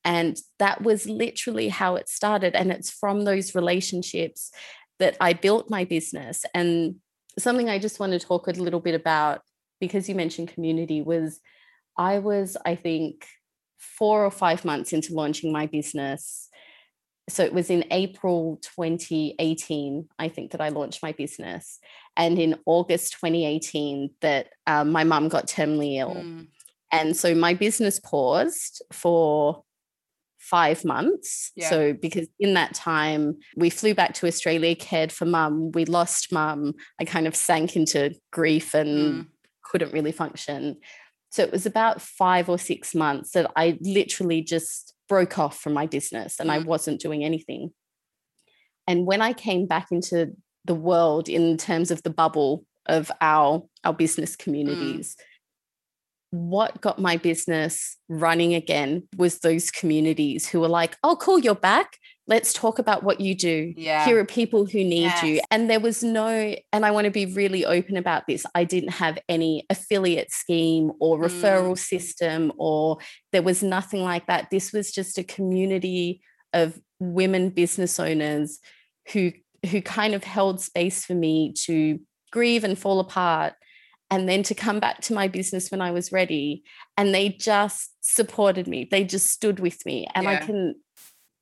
And 0.04 0.36
that 0.58 0.82
was 0.82 1.06
literally 1.06 1.68
how 1.68 1.94
it 1.94 2.08
started. 2.08 2.56
And 2.56 2.72
it's 2.72 2.90
from 2.90 3.24
those 3.24 3.54
relationships 3.54 4.50
that 4.98 5.16
I 5.20 5.32
built 5.32 5.70
my 5.70 5.84
business. 5.84 6.44
And 6.54 6.96
something 7.38 7.68
I 7.68 7.78
just 7.78 8.00
want 8.00 8.14
to 8.14 8.18
talk 8.18 8.48
a 8.48 8.50
little 8.50 8.80
bit 8.80 8.96
about, 8.96 9.42
because 9.80 10.08
you 10.08 10.16
mentioned 10.16 10.48
community, 10.48 11.02
was 11.02 11.38
I 11.96 12.18
was, 12.18 12.56
I 12.66 12.74
think, 12.74 13.26
four 13.78 14.24
or 14.24 14.30
five 14.30 14.64
months 14.64 14.92
into 14.92 15.14
launching 15.14 15.52
my 15.52 15.66
business 15.66 16.49
so 17.30 17.44
it 17.44 17.52
was 17.52 17.70
in 17.70 17.84
April 17.90 18.58
2018, 18.62 20.08
I 20.18 20.28
think, 20.28 20.52
that 20.52 20.60
I 20.60 20.68
launched 20.68 21.02
my 21.02 21.12
business. 21.12 21.78
And 22.16 22.38
in 22.38 22.58
August 22.66 23.12
2018, 23.14 24.10
that 24.20 24.48
um, 24.66 24.90
my 24.90 25.04
mum 25.04 25.28
got 25.28 25.46
terminally 25.46 25.98
ill. 25.98 26.14
mm, 26.14 26.48
And 26.92 27.16
so 27.16 27.34
my 27.34 27.54
business 27.54 28.00
paused 28.00 28.82
for 28.92 29.62
five 30.38 30.84
months. 30.84 31.52
Yeah. 31.54 31.70
So, 31.70 31.92
because 31.92 32.26
in 32.38 32.54
that 32.54 32.74
time, 32.74 33.38
we 33.56 33.70
flew 33.70 33.94
back 33.94 34.14
to 34.14 34.26
Australia, 34.26 34.74
cared 34.74 35.12
for 35.12 35.26
mum, 35.26 35.70
we 35.72 35.84
lost 35.84 36.32
mum. 36.32 36.74
I 36.98 37.04
kind 37.04 37.26
of 37.26 37.36
sank 37.36 37.76
into 37.76 38.14
grief 38.32 38.74
and 38.74 39.24
mm. 39.24 39.26
couldn't 39.62 39.92
really 39.92 40.12
function. 40.12 40.78
So 41.30 41.44
it 41.44 41.52
was 41.52 41.64
about 41.64 42.02
five 42.02 42.48
or 42.48 42.58
six 42.58 42.94
months 42.94 43.32
that 43.32 43.50
I 43.54 43.78
literally 43.80 44.42
just 44.42 44.94
broke 45.10 45.38
off 45.38 45.58
from 45.58 45.74
my 45.74 45.86
business 45.86 46.40
and 46.40 46.50
I 46.50 46.60
Mm. 46.60 46.66
wasn't 46.66 47.00
doing 47.00 47.24
anything. 47.24 47.72
And 48.86 49.06
when 49.06 49.20
I 49.20 49.32
came 49.34 49.66
back 49.66 49.88
into 49.90 50.32
the 50.64 50.74
world 50.74 51.28
in 51.28 51.56
terms 51.58 51.90
of 51.90 52.02
the 52.02 52.10
bubble 52.22 52.64
of 52.86 53.10
our 53.20 53.62
our 53.84 53.92
business 53.92 54.36
communities, 54.36 55.16
what 56.30 56.80
got 56.80 56.98
my 56.98 57.16
business 57.16 57.96
running 58.08 58.54
again 58.54 59.08
was 59.16 59.40
those 59.40 59.70
communities 59.70 60.48
who 60.48 60.60
were 60.60 60.68
like, 60.80 60.96
"Oh, 61.02 61.16
cool, 61.16 61.40
you're 61.40 61.54
back. 61.72 61.98
Let's 62.30 62.52
talk 62.52 62.78
about 62.78 63.02
what 63.02 63.20
you 63.20 63.34
do." 63.34 63.74
Yeah. 63.76 64.04
here 64.06 64.18
are 64.18 64.24
people 64.24 64.64
who 64.64 64.78
need 64.96 65.12
you. 65.22 65.40
And 65.50 65.68
there 65.68 65.80
was 65.80 66.02
no 66.02 66.54
and 66.72 66.82
i 66.86 66.90
want 66.90 67.04
to 67.06 67.10
be 67.10 67.26
really 67.26 67.62
open 67.76 67.96
about 67.96 68.22
this 68.26 68.42
i 68.54 68.62
didn't 68.64 68.94
have 69.04 69.18
any 69.28 69.52
affiliate 69.74 70.30
scheme 70.42 70.86
or 71.00 71.18
Mm. 71.18 71.24
referral 71.26 71.78
system 71.92 72.52
or 72.56 72.98
there 73.32 73.42
was 73.42 73.62
nothing 73.62 74.02
like 74.12 74.26
that. 74.26 74.48
This 74.50 74.72
was 74.72 74.86
just 74.98 75.18
a 75.18 75.24
community 75.24 76.20
of 76.52 76.78
women 77.00 77.50
business 77.50 77.98
owners 78.08 78.58
who 79.12 79.32
who 79.70 79.82
kind 79.82 80.14
of 80.14 80.22
held 80.24 80.60
space 80.60 81.04
for 81.04 81.14
me 81.26 81.52
to 81.66 81.98
grieve 82.32 82.64
and 82.64 82.78
fall 82.78 82.98
apart 83.00 83.52
and 84.12 84.28
then 84.28 84.42
to 84.42 84.54
come 84.54 84.80
back 84.80 85.00
to 85.02 85.12
my 85.20 85.28
business 85.28 85.70
when 85.70 85.82
i 85.88 85.90
was 85.98 86.10
ready. 86.20 86.62
And 86.96 87.14
they 87.14 87.28
just 87.52 87.90
supported 88.00 88.66
me. 88.66 88.88
They 88.90 89.04
just 89.04 89.28
stood 89.30 89.58
with 89.60 89.84
me. 89.86 89.98
And 90.14 90.26
i 90.28 90.36
can 90.46 90.74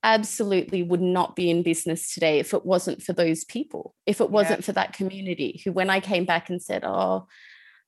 absolutely 0.02 0.82
would 0.82 1.00
not 1.00 1.36
be 1.36 1.50
in 1.50 1.62
business 1.62 2.12
today 2.14 2.38
if 2.38 2.54
it 2.54 2.64
wasn't 2.64 3.02
for 3.02 3.12
those 3.12 3.44
people, 3.44 3.94
if 4.06 4.20
it 4.20 4.30
wasn't 4.30 4.64
for 4.64 4.72
that 4.72 4.92
community 4.92 5.60
who, 5.64 5.72
when 5.72 5.90
I 5.90 6.00
came 6.00 6.24
back 6.24 6.48
and 6.50 6.62
said, 6.62 6.84
Oh, 6.84 7.26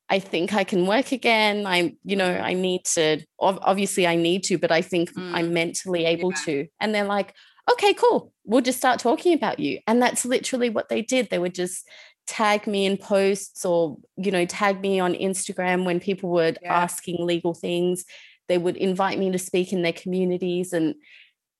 I 0.09 0.19
think 0.19 0.53
I 0.53 0.65
can 0.65 0.87
work 0.87 1.13
again. 1.13 1.67
I'm, 1.67 1.97
you 2.05 2.17
know, 2.17 2.33
I 2.33 2.53
need 2.53 2.85
to, 2.95 3.21
obviously, 3.39 4.09
I 4.09 4.17
need 4.17 4.43
to, 4.45 4.59
but 4.59 4.73
I 4.73 4.83
think 4.83 5.13
Mm. 5.15 5.35
I'm 5.35 5.53
mentally 5.53 6.05
able 6.05 6.33
Yeah. 6.33 6.45
to. 6.47 6.67
And 6.81 6.93
they're 6.95 7.05
like, 7.05 7.33
okay, 7.71 7.95
cool. 7.95 8.33
We'll 8.45 8.61
just 8.61 8.79
start 8.79 8.99
talking 8.99 9.33
about 9.35 9.61
you. 9.61 9.79
And 9.87 10.03
that's 10.03 10.25
literally 10.25 10.69
what 10.69 10.89
they 10.89 11.03
did. 11.03 11.31
They 11.31 11.39
would 11.39 11.55
just 11.55 11.87
tag 12.27 12.67
me 12.67 12.87
in 12.87 12.97
posts 12.97 13.65
or, 13.65 13.99
you 14.17 14.33
know, 14.33 14.45
tag 14.47 14.81
me 14.81 14.99
on 14.99 15.15
Instagram 15.15 15.85
when 15.85 16.01
people 16.01 16.31
were 16.31 16.55
Yeah. 16.61 16.75
asking 16.83 17.25
legal 17.25 17.55
things. 17.55 18.05
They 18.49 18.59
would 18.59 18.77
invite 18.77 19.17
me 19.19 19.31
to 19.31 19.39
speak 19.39 19.73
in 19.73 19.83
their 19.83 19.93
communities. 19.93 20.73
And 20.73 20.97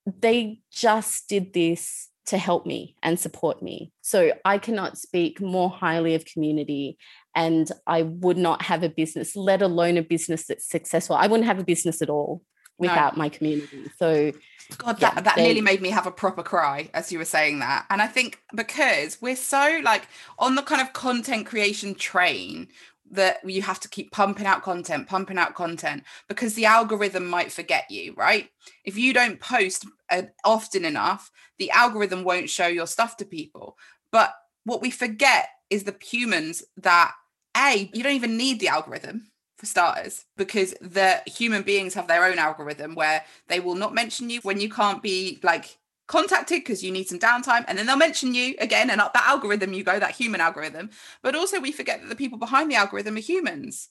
they 0.07 0.61
just 0.71 1.29
did 1.29 1.53
this 1.53 2.09
to 2.27 2.39
help 2.39 2.65
me 2.67 2.95
and 3.03 3.19
support 3.19 3.63
me. 3.63 3.93
So 4.03 4.33
I 4.45 4.59
cannot 4.59 4.99
speak 4.99 5.41
more 5.41 5.69
highly 5.71 6.15
of 6.15 6.25
community 6.25 6.97
and 7.35 7.71
I 7.87 8.03
would 8.03 8.37
not 8.37 8.63
have 8.63 8.83
a 8.83 8.89
business, 8.89 9.35
let 9.35 9.63
alone 9.63 9.97
a 9.97 10.03
business 10.03 10.47
that's 10.47 10.69
successful. 10.69 11.17
I 11.17 11.27
wouldn't 11.27 11.47
have 11.47 11.59
a 11.59 11.65
business 11.65 12.01
at 12.03 12.11
all 12.11 12.43
No. 12.79 12.89
without 12.89 13.17
my 13.17 13.29
community. 13.31 13.91
So 13.99 14.33
God, 14.79 15.01
Yeah, 15.01 15.15
that, 15.15 15.25
that 15.25 15.37
they- 15.37 15.43
nearly 15.45 15.61
made 15.61 15.83
me 15.83 15.91
have 15.91 16.07
a 16.07 16.13
proper 16.13 16.43
cry 16.45 16.89
as 16.95 17.11
you 17.11 17.19
were 17.19 17.25
saying 17.25 17.59
that. 17.61 17.87
And 17.91 18.01
I 18.01 18.07
think 18.07 18.41
because 18.55 19.21
we're 19.21 19.35
so 19.37 19.81
like 19.83 20.07
on 20.39 20.55
the 20.55 20.63
kind 20.63 20.81
of 20.81 20.93
content 20.93 21.47
creation 21.47 21.95
train 21.97 22.69
that 23.11 23.39
you 23.49 23.63
have 23.63 23.81
to 23.81 23.89
keep 23.89 24.13
pumping 24.13 24.47
out 24.47 24.63
content, 24.63 25.09
pumping 25.09 25.39
out 25.39 25.55
content 25.55 26.05
because 26.29 26.55
the 26.55 26.67
algorithm 26.67 27.27
might 27.27 27.53
forget 27.53 27.91
you, 27.91 28.15
right? 28.17 28.49
If 28.85 28.97
you 28.97 29.13
don't 29.13 29.41
post 29.41 29.85
uh, 30.11 30.23
often 30.45 30.85
enough, 30.85 31.31
the 31.59 31.71
algorithm 31.71 32.25
won't 32.25 32.49
show 32.49 32.67
your 32.67 32.87
stuff 32.87 33.17
to 33.19 33.25
people. 33.25 33.77
But 34.13 34.33
what 34.65 34.81
we 34.81 34.91
forget 34.91 35.49
is 35.71 35.85
the 35.85 35.97
humans 36.01 36.63
that 36.77 37.13
A, 37.57 37.91
you 37.93 38.03
don't 38.03 38.15
even 38.15 38.37
need 38.37 38.61
the 38.61 38.69
algorithm 38.69 39.31
for 39.57 39.67
starters 39.67 40.25
because 40.37 40.75
the 40.81 41.21
human 41.27 41.63
beings 41.63 41.95
have 41.95 42.09
their 42.09 42.25
own 42.25 42.39
algorithm 42.39 42.95
where 42.95 43.25
they 43.49 43.61
will 43.61 43.75
not 43.75 43.95
mention 43.95 44.31
you 44.31 44.41
when 44.43 44.61
you 44.61 44.71
can't 44.71 45.03
be 45.03 45.39
like 45.43 45.79
contacted 46.11 46.59
because 46.61 46.83
you 46.83 46.91
need 46.91 47.07
some 47.07 47.21
downtime 47.21 47.65
and 47.69 47.79
then 47.79 47.87
they'll 47.87 47.97
mention 47.97 48.35
you 48.35 48.57
again 48.59 48.91
and 48.91 49.01
up 49.01 49.15
that 49.15 49.29
algorithm 49.29 49.73
you 49.73 49.85
go 49.85 49.97
that 49.97 50.11
human 50.11 50.41
algorithm. 50.41 50.91
But 51.23 51.37
also 51.37 51.61
we 51.61 51.71
forget 51.71 52.03
that 52.03 52.09
the 52.09 52.17
people 52.17 52.37
behind 52.37 52.69
the 52.69 52.75
algorithm 52.75 53.17
are 53.17 53.21
humans. 53.21 53.91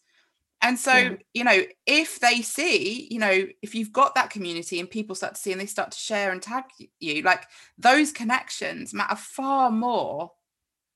And 0.62 0.78
so 0.78 0.94
Yeah. 0.94 1.14
you 1.34 1.46
know 1.46 1.64
if 1.86 2.20
they 2.20 2.42
see 2.42 3.08
you 3.10 3.20
know 3.20 3.48
if 3.62 3.74
you've 3.74 3.94
got 3.94 4.16
that 4.16 4.32
community 4.32 4.82
and 4.82 4.90
people 4.90 5.16
start 5.16 5.36
to 5.36 5.42
see 5.42 5.54
and 5.54 5.62
they 5.62 5.66
start 5.66 5.92
to 5.92 5.98
share 5.98 6.34
and 6.34 6.42
tag 6.42 6.66
you 7.00 7.22
like 7.22 7.46
those 7.78 8.12
connections 8.12 8.94
matter 8.94 9.16
far 9.16 9.72
more 9.72 10.34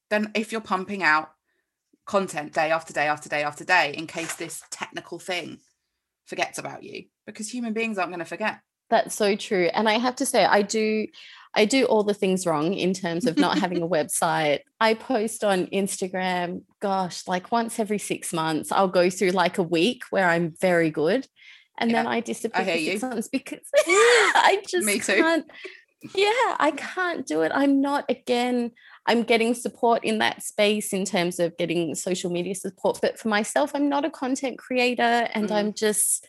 than 0.09 0.29
if 0.35 0.51
you're 0.51 0.59
pumping 0.59 1.03
out 1.03 1.31
content 2.05 2.51
day 2.51 2.69
after 2.71 2.91
day 2.91 3.07
after 3.07 3.29
day 3.29 3.43
after 3.43 3.63
day 3.63 3.93
in 3.97 4.07
case 4.07 4.35
this 4.35 4.61
technical 4.69 5.19
thing 5.19 5.59
forgets 6.25 6.57
about 6.57 6.83
you 6.83 7.05
because 7.25 7.49
human 7.49 7.71
beings 7.71 7.97
aren't 7.97 8.11
going 8.11 8.19
to 8.19 8.25
forget 8.25 8.59
that's 8.89 9.15
so 9.15 9.35
true. 9.35 9.69
And 9.73 9.87
I 9.89 9.97
have 9.97 10.15
to 10.17 10.25
say, 10.25 10.45
I 10.45 10.61
do. 10.61 11.07
I 11.55 11.65
do 11.65 11.85
all 11.85 12.01
the 12.03 12.15
things 12.15 12.47
wrong 12.47 12.73
in 12.73 12.93
terms 12.93 13.27
of 13.27 13.37
not 13.37 13.59
having 13.59 13.83
a 13.83 13.87
website. 13.97 14.61
I 14.81 14.95
post 14.95 15.43
on 15.43 15.67
Instagram, 15.67 16.63
gosh, 16.79 17.27
like 17.27 17.51
once 17.51 17.79
every 17.79 17.99
six 17.99 18.33
months. 18.33 18.71
I'll 18.71 18.87
go 18.87 19.11
through 19.11 19.31
like 19.31 19.59
a 19.59 19.63
week 19.63 20.01
where 20.09 20.27
I'm 20.27 20.55
very 20.59 20.89
good. 20.89 21.27
And 21.77 21.93
then 21.93 22.07
I 22.07 22.21
disappear 22.21 22.63
hear 22.65 22.73
for 22.75 22.79
six 22.79 23.03
you. 23.03 23.09
months 23.09 23.27
because 23.27 23.59
I 23.87 24.63
just 24.67 24.85
Me 24.85 24.99
too. 24.99 25.13
can't. 25.15 25.45
Yeah, 26.15 26.55
I 26.59 26.73
can't 26.75 27.25
do 27.25 27.41
it. 27.43 27.51
I'm 27.53 27.81
not 27.81 28.05
again. 28.09 28.71
I'm 29.05 29.21
getting 29.23 29.53
support 29.53 30.03
in 30.03 30.17
that 30.19 30.41
space 30.43 30.91
in 30.91 31.05
terms 31.05 31.39
of 31.39 31.55
getting 31.57 31.93
social 31.93 32.31
media 32.31 32.55
support. 32.55 32.99
But 33.01 33.19
for 33.19 33.27
myself, 33.27 33.71
I'm 33.75 33.89
not 33.89 34.05
a 34.05 34.09
content 34.09 34.57
creator 34.57 35.27
and 35.33 35.49
Mm. 35.49 35.51
I'm 35.55 35.73
just, 35.73 36.25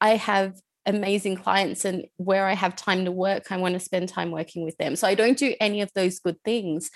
I 0.00 0.16
have 0.16 0.54
amazing 0.86 1.36
clients 1.36 1.84
and 1.84 2.04
where 2.16 2.46
I 2.46 2.54
have 2.54 2.76
time 2.76 3.04
to 3.04 3.12
work, 3.12 3.50
I 3.50 3.56
want 3.56 3.74
to 3.74 3.80
spend 3.80 4.08
time 4.08 4.30
working 4.30 4.64
with 4.64 4.76
them. 4.76 4.96
So 4.96 5.06
I 5.06 5.14
don't 5.14 5.38
do 5.38 5.54
any 5.60 5.80
of 5.80 5.90
those 5.94 6.18
good 6.18 6.36
things. 6.44 6.90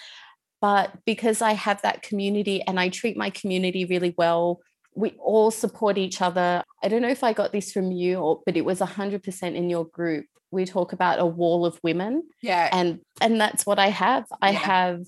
But 0.61 0.93
because 1.07 1.41
I 1.41 1.53
have 1.53 1.83
that 1.83 2.03
community 2.03 2.63
and 2.63 2.81
I 2.81 2.89
treat 2.89 3.17
my 3.17 3.31
community 3.31 3.85
really 3.85 4.15
well, 4.19 4.61
we 4.95 5.11
all 5.21 5.51
support 5.51 5.97
each 5.97 6.21
other. 6.21 6.65
I 6.83 6.89
don't 6.89 7.03
know 7.03 7.09
if 7.09 7.23
I 7.23 7.33
got 7.33 7.53
this 7.53 7.73
from 7.73 7.93
you 7.93 8.17
or 8.17 8.43
but 8.45 8.57
it 8.57 8.65
was 8.65 8.81
100% 8.81 9.55
in 9.55 9.71
your 9.71 9.85
group. 9.85 10.27
We 10.51 10.65
talk 10.65 10.93
about 10.93 11.21
a 11.21 11.27
wall 11.27 11.65
of 11.65 11.79
women. 11.83 12.25
Yeah. 12.43 12.69
And 12.73 13.01
and 13.21 13.41
that's 13.41 13.65
what 13.65 13.79
I 13.79 13.89
have. 13.89 14.25
I 14.43 14.51
Yeah. 14.51 14.59
have 14.59 15.01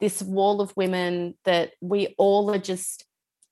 this 0.00 0.22
wall 0.22 0.60
of 0.60 0.72
women 0.76 1.34
that 1.44 1.72
we 1.80 2.14
all 2.18 2.50
are 2.52 2.58
just 2.58 3.04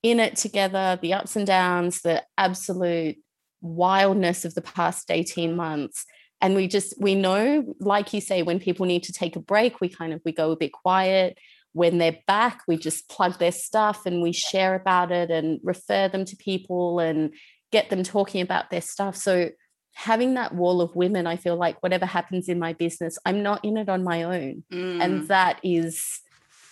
in 0.02 0.18
it 0.18 0.36
together, 0.36 0.98
the 1.00 1.12
ups 1.12 1.36
and 1.36 1.46
downs, 1.46 2.00
the 2.00 2.24
absolute 2.38 3.18
wildness 3.60 4.44
of 4.44 4.54
the 4.54 4.62
past 4.62 5.10
18 5.10 5.54
months. 5.56 6.04
And 6.40 6.54
we 6.54 6.68
just 6.68 6.94
we 7.00 7.14
know 7.14 7.74
like 7.80 8.14
you 8.14 8.20
say 8.20 8.42
when 8.42 8.60
people 8.60 8.86
need 8.86 9.02
to 9.04 9.12
take 9.12 9.36
a 9.36 9.40
break 9.40 9.80
we 9.80 9.88
kind 9.90 10.12
of 10.12 10.22
we 10.24 10.32
go 10.32 10.52
a 10.52 10.56
bit 10.56 10.72
quiet. 10.72 11.38
When 11.72 11.98
they're 11.98 12.18
back 12.26 12.62
we 12.66 12.76
just 12.76 13.08
plug 13.08 13.38
their 13.38 13.52
stuff 13.52 14.06
and 14.06 14.22
we 14.22 14.32
share 14.32 14.74
about 14.74 15.12
it 15.12 15.30
and 15.30 15.60
refer 15.62 16.08
them 16.08 16.24
to 16.24 16.36
people 16.36 16.98
and 16.98 17.34
get 17.70 17.90
them 17.90 18.02
talking 18.02 18.40
about 18.40 18.70
their 18.70 18.80
stuff. 18.80 19.16
So 19.16 19.50
having 19.92 20.34
that 20.34 20.54
wall 20.54 20.80
of 20.80 20.94
women 20.94 21.26
i 21.26 21.34
feel 21.34 21.56
like 21.56 21.82
whatever 21.82 22.06
happens 22.06 22.48
in 22.48 22.60
my 22.60 22.72
business 22.72 23.18
i'm 23.26 23.42
not 23.42 23.62
in 23.64 23.76
it 23.76 23.88
on 23.88 24.04
my 24.04 24.22
own. 24.22 24.62
Mm. 24.72 25.02
and 25.02 25.28
that 25.28 25.58
is 25.64 26.20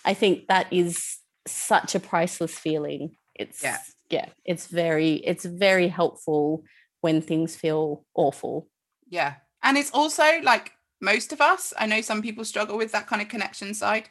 i 0.05 0.13
think 0.13 0.47
that 0.47 0.71
is 0.71 1.17
such 1.45 1.95
a 1.95 1.99
priceless 1.99 2.57
feeling. 2.57 3.11
It's 3.35 3.63
Yeah. 3.63 3.77
yeah 4.09 4.29
it's 4.45 4.67
very 4.67 5.15
it's 5.15 5.45
very 5.45 5.87
helpful 5.87 6.63
when 7.01 7.21
things 7.21 7.55
feel 7.55 8.05
awful 8.13 8.67
Yeah. 9.09 9.35
And 9.63 9.77
it's 9.77 9.91
also 9.91 10.23
like 10.43 10.71
most 11.01 11.33
of 11.33 11.41
us, 11.41 11.73
I 11.77 11.85
know 11.85 12.01
some 12.01 12.21
people 12.21 12.45
struggle 12.45 12.77
with 12.77 12.91
that 12.91 13.07
kind 13.07 13.21
of 13.21 13.27
connection 13.27 13.73
side. 13.73 14.09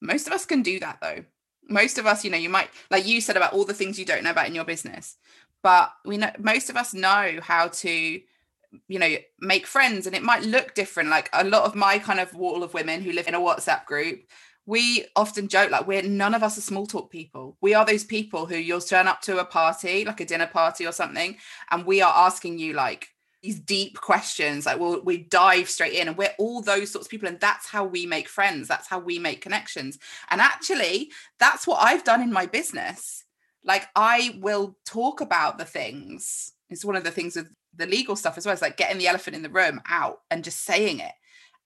Most 0.00 0.26
of 0.26 0.32
us 0.32 0.46
can 0.46 0.62
do 0.62 0.80
that 0.80 0.98
though. 1.00 1.24
Most 1.68 1.98
of 1.98 2.06
us, 2.06 2.24
you 2.24 2.30
know, 2.30 2.38
you 2.38 2.48
might, 2.48 2.70
like 2.90 3.06
you 3.06 3.20
said 3.20 3.36
about 3.36 3.52
all 3.52 3.64
the 3.64 3.74
things 3.74 3.98
you 3.98 4.04
don't 4.04 4.24
know 4.24 4.30
about 4.30 4.48
in 4.48 4.54
your 4.54 4.64
business, 4.64 5.16
but 5.62 5.92
we 6.04 6.16
know 6.16 6.30
most 6.38 6.70
of 6.70 6.76
us 6.76 6.94
know 6.94 7.38
how 7.42 7.68
to, 7.68 8.20
you 8.88 8.98
know, 8.98 9.16
make 9.40 9.66
friends 9.66 10.06
and 10.06 10.16
it 10.16 10.22
might 10.22 10.42
look 10.42 10.74
different. 10.74 11.10
Like 11.10 11.28
a 11.32 11.44
lot 11.44 11.64
of 11.64 11.74
my 11.74 11.98
kind 11.98 12.18
of 12.18 12.34
wall 12.34 12.64
of 12.64 12.74
women 12.74 13.02
who 13.02 13.12
live 13.12 13.28
in 13.28 13.34
a 13.34 13.40
WhatsApp 13.40 13.84
group, 13.84 14.22
we 14.66 15.06
often 15.16 15.48
joke 15.48 15.70
like 15.70 15.86
we're 15.86 16.02
none 16.02 16.34
of 16.34 16.42
us 16.42 16.58
are 16.58 16.62
small 16.62 16.86
talk 16.86 17.10
people. 17.10 17.56
We 17.60 17.74
are 17.74 17.84
those 17.84 18.04
people 18.04 18.46
who 18.46 18.56
you'll 18.56 18.80
turn 18.80 19.08
up 19.08 19.20
to 19.22 19.38
a 19.38 19.44
party, 19.44 20.04
like 20.04 20.20
a 20.20 20.24
dinner 20.24 20.46
party 20.46 20.86
or 20.86 20.92
something, 20.92 21.36
and 21.70 21.84
we 21.84 22.02
are 22.02 22.12
asking 22.14 22.58
you 22.58 22.74
like, 22.74 23.08
these 23.42 23.58
deep 23.58 23.98
questions 23.98 24.66
like 24.66 24.78
we'll, 24.78 25.02
we 25.02 25.16
dive 25.16 25.68
straight 25.68 25.94
in 25.94 26.08
and 26.08 26.16
we're 26.16 26.34
all 26.38 26.60
those 26.60 26.90
sorts 26.90 27.06
of 27.06 27.10
people 27.10 27.28
and 27.28 27.40
that's 27.40 27.66
how 27.66 27.84
we 27.84 28.04
make 28.04 28.28
friends 28.28 28.68
that's 28.68 28.88
how 28.88 28.98
we 28.98 29.18
make 29.18 29.40
connections. 29.40 29.98
And 30.30 30.40
actually 30.40 31.10
that's 31.38 31.66
what 31.66 31.82
i've 31.82 32.04
done 32.04 32.22
in 32.22 32.32
my 32.32 32.46
business. 32.46 33.24
Like 33.64 33.88
i 33.96 34.38
will 34.40 34.76
talk 34.84 35.20
about 35.20 35.58
the 35.58 35.64
things 35.64 36.52
it's 36.68 36.84
one 36.84 36.96
of 36.96 37.04
the 37.04 37.10
things 37.10 37.36
with 37.36 37.50
the 37.74 37.86
legal 37.86 38.16
stuff 38.16 38.36
as 38.36 38.44
well 38.44 38.52
it's 38.52 38.62
like 38.62 38.76
getting 38.76 38.98
the 38.98 39.08
elephant 39.08 39.36
in 39.36 39.42
the 39.42 39.48
room 39.48 39.80
out 39.88 40.20
and 40.30 40.44
just 40.44 40.64
saying 40.64 41.00
it 41.00 41.12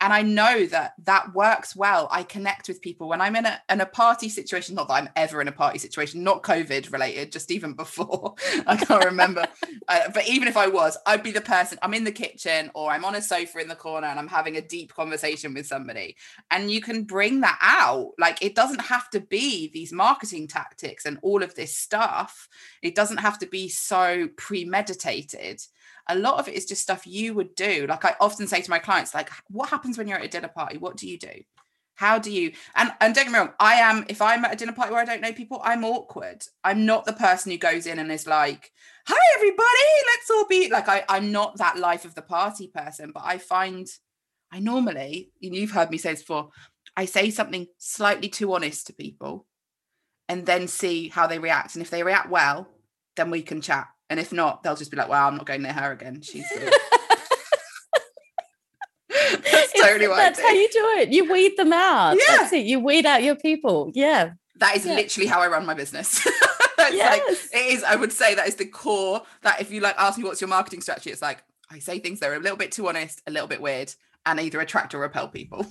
and 0.05 0.13
i 0.13 0.23
know 0.23 0.67
that 0.67 0.95
that 1.03 1.35
works 1.35 1.75
well 1.75 2.07
i 2.13 2.23
connect 2.23 2.69
with 2.69 2.81
people 2.81 3.09
when 3.09 3.21
i'm 3.21 3.35
in 3.35 3.47
a, 3.47 3.61
in 3.71 3.81
a 3.81 3.87
party 3.87 4.29
situation 4.29 4.75
not 4.75 4.87
that 4.87 4.95
i'm 4.95 5.09
ever 5.17 5.41
in 5.41 5.49
a 5.49 5.53
party 5.53 5.79
situation 5.79 6.23
not 6.23 6.43
covid 6.43 6.93
related 6.93 7.33
just 7.33 7.51
even 7.51 7.73
before 7.73 8.35
i 8.67 8.77
can't 8.77 9.05
remember 9.05 9.45
uh, 9.89 10.11
but 10.13 10.29
even 10.29 10.49
if 10.49 10.57
I 10.57 10.69
was, 10.69 10.97
I'd 11.07 11.23
be 11.23 11.31
the 11.31 11.41
person. 11.41 11.79
I'm 11.83 11.95
in 11.95 12.05
the 12.05 12.13
kitchen 12.13 12.71
or 12.75 12.91
I'm 12.91 13.05
on 13.05 13.15
a 13.15 13.23
sofa 13.23 13.59
in 13.59 13.69
the 13.69 13.75
corner 13.75 14.07
and 14.07 14.19
I'm 14.19 14.29
having 14.29 14.57
a 14.57 14.63
deep 14.63 14.95
conversation 14.95 15.55
with 15.55 15.67
somebody. 15.67 16.17
And 16.51 16.71
you 16.71 16.81
can 16.81 17.05
bring 17.05 17.41
that 17.41 17.59
out. 17.61 18.13
Like 18.19 18.43
it 18.43 18.55
doesn't 18.55 18.81
have 18.83 19.11
to 19.11 19.21
be 19.21 19.71
these 19.73 19.93
marketing 19.93 20.49
tactics 20.49 21.05
and 21.05 21.19
all 21.23 21.43
of 21.43 21.55
this 21.55 21.77
stuff. 21.77 22.49
It 22.83 22.95
doesn't 22.95 23.19
have 23.19 23.39
to 23.41 23.47
be 23.47 23.69
so 23.69 24.29
premeditated. 24.37 25.63
A 26.09 26.17
lot 26.17 26.39
of 26.39 26.49
it 26.49 26.55
is 26.55 26.67
just 26.67 26.83
stuff 26.83 27.07
you 27.07 27.35
would 27.35 27.55
do. 27.55 27.87
Like 27.89 28.05
I 28.05 28.15
often 28.21 28.47
say 28.47 28.61
to 28.61 28.71
my 28.71 28.79
clients, 28.79 29.15
like, 29.15 29.31
what 29.49 29.71
happens 29.71 29.97
when 29.97 30.07
you're 30.07 30.19
at 30.19 30.25
a 30.25 30.29
dinner 30.29 30.49
party? 30.49 30.79
What 30.79 30.97
do 30.97 31.09
you 31.09 31.19
do? 31.19 31.33
How 31.97 32.19
do 32.19 32.31
you 32.31 32.53
and 32.75 32.93
and 33.01 33.15
don't 33.15 33.25
get 33.25 33.33
me 33.33 33.39
wrong, 33.39 33.53
I 33.61 33.75
am 33.75 34.05
if 34.09 34.21
I'm 34.21 34.45
at 34.45 34.53
a 34.53 34.57
dinner 34.57 34.73
party 34.73 34.91
where 34.91 35.01
I 35.01 35.05
don't 35.05 35.21
know 35.21 35.33
people, 35.33 35.61
I'm 35.65 35.85
awkward. 35.85 36.45
I'm 36.65 36.85
not 36.85 37.05
the 37.05 37.13
person 37.13 37.53
who 37.53 37.59
goes 37.59 37.87
in 37.87 38.01
and 38.01 38.11
is 38.11 38.27
like, 38.27 38.73
hi 39.07 39.21
everybody, 39.37 39.63
let's 40.07 40.31
all 40.31 40.47
be 40.47 40.69
like 40.71 40.89
I, 40.89 41.05
I'm 41.09 41.31
not 41.31 41.59
that 41.59 41.79
life 41.79 42.05
of 42.05 42.17
the 42.17 42.23
party 42.23 42.67
person, 42.67 43.13
but 43.15 43.23
I 43.25 43.39
find 43.39 43.87
I 44.53 44.59
normally, 44.61 45.31
you've 45.41 45.71
heard 45.73 45.91
me 45.91 45.99
say 45.99 46.13
this 46.13 46.21
before, 46.21 46.51
I 46.97 47.07
say 47.07 47.31
something 47.31 47.67
slightly 47.79 48.29
too 48.29 48.53
honest 48.55 48.87
to 48.87 48.93
people 48.93 49.47
and 50.29 50.47
then 50.47 50.69
see 50.69 51.09
how 51.09 51.27
they 51.27 51.39
react. 51.39 51.75
And 51.75 51.83
if 51.83 51.91
they 51.91 52.03
react 52.03 52.31
well, 52.31 52.69
then 53.17 53.31
we 53.31 53.43
can 53.43 53.61
chat. 53.61 53.89
And 54.11 54.21
if 54.21 54.33
not, 54.33 54.63
they'll 54.63 54.77
just 54.77 54.91
be 54.91 54.97
like, 54.97 55.09
wow, 55.09 55.27
I'm 55.29 55.37
not 55.37 55.47
going 55.47 55.63
near 55.63 55.73
her 55.73 55.93
again. 55.93 56.21
She's. 56.23 56.47
That's 59.09 59.73
totally 59.73 60.09
what 60.09 60.17
that's 60.17 60.41
how 60.41 60.51
you 60.51 60.69
do 60.73 60.95
it 60.99 61.11
you 61.11 61.31
weed 61.31 61.57
them 61.57 61.73
out 61.73 62.17
Yeah. 62.17 62.37
that's 62.39 62.53
it 62.53 62.65
you 62.65 62.81
weed 62.81 63.07
out 63.07 63.23
your 63.23 63.37
people 63.37 63.91
yeah 63.95 64.31
That 64.57 64.77
is 64.77 64.85
Yeah. 64.87 64.95
literally 64.95 65.27
how 65.29 65.41
I 65.41 65.47
run 65.49 65.67
my 65.67 65.75
business. 65.75 66.27
yes 66.79 67.19
like 67.19 67.23
it 67.63 67.73
is, 67.75 67.85
I 67.85 67.97
would 67.97 68.13
say 68.13 68.35
that 68.35 68.49
is 68.49 68.57
the 68.57 68.67
core 68.67 69.23
that 69.43 69.61
if 69.61 69.71
you 69.71 69.81
like 69.81 69.95
ask 69.99 70.19
me 70.19 70.25
what's 70.25 70.41
your 70.41 70.49
marketing 70.49 70.81
strategy, 70.81 71.11
it's 71.11 71.23
like 71.23 71.43
I 71.71 71.79
say 71.79 71.99
things 71.99 72.21
that 72.21 72.31
are 72.31 72.35
a 72.35 72.39
little 72.41 72.57
bit 72.57 72.73
too 72.73 72.89
honest, 72.89 73.23
a 73.27 73.31
little 73.31 73.49
bit 73.49 73.61
weird, 73.61 73.93
and 74.27 74.41
either 74.41 74.61
attract 74.61 74.95
or 74.95 74.99
repel 75.01 75.29
people. 75.29 75.67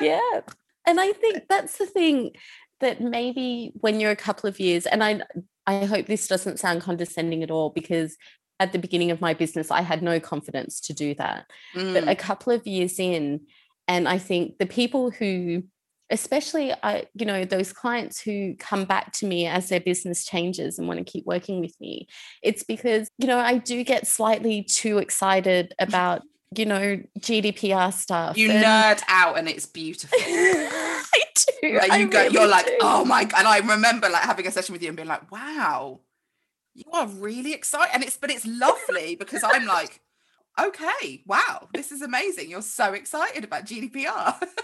yeah 0.00 0.40
and 0.86 1.00
i 1.00 1.12
think 1.12 1.44
that's 1.48 1.78
the 1.78 1.86
thing 1.86 2.32
that 2.80 3.00
maybe 3.00 3.72
when 3.80 4.00
you're 4.00 4.10
a 4.10 4.16
couple 4.16 4.48
of 4.48 4.58
years 4.60 4.84
and 4.86 5.02
i 5.04 5.20
i 5.66 5.84
hope 5.84 6.06
this 6.06 6.26
doesn't 6.28 6.58
sound 6.58 6.80
condescending 6.82 7.42
at 7.42 7.50
all 7.50 7.70
because 7.70 8.16
at 8.60 8.72
the 8.72 8.78
beginning 8.78 9.10
of 9.10 9.20
my 9.20 9.34
business 9.34 9.70
i 9.70 9.80
had 9.80 10.02
no 10.02 10.20
confidence 10.20 10.80
to 10.80 10.92
do 10.92 11.14
that 11.14 11.46
but 11.74 12.04
Mm, 12.04 12.10
a 12.10 12.16
couple 12.16 12.52
of 12.52 12.66
years 12.66 12.98
in 12.98 13.40
and 13.88 14.08
i 14.08 14.18
think 14.18 14.58
the 14.58 14.66
people 14.66 15.10
who 15.10 15.64
especially 16.10 16.72
i 16.82 17.04
you 17.14 17.24
know 17.26 17.44
those 17.44 17.72
clients 17.72 18.20
who 18.20 18.54
come 18.58 18.84
back 18.84 19.12
to 19.12 19.26
me 19.26 19.46
as 19.46 19.68
their 19.70 19.80
business 19.80 20.24
changes 20.24 20.78
and 20.78 20.86
want 20.86 20.98
to 20.98 21.04
keep 21.12 21.24
working 21.26 21.60
with 21.60 21.74
me 21.80 22.06
it's 22.42 22.62
because 22.62 23.08
you 23.18 23.26
know 23.26 23.38
i 23.38 23.56
do 23.58 23.82
get 23.82 24.06
slightly 24.06 24.62
too 24.62 24.98
excited 24.98 25.74
about 25.78 26.22
you 26.56 26.66
know 26.66 27.00
gdpr 27.18 27.92
stuff 27.92 28.36
you 28.36 28.50
and- 28.50 28.64
nerd 28.64 29.02
out 29.08 29.36
and 29.38 29.48
it's 29.48 29.66
beautiful. 29.66 30.16
i 31.62 31.62
do 31.62 31.74
Like 31.78 31.90
I 31.90 31.98
you 31.98 32.08
go, 32.08 32.22
you're 32.24 32.46
like, 32.46 32.66
do. 32.66 32.78
oh 32.80 33.04
my 33.04 33.24
god. 33.24 33.38
And 33.40 33.48
I 33.48 33.58
remember 33.58 34.08
like 34.08 34.22
having 34.22 34.46
a 34.46 34.50
session 34.50 34.72
with 34.72 34.82
you 34.82 34.88
and 34.88 34.96
being 34.96 35.08
like, 35.08 35.30
wow, 35.30 36.00
you 36.74 36.84
are 36.92 37.06
really 37.06 37.52
excited. 37.52 37.92
And 37.94 38.02
it's 38.02 38.16
but 38.16 38.30
it's 38.30 38.46
lovely 38.46 39.14
because 39.18 39.42
I'm 39.44 39.66
like, 39.66 40.00
okay, 40.60 41.22
wow, 41.26 41.68
this 41.72 41.92
is 41.92 42.02
amazing. 42.02 42.50
You're 42.50 42.62
so 42.62 42.92
excited 42.92 43.44
about 43.44 43.64
GDPR. 43.66 44.42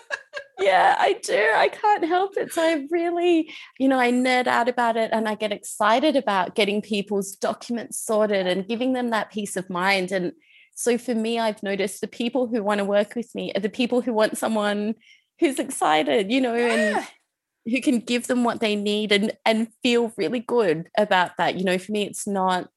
yeah 0.61 0.95
i 0.99 1.15
do 1.23 1.53
i 1.57 1.69
can't 1.69 2.05
help 2.05 2.37
it 2.37 2.53
so 2.53 2.63
i 2.63 2.87
really 2.91 3.51
you 3.79 3.89
know 3.89 3.99
i 3.99 4.13
nerd 4.13 4.47
out 4.47 4.69
about 4.69 4.97
it 4.97 5.11
and 5.13 5.27
i 5.27 5.35
get 5.35 5.53
excited 5.53 6.17
about 6.17 6.55
getting 6.55 6.83
people's 6.83 7.35
documents 7.37 7.99
sorted 7.99 8.47
and 8.47 8.69
giving 8.69 8.93
them 8.93 9.09
that 9.09 9.33
peace 9.33 9.57
of 9.57 9.71
mind 9.71 10.13
and 10.13 10.33
so 10.75 10.99
for 10.99 11.15
me 11.15 11.39
i've 11.39 11.63
noticed 11.63 12.03
the 12.03 12.07
people 12.07 12.47
who 12.47 12.63
want 12.63 12.79
to 12.79 12.85
work 12.85 13.15
with 13.15 13.35
me 13.35 13.51
are 13.55 13.61
the 13.61 13.71
people 13.71 14.03
who 14.03 14.13
want 14.13 14.37
someone 14.37 14.95
who's 15.41 15.59
excited 15.59 16.31
you 16.31 16.41
know 16.41 16.55
and 16.55 17.07
who 17.67 17.81
can 17.81 17.99
give 18.01 18.27
them 18.27 18.45
what 18.45 18.61
they 18.61 18.75
need 18.77 19.13
and 19.13 19.33
and 19.45 19.69
feel 19.83 20.13
really 20.17 20.41
good 20.41 20.89
about 20.97 21.37
that. 21.37 21.57
You 21.59 21.65
know 21.65 21.79
for 21.79 21.93
me 21.93 22.05
it's 22.05 22.27
not 22.27 22.71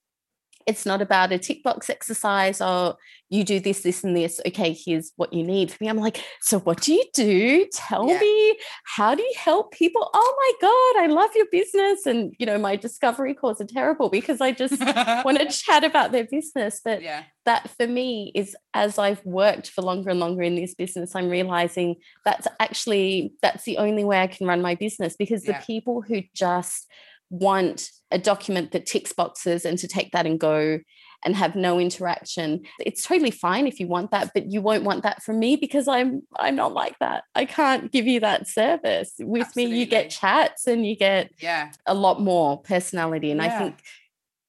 it's 0.68 0.86
not 0.86 1.02
about 1.02 1.32
a 1.32 1.38
tick 1.38 1.64
box 1.64 1.90
exercise 1.90 2.62
or 2.62 2.96
you 3.30 3.44
do 3.44 3.60
this 3.60 3.82
this 3.82 4.04
and 4.04 4.16
this. 4.16 4.40
Okay 4.46 4.74
here's 4.86 5.12
what 5.16 5.34
you 5.34 5.44
need 5.44 5.72
for 5.72 5.84
me. 5.84 5.90
I'm 5.90 5.98
like 5.98 6.24
so 6.42 6.60
what 6.60 6.82
do 6.82 6.94
you 6.94 7.04
do? 7.14 7.68
Tell 7.74 8.08
Yeah. 8.08 8.20
me. 8.20 8.58
How 8.96 9.16
do 9.16 9.24
you 9.24 9.34
help 9.38 9.72
people? 9.74 10.10
Oh 10.14 10.36
my 10.38 10.68
god 10.68 11.04
i 11.04 11.08
love 11.14 11.32
your 11.36 11.48
business. 11.52 12.06
And 12.06 12.34
you 12.40 12.46
know 12.46 12.58
my 12.58 12.76
discovery 12.76 13.34
calls 13.34 13.60
are 13.62 13.66
terrible 13.66 14.10
because 14.10 14.40
i 14.42 14.52
just 14.52 14.80
want 15.26 15.40
to 15.40 15.48
chat 15.48 15.84
about 15.84 16.12
their 16.12 16.26
business. 16.26 16.80
But 16.84 17.02
yeah. 17.02 17.24
that 17.46 17.70
for 17.72 17.88
me 17.88 18.32
is 18.36 18.56
as 18.74 18.98
I've 19.00 19.24
worked 19.26 19.70
for 19.70 19.82
longer 19.82 20.10
and 20.12 20.20
longer 20.20 20.42
in 20.44 20.56
this 20.56 20.76
business, 20.76 21.16
I'm 21.16 21.30
realizing 21.30 21.96
that's 22.26 22.48
actually 22.60 23.34
that's 23.42 23.64
the 23.64 23.78
only 23.78 24.04
way 24.04 24.20
I 24.22 24.28
can 24.28 24.48
run 24.48 24.62
my 24.62 24.76
business 24.76 25.16
because 25.18 25.46
Yeah. 25.48 25.60
the 25.60 25.66
people 25.66 26.02
who 26.02 26.22
just 26.36 26.88
want 27.34 27.90
a 28.12 28.18
document 28.20 28.72
that 28.72 28.86
ticks 28.86 29.12
boxes 29.12 29.66
and 29.66 29.80
to 29.80 29.88
take 29.88 30.12
that 30.12 30.28
and 30.28 30.40
go 30.40 30.80
and 31.26 31.36
have 31.36 31.56
no 31.56 31.80
interaction 31.80 32.62
it's 32.80 33.02
totally 33.02 33.32
fine 33.32 33.66
if 33.66 33.80
you 33.80 33.88
want 33.88 34.12
that 34.12 34.30
but 34.36 34.52
you 34.52 34.62
won't 34.62 34.84
want 34.84 35.02
that 35.02 35.24
from 35.24 35.40
me 35.40 35.56
because 35.56 35.88
i'm 35.88 36.22
i'm 36.38 36.56
not 36.56 36.74
like 36.74 36.96
that 37.00 37.24
i 37.34 37.44
can't 37.44 37.92
give 37.92 38.06
you 38.06 38.20
that 38.20 38.48
service 38.48 39.14
with 39.20 39.56
me 39.56 39.66
you 39.66 39.88
get 39.88 40.12
chats 40.12 40.68
and 40.68 40.86
you 40.86 40.96
get 40.96 41.32
Yeah. 41.42 41.72
a 41.88 41.96
lot 41.96 42.22
more 42.22 42.62
personality. 42.62 43.32
And 43.32 43.42
I 43.42 43.58
think 43.58 43.82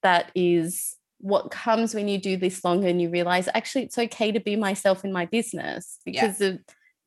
that 0.02 0.30
is 0.34 0.96
what 1.18 1.50
comes 1.50 1.94
when 1.94 2.06
you 2.08 2.18
do 2.18 2.36
this 2.36 2.62
longer 2.64 2.86
and 2.88 3.00
you 3.00 3.08
realize 3.08 3.48
actually 3.54 3.84
it's 3.84 3.96
okay 3.96 4.30
to 4.32 4.40
be 4.40 4.56
myself 4.56 5.04
in 5.06 5.12
my 5.12 5.24
business 5.24 5.98
Yeah. 6.04 6.26
because 6.26 6.38
the 6.38 6.58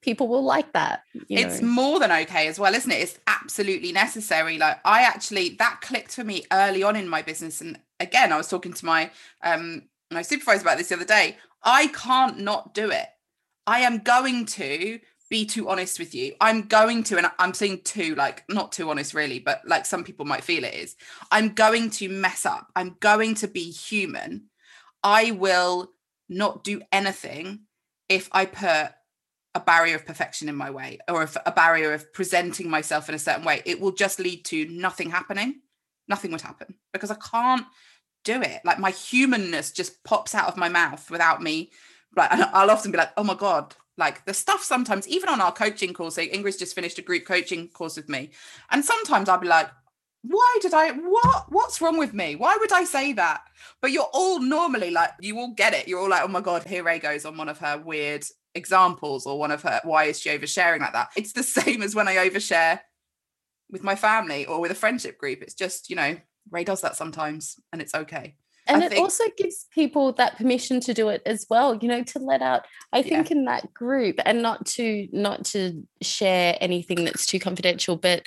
people 0.08 0.30
will 0.30 0.44
like 0.44 0.72
that. 0.72 1.04
it's 1.28 1.62
know. 1.62 1.68
more 1.68 2.00
than 2.00 2.14
okay 2.14 2.48
as 2.48 2.58
well, 2.58 2.74
isn't 2.74 2.90
it? 2.90 3.02
It's 3.02 3.20
absolutely 3.28 3.92
necessary. 3.92 4.58
Like 4.58 4.80
I 4.86 5.02
actually 5.02 5.50
that 5.60 5.82
clicked 5.82 6.16
for 6.16 6.24
me 6.24 6.46
early 6.50 6.82
on 6.82 6.96
in 6.96 7.10
my 7.10 7.22
business. 7.22 7.60
And 7.60 7.78
again, 8.00 8.32
I 8.32 8.38
was 8.38 8.48
talking 8.48 8.72
to 8.72 8.86
my 8.86 9.12
um 9.44 9.84
my 10.10 10.22
supervisor 10.22 10.62
about 10.62 10.78
this 10.78 10.88
the 10.88 10.96
other 10.96 11.04
day. 11.04 11.36
I 11.62 11.88
can't 11.88 12.40
not 12.40 12.74
do 12.74 12.90
it. 12.90 13.08
I 13.66 13.82
am 13.82 13.98
going 13.98 14.46
to 14.46 15.02
be 15.30 15.46
too 15.46 15.68
honest 15.68 16.00
with 16.00 16.16
you. 16.16 16.36
I'm 16.40 16.62
going 16.70 17.04
to, 17.04 17.18
and 17.18 17.28
I'm 17.38 17.54
saying 17.54 17.82
too, 17.84 18.16
like 18.16 18.46
not 18.48 18.72
too 18.72 18.90
honest 18.90 19.14
really, 19.14 19.40
but 19.40 19.60
like 19.68 19.86
some 19.86 20.06
people 20.06 20.24
might 20.24 20.46
feel 20.46 20.64
it 20.64 20.74
is. 20.74 20.96
I'm 21.32 21.50
going 21.50 21.90
to 22.00 22.08
mess 22.08 22.46
up. 22.46 22.72
I'm 22.78 22.96
going 23.02 23.36
to 23.36 23.50
be 23.50 23.72
human. 23.72 24.46
I 25.04 25.32
will 25.32 25.92
not 26.30 26.64
do 26.64 26.82
anything 26.94 27.64
if 28.08 28.30
I 28.32 28.46
put 28.46 28.94
a 29.58 29.60
barrier 29.60 29.96
of 29.96 30.06
perfection 30.06 30.48
in 30.48 30.56
my 30.56 30.70
way 30.70 31.00
or 31.10 31.28
a 31.48 31.52
barrier 31.52 31.92
of 31.92 32.14
presenting 32.14 32.70
myself 32.70 33.10
in 33.10 33.16
a 33.16 33.20
certain 33.20 33.44
way. 33.44 33.64
It 33.66 33.82
will 33.82 33.92
just 33.92 34.20
lead 34.20 34.46
to 34.46 34.68
nothing 34.70 35.10
happening. 35.10 35.62
Nothing 36.08 36.32
would 36.32 36.42
happen 36.42 36.76
because 36.94 37.10
I 37.10 37.16
can't 37.16 37.66
do 38.24 38.40
it. 38.40 38.62
Like 38.64 38.78
my 38.78 38.92
humanness 38.92 39.72
just 39.72 40.04
pops 40.04 40.36
out 40.36 40.48
of 40.48 40.58
my 40.58 40.70
mouth 40.70 41.10
without 41.10 41.42
me. 41.42 41.72
Like 42.16 42.30
I'll 42.32 42.70
often 42.70 42.92
be 42.92 43.00
like, 43.00 43.14
oh 43.18 43.24
my 43.24 43.34
God, 43.34 43.76
like 43.98 44.26
the 44.26 44.34
stuff 44.34 44.64
sometimes, 44.64 45.08
even 45.08 45.28
on 45.28 45.42
our 45.42 45.52
coaching 45.52 45.92
course, 45.92 46.16
so 46.16 46.22
Ingrid's 46.22 46.58
just 46.58 46.76
finished 46.76 47.00
a 47.00 47.02
group 47.02 47.26
coaching 47.26 47.68
course 47.70 47.98
with 47.98 48.10
me. 48.10 48.30
And 48.70 48.86
sometimes 48.86 49.28
I'll 49.28 49.40
be 49.40 49.48
like, 49.48 49.72
why 50.22 50.58
did 50.62 50.74
I 50.74 50.92
what 50.92 51.46
what's 51.50 51.82
wrong 51.82 51.98
with 51.98 52.14
me? 52.14 52.36
Why 52.36 52.58
would 52.60 52.72
I 52.72 52.84
say 52.84 53.14
that? 53.14 53.42
But 53.82 53.92
you're 53.92 54.10
all 54.14 54.40
normally 54.40 54.92
like 54.92 55.12
you 55.20 55.40
all 55.40 55.54
get 55.54 55.74
it. 55.74 55.88
You're 55.88 56.00
all 56.00 56.10
like, 56.10 56.24
oh 56.24 56.28
my 56.28 56.42
god, 56.42 56.64
here 56.64 56.84
Rae 56.84 57.00
goes 57.00 57.26
on 57.26 57.38
one 57.38 57.50
of 57.50 57.58
her 57.60 57.80
weird 57.80 58.24
examples 58.56 59.26
or 59.26 59.38
one 59.38 59.52
of 59.52 59.62
her 59.62 59.80
why 59.84 60.06
is 60.06 60.20
she 60.20 60.30
oversharing 60.30 60.80
like 60.80 60.94
that? 60.94 61.10
It's 61.16 61.34
the 61.34 61.44
same 61.58 61.82
as 61.82 61.96
when 61.96 62.08
I 62.08 62.16
overshare 62.16 62.80
with 63.70 63.84
my 63.84 63.96
family 63.96 64.46
or 64.46 64.60
with 64.60 64.72
a 64.72 64.76
friendship 64.76 65.18
group. 65.18 65.42
It's 65.42 65.54
just, 65.54 65.90
you 65.90 65.96
know, 65.96 66.18
Rae 66.52 66.64
does 66.64 66.82
that 66.82 66.96
sometimes 66.96 67.56
and 67.72 67.82
it's 67.82 67.94
okay 67.94 68.36
and 68.68 68.84
I 68.84 68.86
it 68.86 68.90
think, 68.90 69.02
also 69.02 69.24
gives 69.38 69.66
people 69.72 70.14
that 70.14 70.38
permission 70.38 70.80
to 70.82 70.94
do 70.94 71.10
it 71.10 71.22
as 71.26 71.46
well 71.50 71.76
you 71.76 71.88
know 71.88 72.04
to 72.04 72.20
let 72.20 72.42
out 72.42 72.66
i 72.94 73.02
think 73.02 73.30
yeah. 73.30 73.38
in 73.38 73.46
that 73.46 73.74
group 73.74 74.20
and 74.26 74.42
not 74.42 74.66
to 74.68 75.08
not 75.12 75.46
to 75.46 75.84
share 76.02 76.58
anything 76.62 77.06
that's 77.06 77.26
too 77.26 77.40
confidential 77.40 77.96
but 77.96 78.26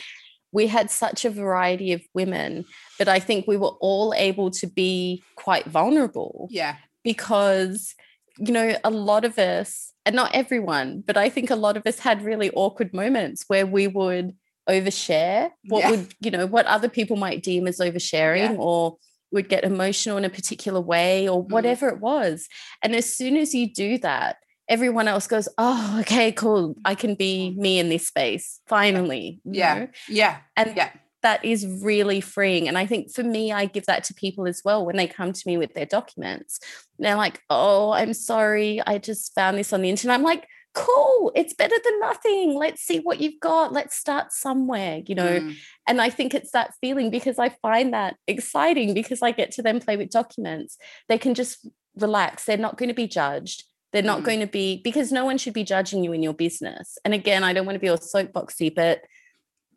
we 0.52 0.66
had 0.66 0.90
such 0.90 1.24
a 1.24 1.30
variety 1.30 1.92
of 1.92 2.02
women 2.14 2.64
but 2.98 3.08
i 3.08 3.18
think 3.18 3.46
we 3.46 3.56
were 3.56 3.74
all 3.80 4.14
able 4.16 4.50
to 4.50 4.66
be 4.66 5.22
quite 5.36 5.66
vulnerable 5.66 6.48
yeah 6.50 6.76
because 7.04 7.94
you 8.41 8.53
know 8.53 8.74
a 8.82 8.91
lot 8.91 9.24
of 9.24 9.38
us 9.38 9.93
and 10.07 10.16
not 10.16 10.34
everyone 10.34 11.03
but 11.07 11.16
i 11.16 11.28
think 11.28 11.51
a 11.51 11.57
lot 11.57 11.76
of 11.76 11.86
us 11.86 11.99
had 11.99 12.22
really 12.22 12.51
awkward 12.53 12.93
moments 12.95 13.45
where 13.49 13.66
we 13.66 13.86
would 13.86 14.34
overshare 14.68 15.51
what 15.68 15.80
yeah. 15.80 15.91
would 15.91 16.14
you 16.20 16.30
know 16.30 16.47
what 16.47 16.66
other 16.66 16.88
people 16.88 17.16
might 17.16 17.43
deem 17.43 17.66
as 17.66 17.78
oversharing 17.78 18.53
yeah. 18.53 18.57
or 18.59 18.97
would 19.32 19.49
get 19.49 19.64
emotional 19.64 20.16
in 20.16 20.24
a 20.24 20.30
particular 20.30 20.80
way 20.80 21.28
or 21.28 21.45
mm. 21.45 21.51
whatever 21.51 21.91
mm. 21.91 21.95
it 21.95 22.01
was. 22.01 22.49
And 22.82 22.95
as 22.95 23.14
soon 23.14 23.36
as 23.36 23.55
you 23.55 23.72
do 23.72 23.99
that, 23.99 24.36
everyone 24.68 25.09
else 25.09 25.26
goes, 25.26 25.49
Oh, 25.59 25.99
okay, 26.01 26.32
cool. 26.32 26.76
I 26.84 26.95
can 26.95 27.14
be 27.14 27.55
me 27.57 27.78
in 27.78 27.88
this 27.88 28.09
space 28.09 28.61
finally. 28.66 29.41
Yeah. 29.45 29.78
Know? 29.78 29.88
Yeah. 30.09 30.38
And 30.57 30.76
yeah. 30.76 30.91
That 31.22 31.44
is 31.44 31.66
really 31.82 32.20
freeing. 32.20 32.66
And 32.66 32.78
I 32.78 32.86
think 32.86 33.12
for 33.12 33.22
me, 33.22 33.52
I 33.52 33.66
give 33.66 33.86
that 33.86 34.04
to 34.04 34.14
people 34.14 34.46
as 34.46 34.62
well 34.64 34.84
when 34.84 34.96
they 34.96 35.06
come 35.06 35.32
to 35.32 35.42
me 35.46 35.58
with 35.58 35.74
their 35.74 35.86
documents. 35.86 36.60
They're 36.98 37.16
like, 37.16 37.40
Oh, 37.50 37.92
I'm 37.92 38.14
sorry. 38.14 38.80
I 38.86 38.98
just 38.98 39.34
found 39.34 39.58
this 39.58 39.72
on 39.72 39.82
the 39.82 39.90
internet. 39.90 40.14
I'm 40.14 40.24
like, 40.24 40.46
cool 40.72 41.32
it's 41.34 41.52
better 41.52 41.74
than 41.82 42.00
nothing 42.00 42.54
let's 42.54 42.80
see 42.80 42.98
what 42.98 43.20
you've 43.20 43.40
got 43.40 43.72
let's 43.72 43.96
start 43.96 44.32
somewhere 44.32 45.00
you 45.04 45.16
know 45.16 45.40
mm. 45.40 45.56
and 45.88 46.00
i 46.00 46.08
think 46.08 46.32
it's 46.32 46.52
that 46.52 46.72
feeling 46.80 47.10
because 47.10 47.40
i 47.40 47.48
find 47.60 47.92
that 47.92 48.14
exciting 48.28 48.94
because 48.94 49.20
i 49.20 49.32
get 49.32 49.50
to 49.50 49.62
then 49.62 49.80
play 49.80 49.96
with 49.96 50.10
documents 50.10 50.78
they 51.08 51.18
can 51.18 51.34
just 51.34 51.68
relax 51.96 52.44
they're 52.44 52.56
not 52.56 52.76
going 52.76 52.88
to 52.88 52.94
be 52.94 53.08
judged 53.08 53.64
they're 53.92 54.00
not 54.00 54.20
mm. 54.20 54.26
going 54.26 54.38
to 54.38 54.46
be 54.46 54.80
because 54.84 55.10
no 55.10 55.24
one 55.24 55.38
should 55.38 55.54
be 55.54 55.64
judging 55.64 56.04
you 56.04 56.12
in 56.12 56.22
your 56.22 56.34
business 56.34 56.98
and 57.04 57.14
again 57.14 57.42
i 57.42 57.52
don't 57.52 57.66
want 57.66 57.74
to 57.74 57.80
be 57.80 57.88
all 57.88 57.98
soapboxy 57.98 58.72
but 58.72 59.00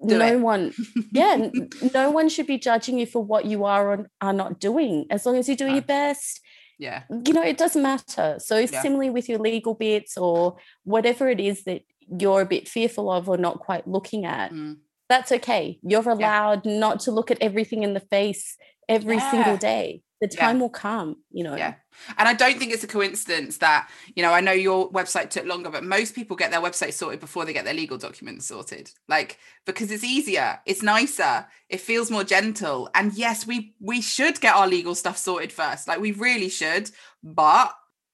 Do 0.05 0.17
no 0.17 0.33
it. 0.33 0.39
one 0.39 0.73
yeah 1.11 1.49
no 1.93 2.11
one 2.11 2.29
should 2.29 2.47
be 2.47 2.57
judging 2.57 2.99
you 2.99 3.05
for 3.05 3.23
what 3.23 3.45
you 3.45 3.63
are 3.63 3.91
or 3.91 4.09
are 4.21 4.33
not 4.33 4.59
doing 4.59 5.05
as 5.09 5.25
long 5.25 5.37
as 5.37 5.47
you're 5.47 5.57
doing 5.57 5.75
your 5.75 5.83
best 5.83 6.41
yeah 6.77 7.03
you 7.25 7.33
know 7.33 7.43
it 7.43 7.57
doesn't 7.57 7.81
matter 7.81 8.37
so 8.39 8.57
yeah. 8.57 8.81
similarly 8.81 9.09
with 9.09 9.29
your 9.29 9.39
legal 9.39 9.73
bits 9.73 10.17
or 10.17 10.57
whatever 10.83 11.29
it 11.29 11.39
is 11.39 11.63
that 11.63 11.81
you're 12.19 12.41
a 12.41 12.45
bit 12.45 12.67
fearful 12.67 13.09
of 13.09 13.29
or 13.29 13.37
not 13.37 13.59
quite 13.59 13.87
looking 13.87 14.25
at 14.25 14.51
mm. 14.51 14.75
that's 15.07 15.31
okay 15.31 15.79
you're 15.83 16.09
allowed 16.09 16.65
yeah. 16.65 16.79
not 16.79 16.99
to 16.99 17.11
look 17.11 17.31
at 17.31 17.37
everything 17.41 17.83
in 17.83 17.93
the 17.93 17.99
face 17.99 18.57
every 18.89 19.15
yeah. 19.15 19.31
single 19.31 19.57
day 19.57 20.01
the 20.29 20.35
time 20.35 20.59
will 20.59 20.69
come 20.69 21.17
you 21.31 21.43
know 21.43 21.55
yeah 21.55 21.75
and 22.17 22.27
I 22.27 22.33
don't 22.33 22.57
think 22.57 22.73
it's 22.73 22.83
a 22.83 22.87
coincidence 22.87 23.57
that, 23.57 23.89
you 24.15 24.23
know, 24.23 24.31
I 24.31 24.41
know 24.41 24.51
your 24.51 24.91
website 24.91 25.29
took 25.29 25.45
longer, 25.45 25.69
but 25.69 25.83
most 25.83 26.15
people 26.15 26.35
get 26.35 26.51
their 26.51 26.61
website 26.61 26.93
sorted 26.93 27.19
before 27.19 27.45
they 27.45 27.53
get 27.53 27.65
their 27.65 27.73
legal 27.73 27.97
documents 27.97 28.47
sorted. 28.47 28.91
Like, 29.07 29.39
because 29.65 29.91
it's 29.91 30.03
easier, 30.03 30.59
it's 30.65 30.81
nicer, 30.81 31.45
it 31.69 31.81
feels 31.81 32.11
more 32.11 32.23
gentle. 32.23 32.89
And 32.95 33.13
yes, 33.13 33.47
we 33.47 33.75
we 33.79 34.01
should 34.01 34.41
get 34.41 34.55
our 34.55 34.67
legal 34.67 34.95
stuff 34.95 35.17
sorted 35.17 35.51
first. 35.51 35.87
Like 35.87 35.99
we 35.99 36.11
really 36.11 36.49
should, 36.49 36.89
but 37.23 37.73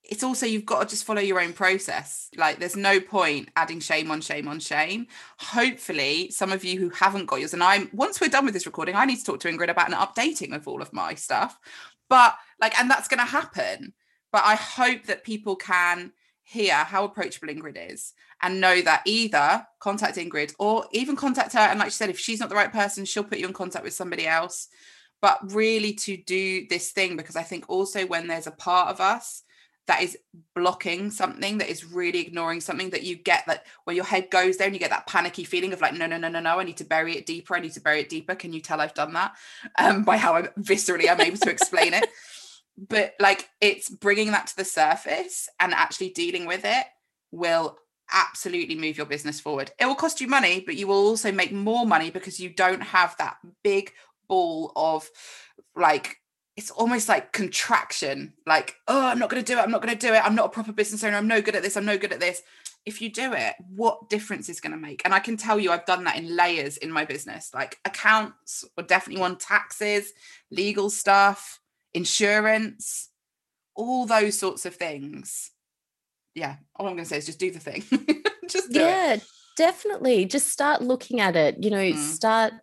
it's 0.10 0.24
also 0.24 0.46
you've 0.46 0.66
got 0.66 0.82
to 0.82 0.90
just 0.90 1.04
follow 1.04 1.22
your 1.22 1.40
own 1.40 1.54
process. 1.54 2.30
Like 2.36 2.60
there's 2.60 2.76
no 2.76 3.00
point 3.00 3.50
adding 3.56 3.80
shame 3.80 4.10
on 4.10 4.22
shame 4.22 4.48
on 4.48 4.60
shame. 4.60 5.08
Hopefully, 5.38 6.32
some 6.32 6.52
of 6.52 6.64
you 6.64 6.80
who 6.80 6.90
haven't 6.90 7.28
got 7.28 7.40
yours, 7.40 7.54
and 7.54 7.64
I'm 7.64 7.90
once 7.94 8.20
we're 8.20 8.30
done 8.30 8.46
with 8.46 8.54
this 8.54 8.66
recording, 8.66 8.96
I 8.96 9.06
need 9.06 9.18
to 9.18 9.24
talk 9.24 9.40
to 9.42 9.50
Ingrid 9.50 9.70
about 9.70 9.92
an 9.92 9.96
updating 9.96 10.56
of 10.56 10.68
all 10.68 10.82
of 10.82 10.92
my 10.94 11.14
stuff. 11.14 11.60
But 12.10 12.36
like, 12.62 12.78
and 12.80 12.90
that's 12.90 13.08
going 13.08 13.20
to 13.20 13.26
happen. 13.26 13.94
But 14.32 14.44
I 14.46 14.56
hope 14.56 15.06
that 15.06 15.24
people 15.24 15.56
can 15.56 16.12
hear 16.44 16.74
how 16.74 17.04
approachable 17.04 17.48
Ingrid 17.48 17.92
is 17.92 18.14
and 18.42 18.60
know 18.60 18.82
that 18.82 19.04
either 19.06 19.66
contact 19.80 20.18
Ingrid 20.18 20.54
or 20.60 20.86
even 20.92 21.16
contact 21.16 21.54
her. 21.54 21.60
And 21.60 21.80
like 21.80 21.90
she 21.90 21.94
said, 21.94 22.10
if 22.10 22.20
she's 22.20 22.40
not 22.40 22.50
the 22.50 22.56
right 22.56 22.72
person, 22.72 23.06
she'll 23.06 23.24
put 23.24 23.38
you 23.38 23.48
in 23.48 23.54
contact 23.54 23.84
with 23.86 23.94
somebody 23.94 24.28
else. 24.28 24.68
But 25.22 25.52
really 25.54 25.94
to 25.94 26.18
do 26.18 26.66
this 26.70 26.92
thing, 26.92 27.18
because 27.18 27.36
I 27.36 27.44
think 27.44 27.66
also 27.68 28.06
when 28.06 28.28
there's 28.28 28.48
a 28.48 28.52
part 28.52 28.90
of 28.90 29.02
us 29.02 29.44
that 29.90 30.02
is 30.02 30.18
blocking 30.56 31.12
something, 31.12 31.58
that 31.58 31.70
is 31.70 31.84
really 31.84 32.20
ignoring 32.20 32.62
something, 32.62 32.90
that 32.92 33.04
you 33.04 33.18
get 33.18 33.44
that 33.48 33.66
where 33.84 33.96
your 33.96 34.06
head 34.06 34.30
goes 34.32 34.58
there 34.58 34.68
and 34.68 34.76
you 34.76 34.80
get 34.80 34.90
that 34.90 35.08
panicky 35.08 35.44
feeling 35.44 35.74
of 35.74 35.82
like, 35.82 35.94
no, 35.94 36.08
no, 36.08 36.18
no, 36.18 36.30
no, 36.30 36.40
no, 36.40 36.60
I 36.60 36.64
need 36.64 36.78
to 36.78 36.86
bury 36.86 37.18
it 37.18 37.26
deeper. 37.26 37.56
I 37.56 37.60
need 37.60 37.74
to 37.74 37.82
bury 37.82 38.00
it 38.00 38.10
deeper. 38.10 38.34
Can 38.34 38.54
you 38.54 38.62
tell 38.62 38.80
I've 38.80 38.94
done 38.94 39.14
that? 39.14 39.36
Um, 39.78 40.04
by 40.04 40.18
how 40.18 40.36
I'm 40.36 40.48
viscerally 40.60 41.10
I'm 41.10 41.20
able 41.20 41.38
to 41.38 41.52
explain 41.52 41.94
it 41.94 42.08
but 42.88 43.14
like 43.20 43.50
it's 43.60 43.90
bringing 43.90 44.32
that 44.32 44.48
to 44.48 44.56
the 44.56 44.64
surface 44.64 45.50
and 45.60 45.74
actually 45.74 46.12
dealing 46.12 46.46
with 46.46 46.62
it 46.64 46.86
will 47.32 47.78
absolutely 48.12 48.76
move 48.76 48.98
your 48.98 49.06
business 49.06 49.40
forward. 49.40 49.72
It 49.80 49.86
will 49.86 49.96
cost 49.96 50.22
you 50.22 50.28
money, 50.28 50.62
but 50.66 50.76
you 50.76 50.88
will 50.88 50.96
also 50.96 51.32
make 51.32 51.52
more 51.52 51.86
money 51.86 52.10
because 52.10 52.40
you 52.40 52.50
don't 52.50 52.82
have 52.82 53.16
that 53.18 53.38
big 53.64 53.92
ball 54.28 54.72
of 54.76 55.10
like 55.76 56.18
it's 56.60 56.72
almost 56.72 57.10
like 57.10 57.32
contraction 57.32 58.34
like 58.46 58.76
oh 58.88 59.08
i'm 59.08 59.18
not 59.18 59.30
going 59.30 59.44
to 59.44 59.54
do 59.54 59.58
it 59.58 59.62
i'm 59.62 59.72
not 59.72 59.82
going 59.82 59.96
to 59.96 60.08
do 60.08 60.14
it 60.14 60.24
i'm 60.24 60.36
not 60.36 60.46
a 60.46 60.50
proper 60.50 60.72
business 60.72 61.04
owner 61.04 61.18
i'm 61.18 61.28
no 61.28 61.42
good 61.42 61.56
at 61.56 61.64
this 61.64 61.76
i'm 61.76 61.86
no 61.86 61.98
good 61.98 62.14
at 62.14 62.20
this 62.20 62.42
if 62.86 63.02
you 63.02 63.12
do 63.12 63.34
it 63.34 63.56
what 63.76 64.10
difference 64.10 64.50
is 64.50 64.62
going 64.62 64.72
to 64.72 64.78
make 64.78 65.02
and 65.06 65.14
i 65.14 65.20
can 65.20 65.38
tell 65.38 65.60
you 65.60 65.72
i've 65.72 65.86
done 65.86 66.04
that 66.04 66.18
in 66.18 66.36
layers 66.36 66.78
in 66.78 66.92
my 66.92 67.06
business 67.06 67.52
like 67.54 67.78
accounts 67.86 68.66
or 68.78 68.84
definitely 68.84 69.20
one 69.20 69.38
taxes 69.38 70.12
legal 70.52 70.90
stuff 70.90 71.60
insurance, 71.94 73.10
all 73.76 74.06
those 74.06 74.38
sorts 74.38 74.66
of 74.66 74.76
things. 74.76 75.52
Yeah, 76.36 76.58
all 76.76 76.88
I'm 76.88 76.94
going 76.94 77.04
to 77.04 77.10
say 77.10 77.18
is 77.18 77.26
just 77.26 77.40
do 77.40 77.52
the 77.52 77.60
thing. 77.60 77.84
just 78.50 78.72
do 78.72 78.80
yeah, 78.80 79.14
it. 79.14 79.24
definitely. 79.58 80.26
Just 80.26 80.50
start 80.50 80.82
looking 80.82 81.20
at 81.20 81.36
it. 81.36 81.64
You 81.64 81.72
know, 81.72 81.78
mm. 81.78 81.98
start 81.98 82.54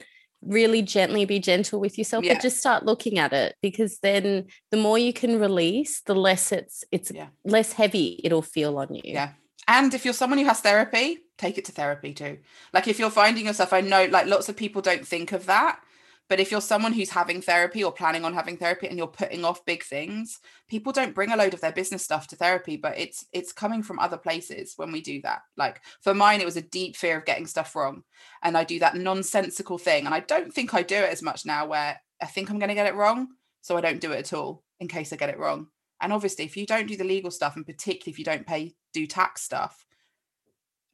really 0.43 0.83
gently 0.83 1.25
be 1.25 1.39
gentle 1.39 1.81
with 1.81 1.99
yourself 1.99 2.25
yeah. 2.25 2.35
but 2.35 2.43
just 2.43 2.59
start 2.59 2.85
looking 2.85 3.19
at 3.19 3.33
it 3.33 3.57
because 3.63 3.99
then 3.99 4.47
the 4.71 4.77
more 4.77 4.99
you 4.99 5.13
can 5.13 5.41
release 5.41 6.03
the 6.03 6.15
less 6.15 6.53
it's 6.53 6.85
it's 6.93 7.11
yeah. 7.11 7.29
less 7.45 7.73
heavy 7.73 8.21
it'll 8.23 8.43
feel 8.43 8.79
on 8.79 8.95
you 8.95 9.03
yeah 9.05 9.31
and 9.69 9.95
if 9.95 10.05
you're 10.05 10.15
someone 10.15 10.39
who 10.39 10.45
has 10.45 10.61
therapy 10.61 11.19
take 11.39 11.59
it 11.59 11.65
to 11.65 11.73
therapy 11.73 12.13
too 12.13 12.39
like 12.73 12.87
if 12.87 12.99
you're 12.99 13.11
finding 13.11 13.47
yourself 13.47 13.73
i 13.73 13.81
know 13.81 14.05
like 14.07 14.27
lots 14.27 14.49
of 14.49 14.57
people 14.57 14.83
don't 14.83 15.07
think 15.07 15.33
of 15.33 15.47
that 15.47 15.81
but 16.29 16.41
if 16.41 16.51
you're 16.51 16.61
someone 16.61 16.93
who's 16.93 17.11
having 17.11 17.41
therapy 17.41 17.85
or 17.85 17.93
planning 17.93 18.25
on 18.25 18.35
having 18.35 18.57
therapy 18.57 18.89
and 18.89 18.99
you're 18.99 19.07
putting 19.07 19.45
off 19.45 19.65
big 19.65 19.85
things, 19.85 20.41
people 20.69 20.93
don't 20.93 21.15
bring 21.15 21.31
a 21.31 21.37
load 21.37 21.55
of 21.55 21.61
their 21.61 21.73
business 21.73 22.03
stuff 22.03 22.27
to 22.29 22.37
therapy, 22.37 22.77
but 22.77 22.99
it's 22.99 23.27
it's 23.33 23.53
coming 23.53 23.83
from 23.83 23.99
other 23.99 24.17
places 24.17 24.75
when 24.77 24.91
we 24.91 25.01
do 25.01 25.21
that. 25.23 25.43
Like 25.57 25.81
for 26.03 26.15
mine, 26.15 26.41
it 26.41 26.47
was 26.47 26.57
a 26.57 26.63
deep 26.63 26.97
fear 26.97 27.19
of 27.19 27.25
getting 27.25 27.47
stuff 27.47 27.77
wrong. 27.77 28.03
And 28.43 28.57
I 28.57 28.65
do 28.65 28.81
that 28.81 28.97
nonsensical 28.97 29.79
thing. 29.79 30.07
And 30.07 30.15
I 30.15 30.21
don't 30.21 30.53
think 30.53 30.75
I 30.75 30.83
do 30.83 30.97
it 30.97 31.13
as 31.13 31.23
much 31.23 31.47
now 31.47 31.67
where 31.67 32.01
I 32.21 32.27
think 32.27 32.51
I'm 32.51 32.59
going 32.59 32.71
to 32.71 32.75
get 32.75 32.87
it 32.87 32.97
wrong. 32.97 33.29
So 33.63 33.77
I 33.77 33.81
don't 33.81 34.01
do 34.01 34.13
it 34.13 34.19
at 34.19 34.33
all 34.33 34.65
in 34.81 34.89
case 34.89 35.13
I 35.13 35.17
get 35.17 35.31
it 35.31 35.39
wrong. 35.39 35.69
And 36.01 36.13
obviously, 36.13 36.45
if 36.45 36.57
you 36.57 36.67
don't 36.67 36.87
do 36.87 36.97
the 36.97 37.05
legal 37.05 37.31
stuff, 37.31 37.57
and 37.57 37.65
particularly 37.65 38.13
if 38.13 38.19
you 38.19 38.25
don't 38.25 38.47
pay 38.47 38.75
do 38.93 39.07
tax 39.07 39.43
stuff, 39.43 39.87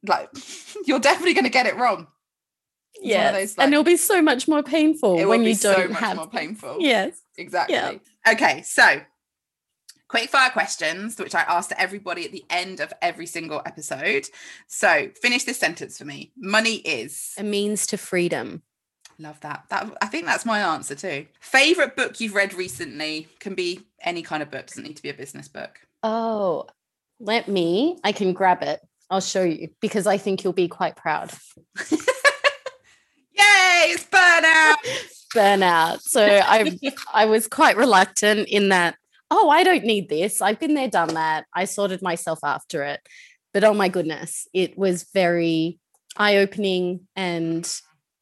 like 0.05 0.29
you're 0.85 0.99
definitely 0.99 1.33
going 1.33 1.43
to 1.45 1.49
get 1.49 1.65
it 1.65 1.75
wrong. 1.75 2.07
Yeah, 3.01 3.31
those, 3.31 3.55
and 3.55 3.73
it'll 3.73 3.83
be 3.83 3.97
so 3.97 4.21
much 4.21 4.47
more 4.47 4.63
painful 4.63 5.27
when 5.27 5.41
be 5.41 5.49
you 5.49 5.55
so 5.55 5.73
don't 5.73 5.91
much 5.91 5.99
have. 5.99 6.17
more 6.17 6.27
painful. 6.27 6.77
Yes. 6.79 7.21
Exactly. 7.37 7.99
Okay, 8.27 8.61
so 8.61 9.01
quick 10.07 10.29
fire 10.29 10.51
questions, 10.51 11.17
which 11.17 11.33
I 11.33 11.41
ask 11.41 11.69
to 11.69 11.81
everybody 11.81 12.23
at 12.23 12.31
the 12.31 12.45
end 12.49 12.79
of 12.79 12.93
every 13.01 13.25
single 13.25 13.63
episode. 13.65 14.27
So 14.67 15.09
finish 15.19 15.43
this 15.43 15.57
sentence 15.57 15.97
for 15.97 16.05
me. 16.05 16.31
Money 16.37 16.75
is. 16.75 17.33
A 17.37 17.43
means 17.43 17.87
to 17.87 17.97
freedom. 17.97 18.61
Love 19.17 19.39
that. 19.41 19.63
That 19.69 19.89
I 20.01 20.07
think 20.07 20.25
that's 20.25 20.45
my 20.45 20.59
answer 20.59 20.93
too. 20.93 21.25
Favorite 21.39 21.95
book 21.95 22.19
you've 22.19 22.35
read 22.35 22.53
recently 22.53 23.27
can 23.39 23.55
be 23.55 23.81
any 24.01 24.21
kind 24.21 24.43
of 24.43 24.51
book. 24.51 24.67
Doesn't 24.67 24.83
need 24.83 24.97
to 24.97 25.03
be 25.03 25.09
a 25.09 25.13
business 25.15 25.47
book. 25.47 25.79
Oh, 26.03 26.67
let 27.19 27.47
me. 27.47 27.97
I 28.03 28.11
can 28.11 28.33
grab 28.33 28.61
it. 28.61 28.81
I'll 29.09 29.21
show 29.21 29.43
you 29.43 29.69
because 29.81 30.07
I 30.07 30.17
think 30.17 30.43
you'll 30.43 30.53
be 30.53 30.67
quite 30.67 30.95
proud. 30.95 31.31
Yay! 33.33 33.93
It's 33.93 34.05
burnout. 34.05 34.75
Burnout. 35.33 36.01
So 36.01 36.23
I 36.23 36.77
I 37.13 37.25
was 37.25 37.47
quite 37.47 37.77
reluctant 37.77 38.47
in 38.47 38.69
that. 38.69 38.95
Oh, 39.31 39.49
I 39.49 39.63
don't 39.63 39.83
need 39.83 40.09
this. 40.09 40.41
I've 40.41 40.59
been 40.59 40.75
there, 40.75 40.89
done 40.89 41.15
that. 41.15 41.45
I 41.53 41.65
sorted 41.65 42.01
myself 42.01 42.39
after 42.43 42.83
it. 42.83 43.01
But 43.53 43.63
oh 43.63 43.73
my 43.73 43.89
goodness, 43.89 44.47
it 44.53 44.77
was 44.77 45.07
very 45.13 45.79
eye 46.17 46.37
opening 46.37 47.07
and 47.15 47.63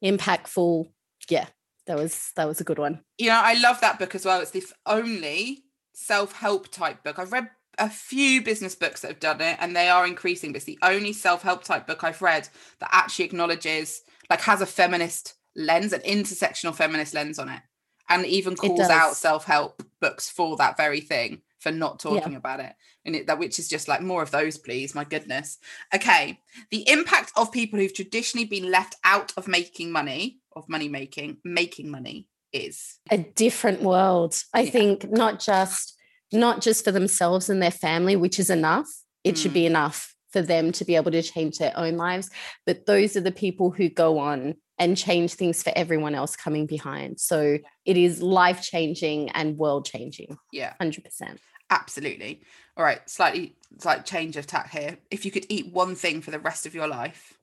impactful. 0.04 0.90
Yeah, 1.30 1.48
that 1.88 1.98
was 1.98 2.32
that 2.36 2.48
was 2.48 2.62
a 2.62 2.66
good 2.66 2.80
one. 2.80 3.02
you 3.18 3.30
know, 3.30 3.42
I 3.42 3.54
love 3.56 3.82
that 3.82 4.00
book 4.00 4.16
as 4.16 4.26
well. 4.26 4.42
It's 4.42 4.52
the 4.52 4.66
only 4.86 5.64
self 5.94 6.34
help 6.34 6.70
type 6.70 7.04
book. 7.04 7.20
I've 7.20 7.32
read 7.32 7.50
a 7.82 7.90
few 7.90 8.42
business 8.42 8.76
books 8.76 9.02
that 9.02 9.08
have 9.10 9.20
done 9.20 9.42
it 9.42 9.58
and 9.60 9.76
they 9.76 9.90
are 9.90 10.06
increasing, 10.08 10.52
but 10.52 10.58
it's 10.58 10.66
the 10.66 10.80
only 10.84 11.12
self 11.12 11.42
help 11.42 11.64
type 11.64 11.88
book 11.88 12.04
I've 12.04 12.22
read 12.22 12.48
that 12.80 12.90
actually 12.94 13.26
acknowledges, 13.26 14.02
like, 14.30 14.42
has 14.42 14.62
a 14.62 14.66
feminist 14.66 15.34
lens, 15.56 15.92
an 15.92 16.02
intersectional 16.02 16.76
feminist 16.76 17.14
lens 17.14 17.40
on 17.40 17.50
it, 17.50 17.62
and 18.08 18.26
even 18.26 18.56
calls 18.56 18.90
out 18.90 19.16
self 19.16 19.46
help 19.46 19.84
books 20.00 20.30
for 20.30 20.56
that 20.58 20.78
very 20.78 21.02
thing 21.02 21.42
for 21.60 21.72
not 21.72 22.00
talking 22.00 22.36
about 22.36 22.60
it. 22.60 22.74
And 23.06 23.16
it, 23.16 23.28
that 23.28 23.40
which 23.40 23.58
is 23.60 23.68
just 23.68 23.88
like 23.88 24.02
more 24.02 24.22
of 24.24 24.32
those, 24.32 24.58
please. 24.58 24.96
My 24.96 25.04
goodness. 25.04 25.58
Okay. 25.94 26.40
The 26.70 26.88
impact 26.90 27.32
of 27.36 27.52
people 27.52 27.80
who've 27.80 27.94
traditionally 27.94 28.46
been 28.46 28.70
left 28.72 28.96
out 29.04 29.34
of 29.38 29.48
making 29.48 29.92
money, 29.92 30.40
of 30.56 30.70
money 30.70 30.88
making, 30.88 31.38
making 31.44 31.90
money 31.90 32.28
is. 32.54 33.00
a 33.10 33.18
different 33.18 33.82
world 33.82 34.36
i 34.54 34.62
Yeah. 34.62 34.72
think 34.72 35.10
not 35.10 35.40
just 35.40 35.96
not 36.32 36.62
just 36.62 36.84
for 36.86 36.92
themselves 36.92 37.50
and 37.50 37.62
their 37.62 37.72
family 37.72 38.16
which 38.16 38.40
is 38.40 38.50
enough 38.50 38.88
it 39.24 39.38
should 39.38 39.52
Mm. 39.52 39.56
be 39.56 39.66
enough 39.66 40.16
for 40.32 40.42
them 40.42 40.72
to 40.72 40.86
be 40.86 40.96
able 40.96 41.12
to 41.12 41.22
change 41.22 41.58
their 41.58 41.74
own 41.78 41.98
lives 41.98 42.30
but 42.66 42.86
those 42.86 43.16
are 43.18 43.22
the 43.22 43.32
people 43.32 43.70
who 43.72 43.90
go 43.90 44.18
on 44.20 44.56
and 44.80 44.98
change 44.98 45.34
things 45.36 45.62
for 45.62 45.72
everyone 45.76 46.16
else 46.16 46.36
coming 46.36 46.66
behind 46.66 47.20
so 47.20 47.58
it 47.86 47.98
is 47.98 48.22
life 48.22 48.62
changing 48.62 49.30
and 49.32 49.58
world 49.58 49.86
changing 49.86 50.38
Yeah. 50.52 50.74
100% 50.82 51.38
Absolutely. 51.70 52.42
All 52.76 52.84
right, 52.84 53.00
slightly 53.10 53.56
slight 53.80 54.06
change 54.06 54.36
of 54.36 54.46
tack 54.46 54.72
here. 54.72 54.98
If 55.10 55.24
you 55.24 55.32
could 55.32 55.46
eat 55.48 55.72
one 55.72 55.96
thing 55.96 56.20
for 56.22 56.30
the 56.30 56.38
rest 56.40 56.66
of 56.66 56.76
your 56.76 56.86
life, 56.86 57.38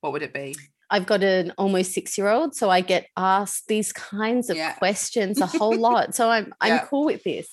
what 0.00 0.12
would 0.12 0.22
it 0.22 0.34
be? 0.34 0.56
I've 0.90 1.06
got 1.06 1.22
an 1.22 1.52
almost 1.58 1.92
six 1.92 2.16
year 2.16 2.28
old, 2.28 2.54
so 2.54 2.70
I 2.70 2.80
get 2.80 3.08
asked 3.16 3.68
these 3.68 3.92
kinds 3.92 4.48
of 4.50 4.56
Yeah. 4.56 4.72
questions 4.74 5.40
a 5.40 5.46
whole 5.46 5.76
lot. 5.88 6.14
So 6.14 6.28
I'm 6.30 6.54
I'm 6.60 6.68
Yeah. 6.74 6.84
cool 6.86 7.04
with 7.06 7.24
this. 7.24 7.48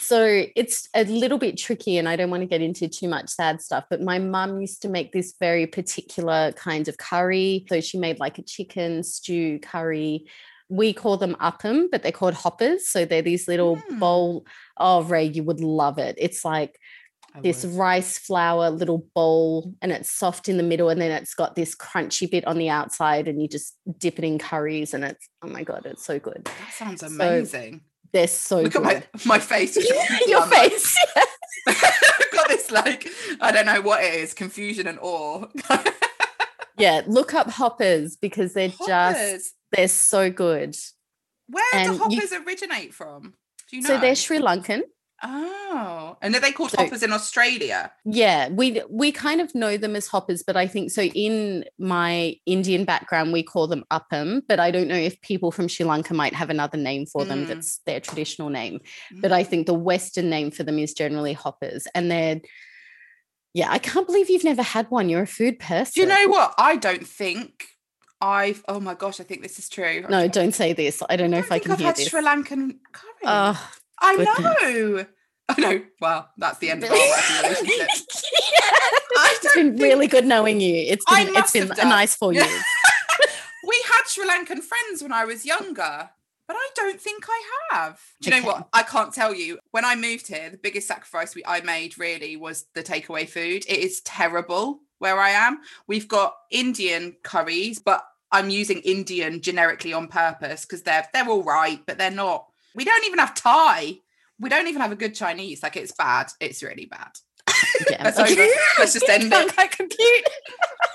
So 0.00 0.44
it's 0.54 0.88
a 0.94 1.04
little 1.04 1.38
bit 1.38 1.56
tricky, 1.56 1.96
and 1.98 2.08
I 2.08 2.16
don't 2.16 2.30
want 2.30 2.42
to 2.42 2.46
get 2.46 2.60
into 2.62 2.88
too 2.88 3.08
much 3.08 3.28
sad 3.30 3.62
stuff. 3.62 3.84
But 3.88 4.02
my 4.02 4.18
mum 4.18 4.60
used 4.60 4.82
to 4.82 4.88
make 4.88 5.12
this 5.12 5.34
very 5.40 5.66
particular 5.66 6.52
kind 6.52 6.86
of 6.88 6.98
curry. 6.98 7.64
So 7.68 7.80
she 7.80 7.98
made 7.98 8.20
like 8.20 8.38
a 8.38 8.42
chicken 8.42 9.02
stew 9.02 9.58
curry. 9.60 10.26
We 10.68 10.92
call 10.92 11.16
them 11.16 11.36
uppum, 11.40 11.86
but 11.90 12.02
they're 12.02 12.12
called 12.12 12.34
hoppers. 12.34 12.88
So 12.88 13.04
they're 13.04 13.22
these 13.22 13.48
little 13.48 13.76
Mm. 13.90 14.00
bowl. 14.00 14.46
Oh, 14.76 15.02
Rae, 15.04 15.24
you 15.24 15.44
would 15.44 15.60
love 15.60 15.98
it. 15.98 16.16
It's 16.18 16.44
like 16.44 16.78
I 17.36 17.40
this 17.42 17.64
would. 17.64 17.74
rice 17.74 18.18
flour 18.18 18.70
little 18.70 19.06
bowl 19.14 19.74
and 19.82 19.92
it's 19.92 20.10
soft 20.10 20.48
in 20.48 20.56
the 20.56 20.62
middle 20.62 20.88
and 20.88 21.00
then 21.00 21.10
it's 21.10 21.34
got 21.34 21.54
this 21.54 21.74
crunchy 21.74 22.30
bit 22.30 22.46
on 22.46 22.56
the 22.58 22.68
outside 22.70 23.28
and 23.28 23.40
you 23.42 23.46
just 23.48 23.76
dip 23.98 24.18
it 24.18 24.24
in 24.24 24.38
curries 24.38 24.94
and 24.94 25.04
it's 25.04 25.28
oh 25.42 25.48
my 25.48 25.62
god 25.62 25.82
it's 25.84 26.04
so 26.04 26.18
good 26.18 26.44
That 26.44 26.72
sounds 26.72 27.02
amazing. 27.02 27.82
they're 28.12 28.26
so 28.26 28.62
Look 28.62 28.72
good 28.72 28.86
at 28.86 29.08
my 29.26 29.36
my 29.36 29.38
face. 29.38 29.76
your 30.26 30.42
face 30.46 30.96
I've 31.66 32.30
got 32.32 32.48
this 32.48 32.70
like 32.70 33.06
I 33.40 33.52
don't 33.52 33.66
know 33.66 33.80
what 33.82 34.02
it 34.02 34.14
is, 34.14 34.32
confusion 34.32 34.86
and 34.86 34.98
awe. 35.02 35.46
yeah 36.78 37.02
look 37.06 37.34
up 37.34 37.50
hoppers 37.50 38.16
because 38.16 38.52
they're 38.54 38.72
just 38.86 39.54
they're 39.72 39.88
so 39.88 40.30
good 40.30 40.74
Where 41.48 41.64
and 41.74 41.86
do 41.88 41.92
you- 41.92 41.98
hoppers 42.20 42.32
originate 42.32 42.94
from? 42.94 43.34
Do 43.68 43.76
you 43.76 43.82
know? 43.82 43.88
so 43.88 43.98
they're 44.00 44.14
sri 44.14 44.38
lankan 44.38 44.82
oh, 45.22 46.16
and 46.22 46.34
are 46.34 46.40
they 46.40 46.52
called 46.52 46.70
So- 46.72 46.78
hoppers 46.82 47.02
in 47.02 47.12
Australia? 47.12 47.92
yeah 48.04 48.48
we 48.50 48.82
we 48.90 49.12
kind 49.12 49.40
of 49.40 49.54
know 49.54 49.76
them 49.76 49.96
as 49.96 50.06
hoppers 50.06 50.42
but 50.42 50.56
i 50.56 50.66
think 50.66 50.90
so 50.90 51.02
in 51.02 51.64
my 51.78 52.36
indian 52.46 52.84
background 52.84 53.32
we 53.32 53.42
call 53.42 53.66
them 53.66 53.84
uppum 53.90 54.42
but 54.48 54.60
i 54.60 54.70
don't 54.70 54.88
know 54.88 54.94
if 54.96 55.20
people 55.22 55.50
from 55.50 55.68
sri 55.68 55.84
lanka 55.86 56.14
might 56.14 56.34
have 56.34 56.50
another 56.50 56.76
name 56.78 57.06
for 57.06 57.24
them 57.24 57.44
Mm. 57.44 57.48
that's 57.48 57.78
their 57.86 58.00
traditional 58.00 58.48
name 58.50 58.80
but 59.20 59.32
I 59.32 59.42
think 59.44 59.66
the 59.66 59.74
Western 59.74 60.28
name 60.30 60.50
for 60.50 60.62
them 60.62 60.78
is 60.78 60.92
generally 60.92 61.32
hoppers. 61.32 61.86
And 61.94 62.10
they're, 62.10 62.40
yeah, 63.54 63.70
I 63.70 63.78
can't 63.78 64.06
believe 64.06 64.28
you've 64.30 64.44
never 64.44 64.62
had 64.62 64.90
one. 64.90 65.08
You're 65.08 65.22
a 65.22 65.26
food 65.26 65.58
person. 65.58 65.92
Do 65.94 66.00
you 66.02 66.06
know 66.06 66.28
what? 66.28 66.54
I 66.58 66.76
don't 66.76 67.06
think 67.06 67.64
I've. 68.20 68.64
Oh 68.68 68.80
my 68.80 68.94
gosh, 68.94 69.20
I 69.20 69.24
think 69.24 69.42
this 69.42 69.58
is 69.58 69.68
true. 69.68 70.04
No, 70.08 70.28
don't 70.28 70.54
say 70.54 70.72
this. 70.72 71.02
I 71.08 71.16
don't 71.16 71.30
know 71.30 71.38
if 71.38 71.46
I 71.52 71.58
think 71.58 71.62
can 71.64 71.72
I've 71.72 71.78
hear 71.78 71.86
had 71.88 71.96
this. 71.96 72.08
Sri 72.08 72.22
Lankan 72.22 72.76
curry. 72.92 73.24
Oh, 73.24 73.70
I 74.00 74.16
know. 74.16 75.06
I 75.48 75.60
know. 75.60 75.82
Well, 76.00 76.28
that's 76.36 76.58
the 76.58 76.70
end 76.70 76.84
of 76.84 76.90
our 76.90 76.96
relationship. 77.42 77.88
It's 79.18 79.54
been 79.54 79.76
really 79.76 80.06
good 80.06 80.26
knowing 80.26 80.60
you. 80.60 80.74
It's 80.74 81.04
been 81.06 81.34
it's 81.34 81.52
been 81.52 81.70
a 81.70 81.84
nice 81.84 82.14
four 82.14 82.32
years. 82.32 82.46
we 83.66 83.82
had 83.86 84.02
Sri 84.06 84.26
Lankan 84.26 84.60
friends 84.62 85.02
when 85.02 85.12
I 85.12 85.24
was 85.24 85.46
younger, 85.46 86.10
but 86.46 86.56
I 86.56 86.68
don't 86.74 87.00
think 87.00 87.24
I 87.28 87.42
have. 87.70 88.00
Do 88.20 88.30
you 88.30 88.40
know 88.40 88.46
what? 88.46 88.68
I 88.72 88.82
can't 88.82 89.14
tell 89.14 89.34
you. 89.34 89.58
When 89.70 89.84
I 89.84 89.94
moved 89.96 90.28
here, 90.28 90.50
the 90.50 90.58
biggest 90.58 90.86
sacrifice 90.86 91.34
we 91.34 91.42
I 91.46 91.60
made 91.60 91.98
really 91.98 92.36
was 92.36 92.66
the 92.74 92.82
takeaway 92.82 93.28
food. 93.28 93.64
It 93.66 93.78
is 93.78 94.00
terrible 94.02 94.80
where 94.98 95.18
I 95.18 95.30
am. 95.30 95.60
We've 95.86 96.08
got 96.08 96.34
Indian 96.50 97.16
curries, 97.22 97.78
but 97.78 98.04
I'm 98.32 98.50
using 98.50 98.80
Indian 98.80 99.40
generically 99.40 99.92
on 99.92 100.08
purpose 100.08 100.64
because 100.66 100.82
they're 100.82 101.06
they're 101.12 101.28
all 101.28 101.42
right, 101.42 101.80
but 101.86 101.98
they're 101.98 102.10
not. 102.10 102.46
We 102.76 102.84
don't 102.84 103.04
even 103.06 103.18
have 103.18 103.34
Thai. 103.34 103.98
We 104.38 104.50
don't 104.50 104.68
even 104.68 104.82
have 104.82 104.92
a 104.92 104.96
good 104.96 105.14
Chinese. 105.14 105.62
Like 105.62 105.76
it's 105.76 105.92
bad. 105.92 106.30
It's 106.40 106.62
really 106.62 106.86
bad. 106.86 107.10
Yeah. 107.90 108.02
That's 108.04 108.18
over. 108.18 108.46
Let's 108.78 108.94
just 108.94 109.08
end 109.08 109.32
it. 109.32 109.70
compute. 109.70 110.24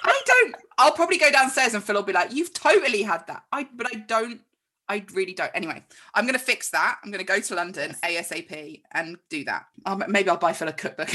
I 0.03 0.21
don't. 0.25 0.55
I'll 0.77 0.91
probably 0.93 1.17
go 1.17 1.31
downstairs 1.31 1.73
and 1.73 1.83
Phil 1.83 1.95
will 1.95 2.03
be 2.03 2.13
like, 2.13 2.33
"You've 2.33 2.53
totally 2.53 3.03
had 3.03 3.25
that." 3.27 3.43
I, 3.51 3.67
but 3.73 3.87
I 3.93 3.99
don't. 3.99 4.41
I 4.89 5.05
really 5.13 5.33
don't. 5.33 5.51
Anyway, 5.53 5.83
I'm 6.15 6.25
gonna 6.25 6.39
fix 6.39 6.69
that. 6.71 6.97
I'm 7.03 7.11
gonna 7.11 7.23
go 7.23 7.39
to 7.39 7.55
London 7.55 7.95
ASAP 8.03 8.81
and 8.91 9.17
do 9.29 9.43
that. 9.45 9.65
Um, 9.85 10.03
maybe 10.07 10.29
I'll 10.29 10.37
buy 10.37 10.53
Phil 10.53 10.67
a 10.67 10.73
cookbook. 10.73 11.09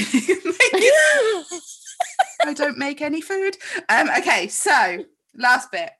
I 2.41 2.53
don't 2.53 2.77
make 2.77 3.01
any 3.01 3.21
food. 3.21 3.57
Um. 3.89 4.09
Okay. 4.19 4.47
So 4.47 5.05
last 5.35 5.71
bit. 5.71 5.91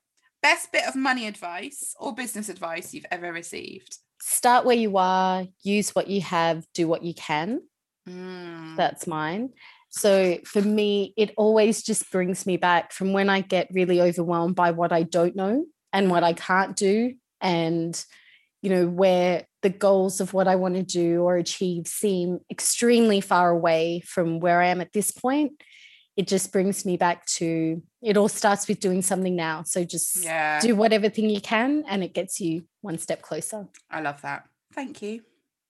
Best 0.42 0.72
bit 0.72 0.86
of 0.88 0.96
money 0.96 1.28
advice 1.28 1.96
or 2.00 2.14
business 2.14 2.48
advice 2.50 2.94
you've 2.94 3.08
ever 3.12 3.34
received. 3.34 3.98
Start 4.20 4.66
where 4.66 4.76
you 4.76 4.98
are, 4.98 5.46
use 5.62 5.92
what 5.92 6.08
you 6.08 6.22
have, 6.22 6.66
do 6.74 6.88
what 6.88 7.04
you 7.04 7.14
can. 7.14 7.62
Mm, 8.08 8.76
That's 8.76 9.08
mine. 9.08 9.50
So 9.90 10.38
for 10.46 10.62
me, 10.62 11.14
it 11.18 11.34
always 11.38 11.82
just 11.82 12.12
brings 12.12 12.46
me 12.46 12.58
back 12.58 12.92
from 12.92 13.14
when 13.14 13.30
I 13.30 13.42
get 13.42 13.70
really 13.72 14.02
overwhelmed 14.02 14.56
by 14.56 14.72
what 14.72 14.92
I 14.92 15.04
don't 15.04 15.36
know 15.36 15.66
and 15.94 16.10
what 16.10 16.24
I 16.24 16.34
can't 16.34 16.76
do. 16.76 17.16
And, 17.42 18.04
you 18.62 18.70
know, 18.70 18.88
where 18.88 19.46
the 19.62 19.70
goals 19.70 20.20
of 20.20 20.34
what 20.34 20.48
I 20.48 20.56
want 20.56 20.76
to 20.76 20.84
do 20.84 21.22
or 21.22 21.36
achieve 21.38 21.88
seem 21.88 22.40
extremely 22.50 23.22
far 23.22 23.50
away 23.50 24.02
from 24.06 24.40
where 24.40 24.62
I 24.62 24.68
am 24.68 24.82
at 24.82 24.94
this 24.94 25.12
point. 25.12 25.54
It 26.18 26.28
just 26.28 26.52
brings 26.52 26.86
me 26.86 26.98
back 26.98 27.26
to 27.38 27.82
it 28.02 28.18
all 28.18 28.28
starts 28.28 28.68
with 28.68 28.80
doing 28.80 29.02
something 29.02 29.36
now. 29.36 29.64
So 29.64 29.84
just 29.84 30.24
yeah. 30.24 30.60
do 30.60 30.76
whatever 30.76 31.10
thing 31.10 31.30
you 31.30 31.40
can 31.40 31.84
and 31.88 32.04
it 32.04 32.14
gets 32.14 32.42
you 32.42 32.64
one 32.82 32.98
step 32.98 33.22
closer. 33.22 33.68
I 33.90 34.02
love 34.02 34.22
that. 34.24 34.46
Thank 34.74 35.02
you. 35.02 35.22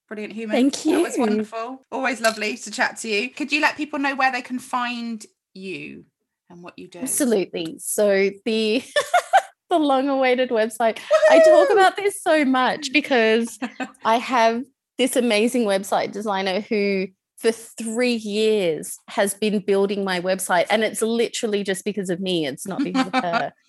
Brilliant 0.08 0.34
human. 0.34 0.56
Thank 0.56 0.86
you. 0.86 0.96
That 0.96 1.04
was 1.04 1.18
wonderful. 1.18 1.82
Always 1.92 2.22
lovely 2.22 2.56
to 2.58 2.72
chat 2.72 2.98
to 2.98 3.10
you. 3.10 3.30
Could 3.30 3.52
you 3.52 3.60
let 3.60 3.76
people 3.76 4.00
know 4.00 4.16
where 4.16 4.32
they 4.32 4.42
can 4.42 4.58
find 4.58 5.26
you 5.54 6.06
and 6.50 6.64
what 6.64 6.80
you 6.80 6.88
do? 6.88 7.00
Absolutely. 7.00 7.78
So 7.80 8.30
the 8.46 8.84
the 9.70 9.80
long 9.80 10.08
awaited 10.08 10.50
website. 10.50 11.00
I 11.30 11.40
talk 11.40 11.70
about 11.72 11.96
this 11.98 12.22
so 12.22 12.46
much 12.46 12.90
because 12.94 13.60
I 14.04 14.18
have 14.18 14.64
this 14.98 15.16
amazing 15.16 15.66
website 15.66 16.12
designer 16.12 16.62
who 16.62 17.08
for 17.38 17.52
three 17.52 18.16
years 18.16 19.00
has 19.08 19.34
been 19.34 19.60
building 19.60 20.04
my 20.04 20.20
website. 20.20 20.66
And 20.70 20.84
it's 20.84 21.02
literally 21.02 21.64
just 21.64 21.86
because 21.86 22.10
of 22.10 22.20
me, 22.20 22.46
it's 22.46 22.68
not 22.68 22.84
because 22.84 23.08
of 23.08 23.24
her. 23.24 23.54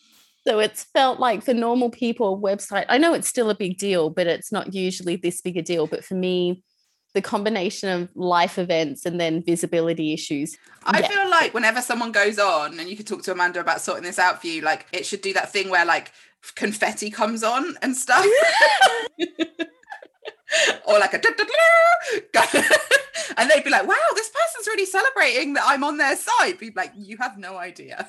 So 0.46 0.60
it's 0.60 0.84
felt 0.84 1.20
like 1.20 1.44
for 1.44 1.52
normal 1.52 1.90
people, 1.90 2.40
website, 2.40 2.86
I 2.88 2.96
know 2.96 3.12
it's 3.12 3.28
still 3.28 3.50
a 3.50 3.54
big 3.54 3.76
deal, 3.76 4.08
but 4.08 4.26
it's 4.26 4.50
not 4.50 4.72
usually 4.72 5.16
this 5.16 5.42
big 5.42 5.58
a 5.58 5.62
deal. 5.62 5.86
But 5.86 6.06
for 6.06 6.14
me, 6.14 6.62
the 7.12 7.20
combination 7.20 7.90
of 7.90 8.08
life 8.14 8.58
events 8.58 9.04
and 9.04 9.20
then 9.20 9.42
visibility 9.42 10.14
issues. 10.14 10.56
I 10.84 11.00
yeah. 11.00 11.08
feel 11.08 11.28
like 11.28 11.52
whenever 11.52 11.82
someone 11.82 12.12
goes 12.12 12.38
on, 12.38 12.78
and 12.78 12.88
you 12.88 12.96
could 12.96 13.06
talk 13.06 13.24
to 13.24 13.32
Amanda 13.32 13.60
about 13.60 13.82
sorting 13.82 14.04
this 14.04 14.18
out 14.18 14.40
for 14.40 14.46
you, 14.46 14.62
like 14.62 14.86
it 14.92 15.04
should 15.04 15.20
do 15.20 15.34
that 15.34 15.52
thing 15.52 15.68
where 15.68 15.84
like 15.84 16.12
confetti 16.54 17.10
comes 17.10 17.42
on 17.42 17.76
and 17.82 17.94
stuff. 17.94 18.24
or 20.86 20.98
like 20.98 21.14
a 21.14 21.18
and 23.36 23.50
they'd 23.50 23.64
be 23.64 23.70
like, 23.70 23.86
wow, 23.86 23.94
this 24.14 24.30
person's 24.30 24.66
really 24.66 24.86
celebrating 24.86 25.54
that 25.54 25.64
I'm 25.66 25.84
on 25.84 25.98
their 25.98 26.16
side. 26.16 26.58
Be 26.58 26.72
like, 26.74 26.92
you 26.96 27.16
have 27.18 27.38
no 27.38 27.56
idea. 27.56 28.08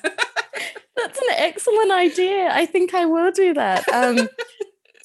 That's 0.96 1.18
an 1.18 1.28
excellent 1.36 1.92
idea. 1.92 2.50
I 2.52 2.66
think 2.66 2.94
I 2.94 3.06
will 3.06 3.30
do 3.30 3.54
that. 3.54 3.88
Um, 3.88 4.16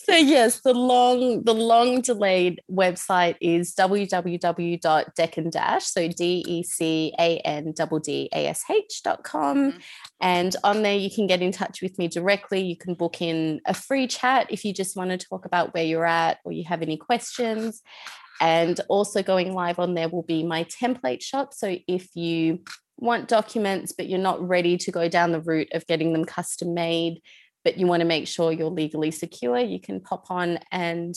so 0.05 0.15
yes, 0.15 0.61
the 0.61 0.73
long, 0.73 1.43
the 1.43 1.53
long 1.53 2.01
delayed 2.01 2.61
website 2.71 3.35
is 3.41 3.73
www.decan 3.73 5.51
dash, 5.51 5.85
so 5.85 6.07
D 6.07 6.43
E 6.47 6.63
C 6.63 7.13
A 7.19 7.37
N 7.39 7.73
D 7.73 7.83
D 8.03 8.29
A 8.33 8.47
S 8.47 8.63
H 8.69 9.01
dot 9.03 9.23
com. 9.23 9.71
Mm-hmm. 9.71 9.77
And 10.21 10.55
on 10.63 10.83
there, 10.83 10.95
you 10.95 11.09
can 11.09 11.27
get 11.27 11.41
in 11.41 11.51
touch 11.51 11.81
with 11.81 11.97
me 11.97 12.07
directly. 12.07 12.61
You 12.61 12.77
can 12.77 12.93
book 12.93 13.21
in 13.21 13.61
a 13.65 13.73
free 13.73 14.07
chat 14.07 14.47
if 14.49 14.63
you 14.63 14.73
just 14.73 14.95
want 14.95 15.09
to 15.09 15.17
talk 15.17 15.45
about 15.45 15.73
where 15.73 15.83
you're 15.83 16.05
at 16.05 16.37
or 16.45 16.51
you 16.51 16.63
have 16.65 16.81
any 16.81 16.97
questions. 16.97 17.81
And 18.41 18.79
also 18.89 19.23
going 19.23 19.53
live 19.53 19.79
on 19.79 19.93
there 19.93 20.09
will 20.09 20.23
be 20.23 20.43
my 20.43 20.65
template 20.65 21.21
shop. 21.21 21.53
So 21.53 21.77
if 21.87 22.15
you 22.15 22.61
want 22.97 23.27
documents, 23.27 23.91
but 23.91 24.07
you're 24.07 24.19
not 24.19 24.45
ready 24.45 24.77
to 24.77 24.91
go 24.91 25.09
down 25.09 25.31
the 25.31 25.41
route 25.41 25.69
of 25.73 25.87
getting 25.87 26.13
them 26.13 26.25
custom 26.25 26.73
made, 26.73 27.21
but 27.65 27.77
you 27.77 27.87
want 27.87 27.99
to 27.99 28.05
make 28.05 28.27
sure 28.27 28.53
you're 28.53 28.69
legally 28.69 29.11
secure, 29.11 29.57
you 29.57 29.81
can 29.81 29.99
pop 29.99 30.31
on 30.31 30.59
and 30.71 31.15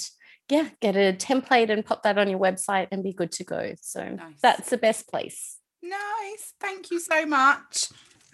yeah, 0.49 0.71
get 0.81 0.97
a 0.97 1.13
template 1.13 1.71
and 1.71 1.85
pop 1.85 2.03
that 2.03 2.19
on 2.19 2.29
your 2.29 2.41
website 2.41 2.89
and 2.91 3.05
be 3.05 3.13
good 3.13 3.31
to 3.33 3.45
go. 3.45 3.75
So 3.83 4.09
nice. 4.09 4.41
that's 4.43 4.71
the 4.71 4.79
best 4.79 5.09
place. 5.09 5.59
Nice. 5.83 6.55
Thank 6.59 6.91
you 6.91 6.99
so 6.99 7.27
much 7.27 7.91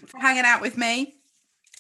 for 0.07 0.19
hanging 0.19 0.45
out 0.45 0.63
with 0.63 0.79
me. 0.79 1.17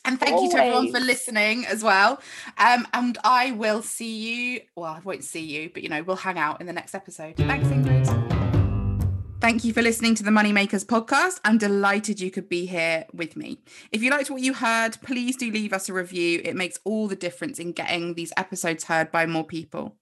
And 0.05 0.20
thank 0.20 0.35
Always. 0.35 0.53
you 0.53 0.59
to 0.59 0.64
everyone 0.64 0.93
for 0.93 1.01
listening 1.01 1.64
as 1.64 1.82
well. 1.82 2.20
Um, 2.59 2.87
and 2.93 3.16
I 3.24 3.53
will 3.53 3.80
see 3.80 4.53
you. 4.53 4.61
Well, 4.76 4.93
I 4.93 5.01
won't 5.03 5.24
see 5.24 5.41
you, 5.41 5.70
but 5.72 5.82
you 5.82 5.89
know, 5.89 6.03
we'll 6.03 6.16
hang 6.16 6.37
out 6.37 6.61
in 6.61 6.66
the 6.66 6.74
next 6.74 6.95
episode. 6.95 7.37
Thanks, 7.37 7.68
Ingrid. 7.68 8.23
Thank 9.45 9.62
you 9.62 9.74
for 9.74 9.82
listening 9.82 10.14
to 10.14 10.22
the 10.22 10.30
Moneymakers 10.30 10.86
podcast. 10.86 11.38
I'm 11.45 11.59
delighted 11.59 12.18
you 12.18 12.30
could 12.30 12.49
be 12.49 12.64
here 12.64 13.05
with 13.12 13.36
me. 13.36 13.59
If 13.92 14.03
you 14.03 14.09
liked 14.09 14.30
what 14.30 14.40
you 14.40 14.55
heard, 14.55 14.97
please 15.03 15.36
do 15.36 15.51
leave 15.51 15.74
us 15.74 15.90
a 15.90 15.92
review. 15.92 16.40
It 16.42 16.57
makes 16.57 16.80
all 16.82 17.09
the 17.09 17.14
difference 17.14 17.59
in 17.59 17.72
getting 17.72 18.14
these 18.14 18.32
episodes 18.38 18.84
heard 18.84 19.12
by 19.12 19.26
more 19.26 19.45
people. 19.45 19.97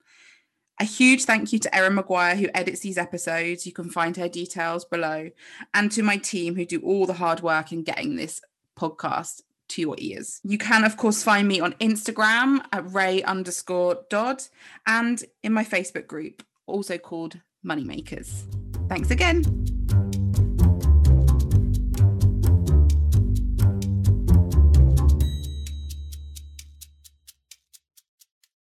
A 0.78 0.84
huge 0.84 1.24
thank 1.24 1.52
you 1.52 1.58
to 1.58 1.74
Erin 1.74 1.96
Maguire, 1.96 2.36
who 2.36 2.50
edits 2.54 2.82
these 2.82 2.96
episodes. 2.96 3.66
You 3.66 3.72
can 3.72 3.90
find 3.90 4.16
her 4.16 4.28
details 4.28 4.84
below. 4.84 5.30
And 5.74 5.90
to 5.90 6.04
my 6.04 6.18
team, 6.18 6.54
who 6.54 6.64
do 6.64 6.78
all 6.78 7.06
the 7.06 7.14
hard 7.14 7.40
work 7.40 7.72
in 7.72 7.82
getting 7.82 8.14
this 8.14 8.40
podcast 8.78 9.40
to 9.70 9.80
your 9.80 9.96
ears. 9.98 10.40
You 10.44 10.56
can, 10.56 10.84
of 10.84 10.96
course, 10.96 11.24
find 11.24 11.48
me 11.48 11.58
on 11.58 11.72
Instagram 11.80 12.60
at 12.70 12.88
rae 12.92 13.24
underscore 13.24 14.04
Dodd 14.08 14.44
and 14.86 15.24
in 15.42 15.52
my 15.52 15.64
Facebook 15.64 16.06
group, 16.06 16.44
also 16.68 16.96
called 16.96 17.40
Moneymakers. 17.66 18.44
Thanks 18.88 19.10
again. 19.10 19.42